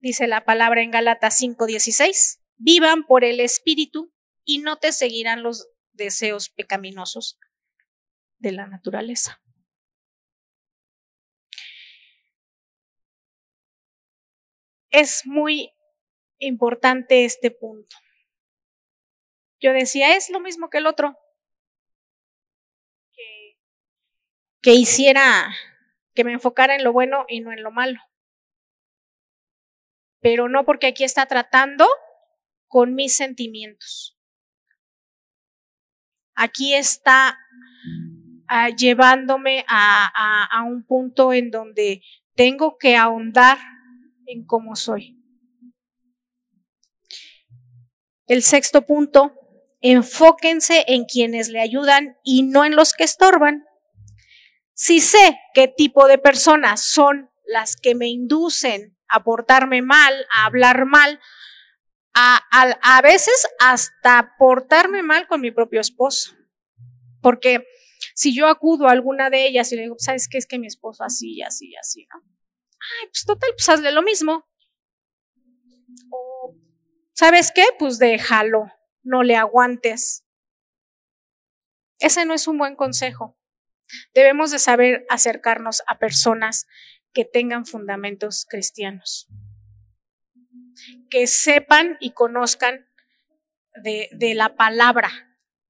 Dice 0.00 0.26
la 0.26 0.44
palabra 0.44 0.82
en 0.82 0.90
Galatas 0.90 1.38
5:16, 1.40 2.40
vivan 2.56 3.04
por 3.04 3.24
el 3.24 3.40
Espíritu 3.40 4.12
y 4.44 4.58
no 4.58 4.78
te 4.78 4.92
seguirán 4.92 5.42
los 5.42 5.68
deseos 5.92 6.50
pecaminosos 6.50 7.38
de 8.38 8.52
la 8.52 8.66
naturaleza. 8.66 9.42
Es 14.90 15.26
muy 15.26 15.72
importante 16.38 17.24
este 17.24 17.50
punto. 17.50 17.96
Yo 19.60 19.72
decía, 19.72 20.16
es 20.16 20.30
lo 20.30 20.40
mismo 20.40 20.70
que 20.70 20.78
el 20.78 20.86
otro. 20.86 21.18
Que, 23.12 23.58
que 24.62 24.74
hiciera, 24.74 25.54
que 26.14 26.24
me 26.24 26.32
enfocara 26.32 26.74
en 26.74 26.84
lo 26.84 26.92
bueno 26.92 27.24
y 27.28 27.40
no 27.40 27.52
en 27.52 27.62
lo 27.62 27.70
malo. 27.70 28.00
Pero 30.20 30.48
no 30.48 30.64
porque 30.64 30.88
aquí 30.88 31.04
está 31.04 31.26
tratando 31.26 31.86
con 32.66 32.94
mis 32.94 33.16
sentimientos 33.16 34.18
aquí 36.38 36.72
está 36.72 37.36
ah, 38.46 38.70
llevándome 38.70 39.64
a, 39.68 40.62
un 40.64 40.84
punto 40.84 41.32
en 41.32 41.50
donde 41.50 42.02
tengo 42.34 42.78
que 42.78 42.96
ahondar 42.96 43.58
en 44.26 44.46
cómo 44.46 44.76
soy. 44.76 45.16
El 48.26 48.42
sexto 48.42 48.82
punto, 48.82 49.34
enfóquense 49.80 50.84
en 50.88 51.04
quienes 51.04 51.48
le 51.48 51.60
ayudan 51.60 52.16
y 52.24 52.42
no 52.42 52.64
en 52.64 52.76
los 52.76 52.92
que 52.94 53.04
estorban. 53.04 53.64
Si 54.74 55.00
sé 55.00 55.38
qué 55.54 55.68
tipo 55.68 56.06
de 56.06 56.18
personas 56.18 56.82
son 56.82 57.30
las 57.44 57.76
que 57.76 57.94
me 57.94 58.08
inducen 58.08 58.96
a 59.08 59.24
portarme 59.24 59.82
mal, 59.82 60.14
a 60.32 60.46
hablar 60.46 60.84
mal, 60.84 61.20
a, 62.14 63.00
veces 63.02 63.48
hasta 63.58 64.34
portarme 64.38 65.02
mal 65.02 65.26
con 65.26 65.40
mi 65.40 65.50
propio 65.50 65.80
esposo. 65.80 66.34
Porque 67.22 67.64
si 68.14 68.34
yo 68.34 68.48
acudo 68.48 68.88
a 68.88 68.92
alguna 68.92 69.30
de 69.30 69.46
ellas 69.46 69.72
y 69.72 69.76
le 69.76 69.82
digo, 69.82 69.96
¿sabes 69.98 70.28
qué? 70.28 70.38
Es 70.38 70.46
que 70.46 70.58
mi 70.58 70.66
esposo 70.66 71.04
así, 71.04 71.42
así, 71.42 71.74
así, 71.76 72.06
¿no? 72.12 72.20
Ay, 72.20 73.08
pues 73.08 73.24
total, 73.24 73.50
pues 73.56 73.68
hazle 73.68 73.92
lo 73.92 74.02
mismo. 74.02 74.44
O, 76.10 76.54
¿sabes 77.12 77.50
qué? 77.52 77.64
Pues 77.78 77.98
déjalo, 77.98 78.70
no 79.08 79.22
le 79.22 79.36
aguantes. 79.36 80.24
Ese 81.98 82.24
no 82.24 82.34
es 82.34 82.46
un 82.46 82.58
buen 82.58 82.76
consejo. 82.76 83.36
Debemos 84.14 84.50
de 84.50 84.58
saber 84.58 85.06
acercarnos 85.08 85.82
a 85.86 85.98
personas 85.98 86.66
que 87.12 87.24
tengan 87.24 87.66
fundamentos 87.66 88.46
cristianos 88.48 89.28
que 91.10 91.26
sepan 91.26 91.96
y 92.00 92.12
conozcan 92.12 92.86
de, 93.82 94.34
la 94.34 94.56
palabra, 94.56 95.10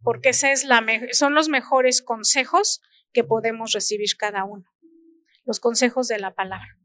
porque 0.02 0.30
ese 0.30 0.52
es 0.52 0.64
la 0.64 0.84
son 1.12 1.34
los 1.34 1.48
mejores 1.48 2.02
consejos 2.02 2.80
que 3.12 3.24
podemos 3.24 3.72
recibir 3.72 4.16
cada 4.16 4.44
uno, 4.44 4.66
los 5.44 5.60
consejos 5.60 6.08
de 6.08 6.18
la 6.18 6.34
palabra, 6.34 6.78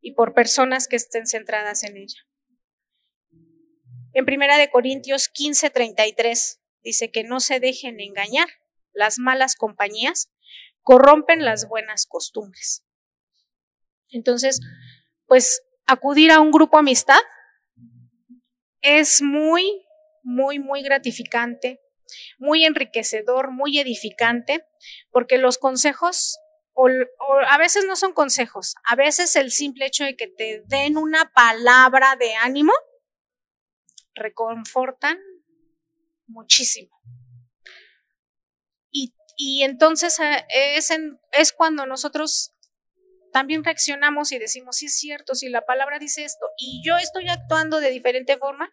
y 0.00 0.12
por 0.12 0.34
personas 0.34 0.88
que 0.88 0.96
estén 0.96 1.26
centradas 1.26 1.84
en 1.84 1.96
ella. 1.96 2.20
En 4.14 4.26
Primera 4.26 4.58
de 4.58 4.70
Corintios 4.70 5.30
15:33 5.32 6.60
dice 6.82 7.10
que 7.10 7.24
no 7.24 7.40
se 7.40 7.60
dejen 7.60 8.00
engañar, 8.00 8.48
las 8.92 9.18
malas 9.18 9.56
compañías 9.56 10.30
corrompen 10.82 11.44
las 11.44 11.68
buenas 11.68 12.06
costumbres. 12.06 12.84
Entonces, 14.10 14.60
pues 15.26 15.62
acudir 15.86 16.30
a 16.30 16.40
un 16.40 16.50
grupo 16.50 16.78
amistad 16.78 17.20
es 18.82 19.22
muy, 19.22 19.82
muy, 20.22 20.58
muy 20.58 20.82
gratificante, 20.82 21.80
muy 22.38 22.64
enriquecedor, 22.64 23.52
muy 23.52 23.78
edificante, 23.78 24.66
porque 25.10 25.38
los 25.38 25.56
consejos, 25.56 26.38
o, 26.74 26.88
a 27.46 27.58
veces 27.58 27.86
no 27.86 27.96
son 27.96 28.12
consejos, 28.12 28.74
a 28.84 28.96
veces 28.96 29.36
el 29.36 29.52
simple 29.52 29.86
hecho 29.86 30.04
de 30.04 30.16
que 30.16 30.26
te 30.26 30.62
den 30.66 30.98
una 30.98 31.32
palabra 31.32 32.16
de 32.16 32.34
ánimo 32.34 32.72
reconfortan 34.14 35.18
muchísimo. 36.26 37.00
Y, 38.90 39.14
y 39.36 39.62
entonces 39.62 40.18
eh, 40.20 40.44
es, 40.76 40.90
es 41.32 41.52
cuando 41.52 41.86
nosotros 41.86 42.52
también 43.32 43.64
reaccionamos 43.64 44.30
y 44.32 44.38
decimos, 44.38 44.76
sí 44.76 44.86
es 44.86 44.98
cierto, 44.98 45.34
si 45.34 45.48
la 45.48 45.64
palabra 45.64 45.98
dice 45.98 46.24
esto 46.24 46.46
y 46.58 46.82
yo 46.84 46.96
estoy 46.98 47.28
actuando 47.28 47.80
de 47.80 47.90
diferente 47.90 48.36
forma, 48.36 48.70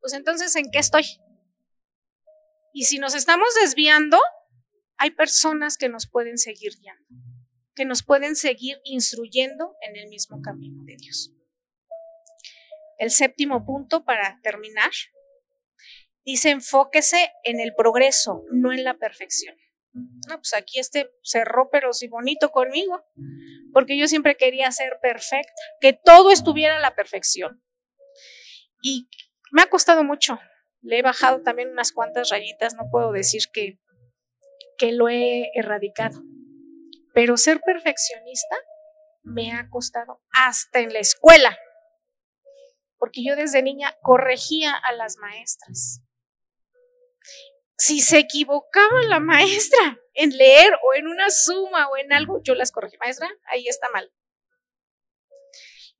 pues 0.00 0.14
entonces 0.14 0.56
¿en 0.56 0.70
qué 0.70 0.78
estoy? 0.78 1.04
Y 2.72 2.84
si 2.84 2.98
nos 2.98 3.14
estamos 3.14 3.48
desviando, 3.62 4.18
hay 4.96 5.10
personas 5.10 5.76
que 5.76 5.88
nos 5.88 6.08
pueden 6.08 6.38
seguir 6.38 6.72
guiando, 6.80 7.04
que 7.74 7.84
nos 7.84 8.02
pueden 8.02 8.34
seguir 8.34 8.80
instruyendo 8.84 9.74
en 9.86 9.96
el 9.96 10.08
mismo 10.08 10.40
camino 10.42 10.82
de 10.84 10.96
Dios. 10.96 11.37
El 12.98 13.10
séptimo 13.10 13.64
punto 13.64 14.04
para 14.04 14.40
terminar 14.42 14.90
dice 16.24 16.50
enfóquese 16.50 17.32
en 17.44 17.60
el 17.60 17.74
progreso, 17.74 18.44
no 18.50 18.72
en 18.72 18.84
la 18.84 18.94
perfección. 18.94 19.56
No, 20.28 20.36
pues 20.36 20.52
aquí 20.54 20.78
este 20.78 21.10
cerró, 21.22 21.70
pero 21.70 21.92
sí 21.92 22.08
bonito 22.08 22.50
conmigo, 22.50 23.02
porque 23.72 23.96
yo 23.96 24.06
siempre 24.06 24.36
quería 24.36 24.70
ser 24.70 24.98
perfecta, 25.00 25.52
que 25.80 25.92
todo 25.92 26.30
estuviera 26.30 26.76
a 26.76 26.80
la 26.80 26.94
perfección. 26.94 27.62
Y 28.82 29.08
me 29.50 29.62
ha 29.62 29.70
costado 29.70 30.04
mucho. 30.04 30.38
Le 30.82 30.98
he 30.98 31.02
bajado 31.02 31.42
también 31.42 31.70
unas 31.70 31.92
cuantas 31.92 32.28
rayitas, 32.28 32.74
no 32.74 32.88
puedo 32.90 33.10
decir 33.12 33.42
que, 33.52 33.80
que 34.76 34.92
lo 34.92 35.08
he 35.08 35.50
erradicado. 35.54 36.22
Pero 37.14 37.36
ser 37.36 37.60
perfeccionista 37.60 38.56
me 39.22 39.52
ha 39.52 39.68
costado 39.70 40.22
hasta 40.30 40.80
en 40.80 40.92
la 40.92 41.00
escuela, 41.00 41.58
porque 42.98 43.24
yo 43.24 43.36
desde 43.36 43.62
niña 43.62 43.96
corregía 44.02 44.74
a 44.74 44.92
las 44.92 45.16
maestras 45.16 46.02
si 47.78 48.00
se 48.00 48.18
equivocaba 48.18 49.02
la 49.04 49.20
maestra 49.20 50.00
en 50.14 50.36
leer 50.36 50.74
o 50.84 50.94
en 50.94 51.06
una 51.06 51.30
suma 51.30 51.88
o 51.88 51.96
en 51.96 52.12
algo, 52.12 52.42
yo 52.42 52.54
las 52.54 52.72
corregí. 52.72 52.96
Maestra, 52.98 53.30
ahí 53.46 53.68
está 53.68 53.88
mal. 53.90 54.12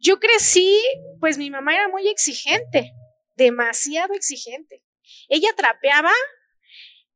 Yo 0.00 0.18
crecí, 0.18 0.80
pues 1.20 1.38
mi 1.38 1.50
mamá 1.50 1.74
era 1.74 1.88
muy 1.88 2.08
exigente, 2.08 2.92
demasiado 3.36 4.14
exigente. 4.14 4.84
Ella 5.28 5.50
trapeaba 5.56 6.12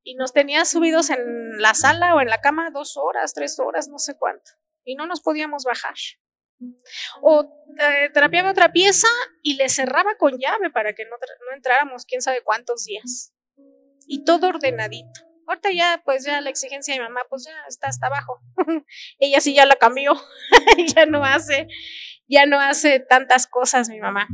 y 0.05 0.15
nos 0.15 0.33
tenía 0.33 0.65
subidos 0.65 1.11
en 1.11 1.61
la 1.61 1.75
sala 1.75 2.15
o 2.15 2.21
en 2.21 2.29
la 2.29 2.41
cama 2.41 2.71
dos 2.71 2.97
horas, 2.97 3.35
tres 3.35 3.59
horas, 3.59 3.89
no 3.89 3.99
sé 3.99 4.17
cuánto, 4.17 4.53
y 4.85 4.95
no 4.95 5.07
nos 5.07 5.21
podíamos 5.21 5.65
bajar. 5.65 5.95
O 7.21 7.67
eh, 7.79 8.11
trapeaba 8.13 8.51
otra 8.51 8.73
pieza 8.73 9.09
y 9.43 9.55
le 9.55 9.69
cerraba 9.69 10.17
con 10.17 10.39
llave 10.39 10.71
para 10.71 10.93
que 10.93 11.05
no, 11.05 11.11
no 11.11 11.57
entráramos 11.57 12.05
quién 12.05 12.23
sabe 12.23 12.43
cuántos 12.43 12.85
días 12.85 13.33
y 14.07 14.25
todo 14.25 14.49
ordenadito. 14.49 15.21
Ahorita 15.47 15.71
ya, 15.73 16.03
pues 16.05 16.25
ya 16.25 16.41
la 16.41 16.51
exigencia 16.51 16.95
de 16.95 17.01
mi 17.01 17.07
mamá, 17.07 17.23
pues 17.29 17.45
ya 17.45 17.53
está 17.69 17.89
hasta 17.89 18.07
abajo. 18.07 18.41
Ella 19.19 19.41
sí 19.41 19.55
ya 19.55 19.67
la 19.67 19.77
cambió, 19.77 20.15
ya 20.95 21.07
no 21.07 21.25
hace, 21.25 21.67
ya 22.29 22.47
no 22.47 22.61
hace 22.61 23.01
tantas 23.01 23.47
cosas 23.47 23.89
mi 23.89 24.01
mamá. 24.01 24.29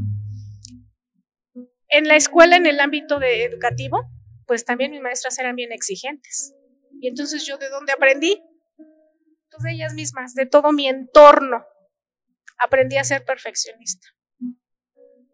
En 1.88 2.06
la 2.06 2.16
escuela, 2.16 2.56
en 2.56 2.66
el 2.66 2.80
ámbito 2.80 3.20
educativo, 3.22 4.04
pues 4.46 4.64
también 4.64 4.90
mis 4.90 5.00
maestras 5.00 5.38
eran 5.38 5.56
bien 5.56 5.72
exigentes. 5.72 6.54
Y 7.00 7.08
entonces 7.08 7.46
yo 7.46 7.56
de 7.56 7.70
dónde 7.70 7.92
aprendí? 7.92 8.42
Pues 9.50 9.62
de 9.62 9.72
ellas 9.72 9.94
mismas, 9.94 10.34
de 10.34 10.46
todo 10.46 10.72
mi 10.72 10.88
entorno. 10.88 11.64
Aprendí 12.58 12.96
a 12.96 13.04
ser 13.04 13.24
perfeccionista. 13.24 14.08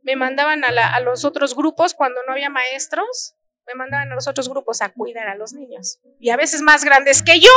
Me 0.03 0.17
mandaban 0.17 0.65
a, 0.65 1.01
los 1.01 1.25
otros 1.25 1.57
grupos 1.57 1.95
cuando 1.95 2.21
no 2.27 2.33
había 2.33 2.51
maestros 2.51 3.37
me 3.67 3.75
mandaban 3.75 4.13
a 4.13 4.15
los 4.15 4.29
otros 4.29 4.51
grupos 4.51 4.83
a 4.83 4.93
cuidar 4.93 5.27
a 5.29 5.37
los 5.37 5.55
niños. 5.55 5.99
Y 6.21 6.29
a 6.29 6.37
veces 6.37 6.61
más 6.61 6.85
grandes 6.85 7.23
que 7.23 7.41
yo, 7.41 7.49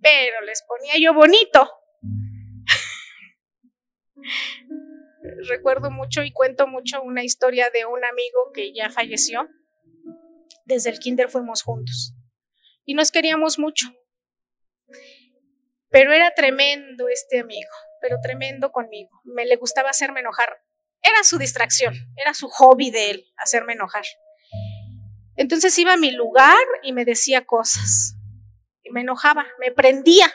pero 0.00 0.40
les 0.42 0.62
ponía 0.62 0.94
yo 1.00 1.12
bonito. 1.12 1.68
Recuerdo 5.48 5.90
mucho 5.90 6.22
y 6.22 6.32
cuento 6.32 6.68
mucho 6.68 7.02
una 7.02 7.24
historia 7.24 7.68
de 7.70 7.84
un 7.84 8.04
amigo 8.04 8.52
que 8.52 8.72
ya 8.72 8.90
falleció. 8.90 9.48
Desde 10.66 10.90
el 10.90 11.00
kinder 11.00 11.28
fuimos 11.28 11.62
juntos 11.62 12.14
y 12.84 12.94
nos 12.94 13.10
queríamos 13.10 13.58
mucho. 13.58 13.86
Pero 15.90 16.12
era 16.12 16.32
tremendo 16.34 17.08
este 17.08 17.40
amigo, 17.40 17.70
pero 18.04 18.20
tremendo 18.20 18.70
conmigo. 18.70 19.22
Me 19.24 19.46
le 19.46 19.56
gustaba 19.56 19.88
hacerme 19.88 20.20
enojar. 20.20 20.60
Era 21.00 21.24
su 21.24 21.38
distracción, 21.38 21.94
era 22.16 22.34
su 22.34 22.50
hobby 22.50 22.90
de 22.90 23.10
él, 23.10 23.32
hacerme 23.38 23.72
enojar. 23.72 24.04
Entonces 25.36 25.78
iba 25.78 25.94
a 25.94 25.96
mi 25.96 26.10
lugar 26.10 26.66
y 26.82 26.92
me 26.92 27.06
decía 27.06 27.46
cosas. 27.46 28.14
Y 28.82 28.90
me 28.90 29.00
enojaba, 29.00 29.46
me 29.58 29.72
prendía. 29.72 30.30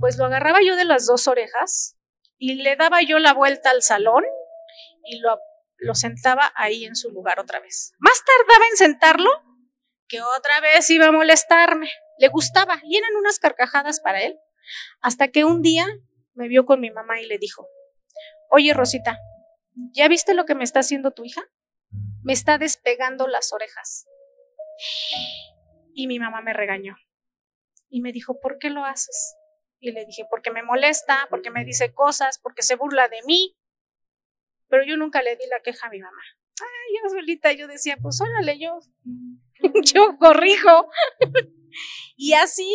Pues 0.00 0.18
lo 0.18 0.24
agarraba 0.24 0.58
yo 0.60 0.74
de 0.74 0.84
las 0.84 1.06
dos 1.06 1.28
orejas 1.28 1.96
y 2.36 2.54
le 2.54 2.74
daba 2.74 3.00
yo 3.00 3.20
la 3.20 3.32
vuelta 3.32 3.70
al 3.70 3.82
salón 3.82 4.24
y 5.04 5.20
lo, 5.20 5.38
lo 5.76 5.94
sentaba 5.94 6.52
ahí 6.56 6.84
en 6.84 6.96
su 6.96 7.12
lugar 7.12 7.38
otra 7.38 7.60
vez. 7.60 7.92
Más 8.00 8.24
tardaba 8.24 8.66
en 8.72 8.76
sentarlo 8.76 9.30
que 10.08 10.20
otra 10.20 10.60
vez 10.60 10.90
iba 10.90 11.06
a 11.06 11.12
molestarme. 11.12 11.88
Le 12.18 12.26
gustaba 12.26 12.80
y 12.82 12.96
eran 12.96 13.14
unas 13.14 13.38
carcajadas 13.38 14.00
para 14.00 14.22
él. 14.22 14.36
Hasta 15.00 15.28
que 15.28 15.44
un 15.44 15.62
día 15.62 15.86
me 16.40 16.48
vio 16.48 16.66
con 16.66 16.80
mi 16.80 16.90
mamá 16.90 17.20
y 17.20 17.26
le 17.26 17.38
dijo, 17.38 17.68
oye 18.48 18.74
Rosita, 18.74 19.20
¿ya 19.92 20.08
viste 20.08 20.34
lo 20.34 20.44
que 20.44 20.56
me 20.56 20.64
está 20.64 20.80
haciendo 20.80 21.12
tu 21.12 21.24
hija? 21.24 21.42
me 22.22 22.32
está 22.32 22.58
despegando 22.58 23.26
las 23.26 23.52
orejas. 23.52 24.06
Y 25.94 26.06
mi 26.06 26.18
mamá 26.18 26.40
me 26.42 26.52
regañó 26.52 26.96
y 27.88 28.00
me 28.00 28.12
dijo, 28.12 28.40
¿por 28.40 28.58
qué 28.58 28.70
lo 28.70 28.84
haces? 28.84 29.36
Y 29.80 29.92
le 29.92 30.04
dije, 30.04 30.24
porque 30.30 30.50
me 30.50 30.62
molesta, 30.62 31.26
porque 31.30 31.50
me 31.50 31.64
dice 31.64 31.92
cosas, 31.92 32.38
porque 32.38 32.62
se 32.62 32.76
burla 32.76 33.08
de 33.08 33.22
mí. 33.24 33.56
Pero 34.68 34.84
yo 34.84 34.96
nunca 34.96 35.22
le 35.22 35.36
di 35.36 35.46
la 35.48 35.60
queja 35.60 35.88
a 35.88 35.90
mi 35.90 35.98
mamá. 35.98 36.22
Ay, 36.60 36.96
yo 37.02 37.08
solita, 37.08 37.52
yo 37.52 37.66
decía, 37.66 37.96
pues 38.00 38.20
órale, 38.20 38.58
yo, 38.58 38.78
yo 39.84 40.16
corrijo. 40.18 40.90
y 42.16 42.34
así, 42.34 42.70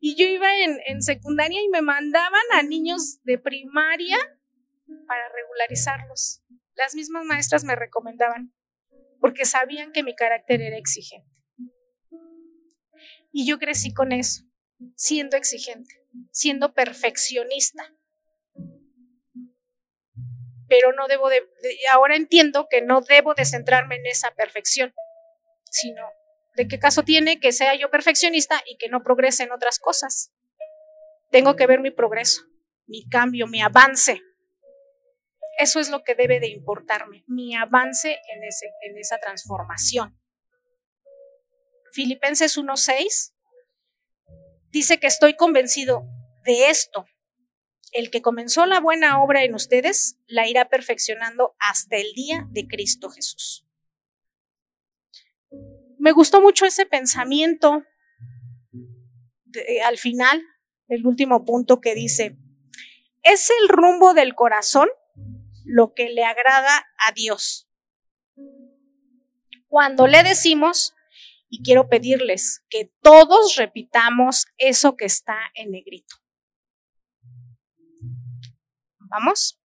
y 0.00 0.16
yo 0.16 0.26
iba 0.26 0.48
en, 0.58 0.78
en 0.86 1.02
secundaria 1.02 1.60
y 1.62 1.68
me 1.68 1.82
mandaban 1.82 2.42
a 2.52 2.62
niños 2.62 3.20
de 3.24 3.38
primaria 3.38 4.18
para 5.06 5.28
regularizarlos. 5.28 6.42
Las 6.74 6.94
mismas 6.94 7.24
maestras 7.24 7.64
me 7.64 7.74
recomendaban, 7.74 8.52
porque 9.20 9.44
sabían 9.44 9.92
que 9.92 10.02
mi 10.02 10.14
carácter 10.14 10.60
era 10.60 10.76
exigente. 10.76 11.30
Y 13.32 13.46
yo 13.46 13.58
crecí 13.58 13.92
con 13.92 14.12
eso, 14.12 14.44
siendo 14.94 15.36
exigente, 15.36 15.94
siendo 16.30 16.74
perfeccionista. 16.74 17.94
Pero 20.68 20.92
no 20.92 21.06
debo 21.06 21.28
de, 21.28 21.42
ahora 21.92 22.16
entiendo 22.16 22.66
que 22.68 22.82
no 22.82 23.00
debo 23.02 23.34
de 23.34 23.44
centrarme 23.44 23.96
en 23.96 24.06
esa 24.06 24.32
perfección, 24.32 24.92
sino 25.70 26.02
de 26.56 26.66
qué 26.68 26.78
caso 26.78 27.02
tiene 27.02 27.38
que 27.38 27.52
sea 27.52 27.74
yo 27.74 27.90
perfeccionista 27.90 28.62
y 28.66 28.78
que 28.78 28.88
no 28.88 29.02
progrese 29.02 29.42
en 29.42 29.52
otras 29.52 29.78
cosas. 29.78 30.32
Tengo 31.30 31.54
que 31.54 31.66
ver 31.66 31.80
mi 31.80 31.90
progreso, 31.90 32.42
mi 32.86 33.06
cambio, 33.08 33.46
mi 33.46 33.60
avance. 33.60 34.22
Eso 35.58 35.80
es 35.80 35.90
lo 35.90 36.02
que 36.02 36.14
debe 36.14 36.40
de 36.40 36.48
importarme, 36.48 37.24
mi 37.26 37.54
avance 37.54 38.18
en, 38.34 38.44
ese, 38.44 38.70
en 38.82 38.98
esa 38.98 39.18
transformación. 39.18 40.18
Filipenses 41.92 42.58
1.6 42.58 43.32
dice 44.70 44.98
que 44.98 45.06
estoy 45.06 45.34
convencido 45.34 46.06
de 46.44 46.70
esto. 46.70 47.06
El 47.92 48.10
que 48.10 48.22
comenzó 48.22 48.66
la 48.66 48.80
buena 48.80 49.22
obra 49.22 49.44
en 49.44 49.54
ustedes 49.54 50.18
la 50.26 50.48
irá 50.48 50.68
perfeccionando 50.68 51.54
hasta 51.58 51.96
el 51.96 52.12
día 52.14 52.46
de 52.50 52.66
Cristo 52.66 53.10
Jesús. 53.10 53.65
Me 56.06 56.12
gustó 56.12 56.40
mucho 56.40 56.66
ese 56.66 56.86
pensamiento 56.86 57.82
al 59.84 59.98
final, 59.98 60.40
el 60.86 61.04
último 61.04 61.44
punto 61.44 61.80
que 61.80 61.96
dice, 61.96 62.38
es 63.24 63.50
el 63.50 63.68
rumbo 63.68 64.14
del 64.14 64.36
corazón 64.36 64.88
lo 65.64 65.94
que 65.94 66.10
le 66.10 66.22
agrada 66.22 66.86
a 67.04 67.10
Dios. 67.10 67.68
Cuando 69.66 70.06
le 70.06 70.22
decimos, 70.22 70.94
y 71.48 71.64
quiero 71.64 71.88
pedirles 71.88 72.62
que 72.70 72.92
todos 73.02 73.56
repitamos 73.56 74.46
eso 74.58 74.96
que 74.96 75.06
está 75.06 75.36
en 75.54 75.72
negrito. 75.72 76.14
¿Vamos? 79.00 79.60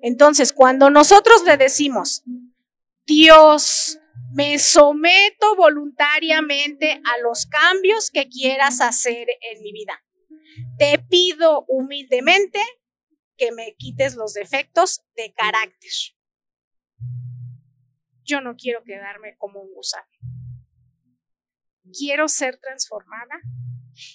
Entonces, 0.00 0.54
cuando 0.54 0.88
nosotros 0.88 1.44
le 1.44 1.58
decimos, 1.58 2.24
Dios, 3.04 4.00
me 4.36 4.58
someto 4.58 5.56
voluntariamente 5.56 6.92
a 6.92 7.18
los 7.22 7.46
cambios 7.46 8.10
que 8.10 8.28
quieras 8.28 8.82
hacer 8.82 9.26
en 9.40 9.62
mi 9.62 9.72
vida. 9.72 10.04
Te 10.78 10.98
pido 10.98 11.64
humildemente 11.68 12.60
que 13.38 13.50
me 13.52 13.74
quites 13.78 14.14
los 14.14 14.34
defectos 14.34 15.02
de 15.16 15.32
carácter. 15.32 15.90
yo 18.24 18.40
no 18.40 18.56
quiero 18.56 18.82
quedarme 18.82 19.36
como 19.38 19.62
un 19.62 19.72
gusano. 19.72 20.10
Quiero 21.96 22.26
ser 22.26 22.58
transformada 22.58 23.40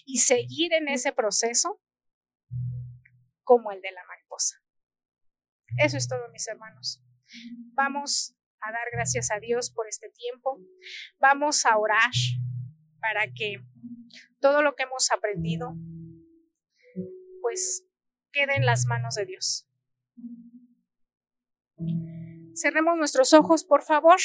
y 0.05 0.19
seguir 0.19 0.73
en 0.73 0.89
ese 0.89 1.13
proceso 1.13 1.81
como 3.43 3.71
el 3.71 3.81
de 3.81 3.91
la 3.91 4.03
mariposa. 4.05 4.57
Eso 5.77 5.95
es 5.95 6.09
todo, 6.09 6.27
mis 6.33 6.45
hermanos. 6.47 7.01
Vamos 7.73 8.35
a 8.61 8.71
dar 8.71 8.87
gracias 8.91 9.31
a 9.31 9.39
Dios 9.39 9.71
por 9.71 9.87
este 9.87 10.09
tiempo. 10.09 10.59
Vamos 11.19 11.65
a 11.65 11.77
orar 11.77 12.11
para 12.99 13.31
que 13.33 13.63
todo 14.39 14.61
lo 14.61 14.75
que 14.75 14.83
hemos 14.83 15.11
aprendido, 15.11 15.75
pues, 17.41 17.85
quede 18.31 18.55
en 18.55 18.65
las 18.65 18.85
manos 18.85 19.15
de 19.15 19.25
Dios. 19.25 19.67
Cerremos 22.55 22.97
nuestros 22.97 23.33
ojos, 23.33 23.63
por 23.63 23.81
favor. 23.81 24.19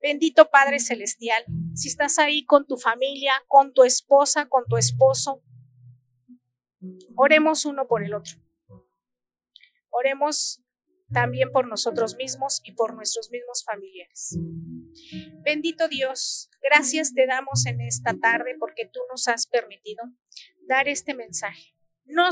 Bendito 0.00 0.50
Padre 0.50 0.78
Celestial, 0.78 1.44
si 1.74 1.88
estás 1.88 2.18
ahí 2.18 2.44
con 2.44 2.66
tu 2.66 2.76
familia, 2.76 3.32
con 3.48 3.72
tu 3.72 3.82
esposa, 3.82 4.46
con 4.48 4.64
tu 4.66 4.76
esposo, 4.76 5.42
oremos 7.16 7.64
uno 7.64 7.88
por 7.88 8.04
el 8.04 8.14
otro. 8.14 8.36
Oremos 9.90 10.62
también 11.12 11.52
por 11.52 11.68
nosotros 11.68 12.16
mismos 12.16 12.60
y 12.64 12.72
por 12.72 12.94
nuestros 12.94 13.30
mismos 13.30 13.64
familiares. 13.64 14.38
Bendito 15.42 15.88
Dios, 15.88 16.50
gracias 16.62 17.14
te 17.14 17.26
damos 17.26 17.66
en 17.66 17.80
esta 17.80 18.18
tarde 18.18 18.56
porque 18.58 18.88
tú 18.92 19.00
nos 19.10 19.28
has 19.28 19.46
permitido 19.46 20.04
dar 20.66 20.88
este 20.88 21.14
mensaje. 21.14 21.74
No, 22.04 22.30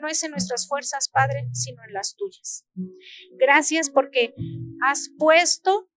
no 0.00 0.08
es 0.08 0.22
en 0.22 0.30
nuestras 0.30 0.68
fuerzas, 0.68 1.08
Padre, 1.08 1.48
sino 1.52 1.82
en 1.84 1.92
las 1.92 2.14
tuyas. 2.14 2.64
Gracias 3.32 3.90
porque 3.90 4.34
has 4.84 5.10
puesto 5.18 5.90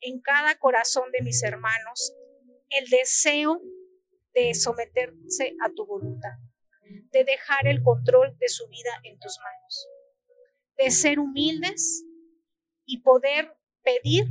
en 0.00 0.20
cada 0.20 0.56
corazón 0.58 1.10
de 1.12 1.22
mis 1.22 1.42
hermanos 1.42 2.14
el 2.70 2.88
deseo 2.88 3.60
de 4.34 4.54
someterse 4.54 5.56
a 5.64 5.70
tu 5.70 5.86
voluntad, 5.86 6.38
de 7.10 7.24
dejar 7.24 7.66
el 7.66 7.82
control 7.82 8.36
de 8.38 8.48
su 8.48 8.68
vida 8.68 8.90
en 9.02 9.18
tus 9.18 9.38
manos 9.42 9.55
de 10.76 10.90
ser 10.90 11.18
humildes 11.18 12.04
y 12.84 13.00
poder 13.00 13.56
pedir 13.82 14.26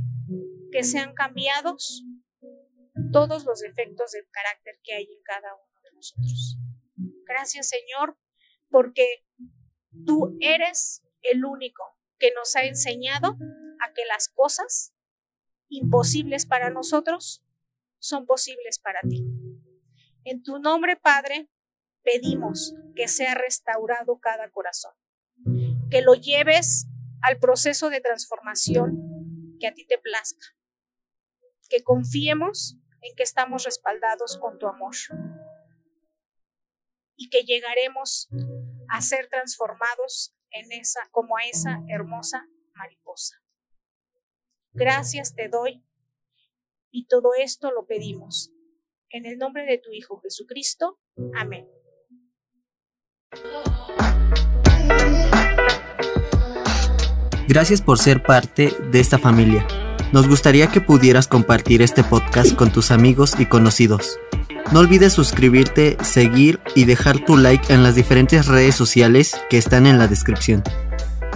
que 0.70 0.84
sean 0.84 1.14
cambiados 1.14 2.04
todos 3.12 3.44
los 3.44 3.60
defectos 3.60 4.12
del 4.12 4.26
carácter 4.30 4.78
que 4.82 4.94
hay 4.94 5.04
en 5.04 5.22
cada 5.22 5.54
uno 5.54 5.80
de 5.82 5.92
nosotros. 5.92 6.58
Gracias 7.26 7.68
Señor, 7.68 8.18
porque 8.70 9.24
tú 10.04 10.36
eres 10.40 11.02
el 11.22 11.44
único 11.44 11.82
que 12.18 12.32
nos 12.34 12.56
ha 12.56 12.64
enseñado 12.64 13.36
a 13.80 13.92
que 13.92 14.04
las 14.06 14.28
cosas 14.28 14.94
imposibles 15.68 16.46
para 16.46 16.70
nosotros 16.70 17.44
son 17.98 18.26
posibles 18.26 18.78
para 18.78 19.00
ti. 19.00 19.24
En 20.24 20.42
tu 20.42 20.58
nombre, 20.58 20.96
Padre, 20.96 21.48
pedimos 22.02 22.74
que 22.94 23.08
sea 23.08 23.34
restaurado 23.34 24.18
cada 24.20 24.50
corazón 24.50 24.92
que 25.90 26.02
lo 26.02 26.14
lleves 26.14 26.86
al 27.22 27.38
proceso 27.38 27.90
de 27.90 28.00
transformación 28.00 29.58
que 29.58 29.66
a 29.66 29.74
ti 29.74 29.86
te 29.86 29.98
plazca, 29.98 30.46
que 31.68 31.82
confiemos 31.82 32.76
en 33.02 33.14
que 33.16 33.22
estamos 33.22 33.64
respaldados 33.64 34.38
con 34.38 34.58
tu 34.58 34.66
amor 34.66 34.94
y 37.16 37.30
que 37.30 37.42
llegaremos 37.42 38.28
a 38.88 39.00
ser 39.00 39.28
transformados 39.28 40.34
en 40.50 40.72
esa 40.72 41.08
como 41.10 41.36
a 41.36 41.44
esa 41.44 41.82
hermosa 41.88 42.46
mariposa. 42.74 43.42
Gracias 44.72 45.34
te 45.34 45.48
doy 45.48 45.84
y 46.90 47.06
todo 47.06 47.30
esto 47.38 47.70
lo 47.70 47.86
pedimos 47.86 48.52
en 49.10 49.26
el 49.26 49.38
nombre 49.38 49.64
de 49.64 49.78
tu 49.78 49.92
Hijo 49.92 50.20
Jesucristo. 50.20 50.98
Amén. 51.34 51.68
Gracias 57.48 57.80
por 57.80 57.98
ser 57.98 58.22
parte 58.22 58.74
de 58.90 59.00
esta 59.00 59.18
familia. 59.18 59.66
Nos 60.12 60.28
gustaría 60.28 60.66
que 60.68 60.80
pudieras 60.80 61.28
compartir 61.28 61.80
este 61.80 62.02
podcast 62.02 62.54
con 62.54 62.70
tus 62.70 62.90
amigos 62.90 63.34
y 63.38 63.46
conocidos. 63.46 64.18
No 64.72 64.80
olvides 64.80 65.12
suscribirte, 65.12 65.96
seguir 66.02 66.60
y 66.74 66.84
dejar 66.84 67.24
tu 67.24 67.36
like 67.36 67.72
en 67.72 67.84
las 67.84 67.94
diferentes 67.94 68.46
redes 68.46 68.74
sociales 68.74 69.36
que 69.48 69.58
están 69.58 69.86
en 69.86 69.98
la 69.98 70.08
descripción. 70.08 70.64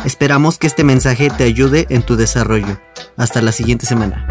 Esperamos 0.04 0.58
que 0.58 0.66
este 0.66 0.82
mensaje 0.82 1.30
te 1.30 1.44
ayude 1.44 1.86
en 1.90 2.02
tu 2.02 2.16
desarrollo. 2.16 2.80
Hasta 3.16 3.40
la 3.40 3.52
siguiente 3.52 3.86
semana. 3.86 4.26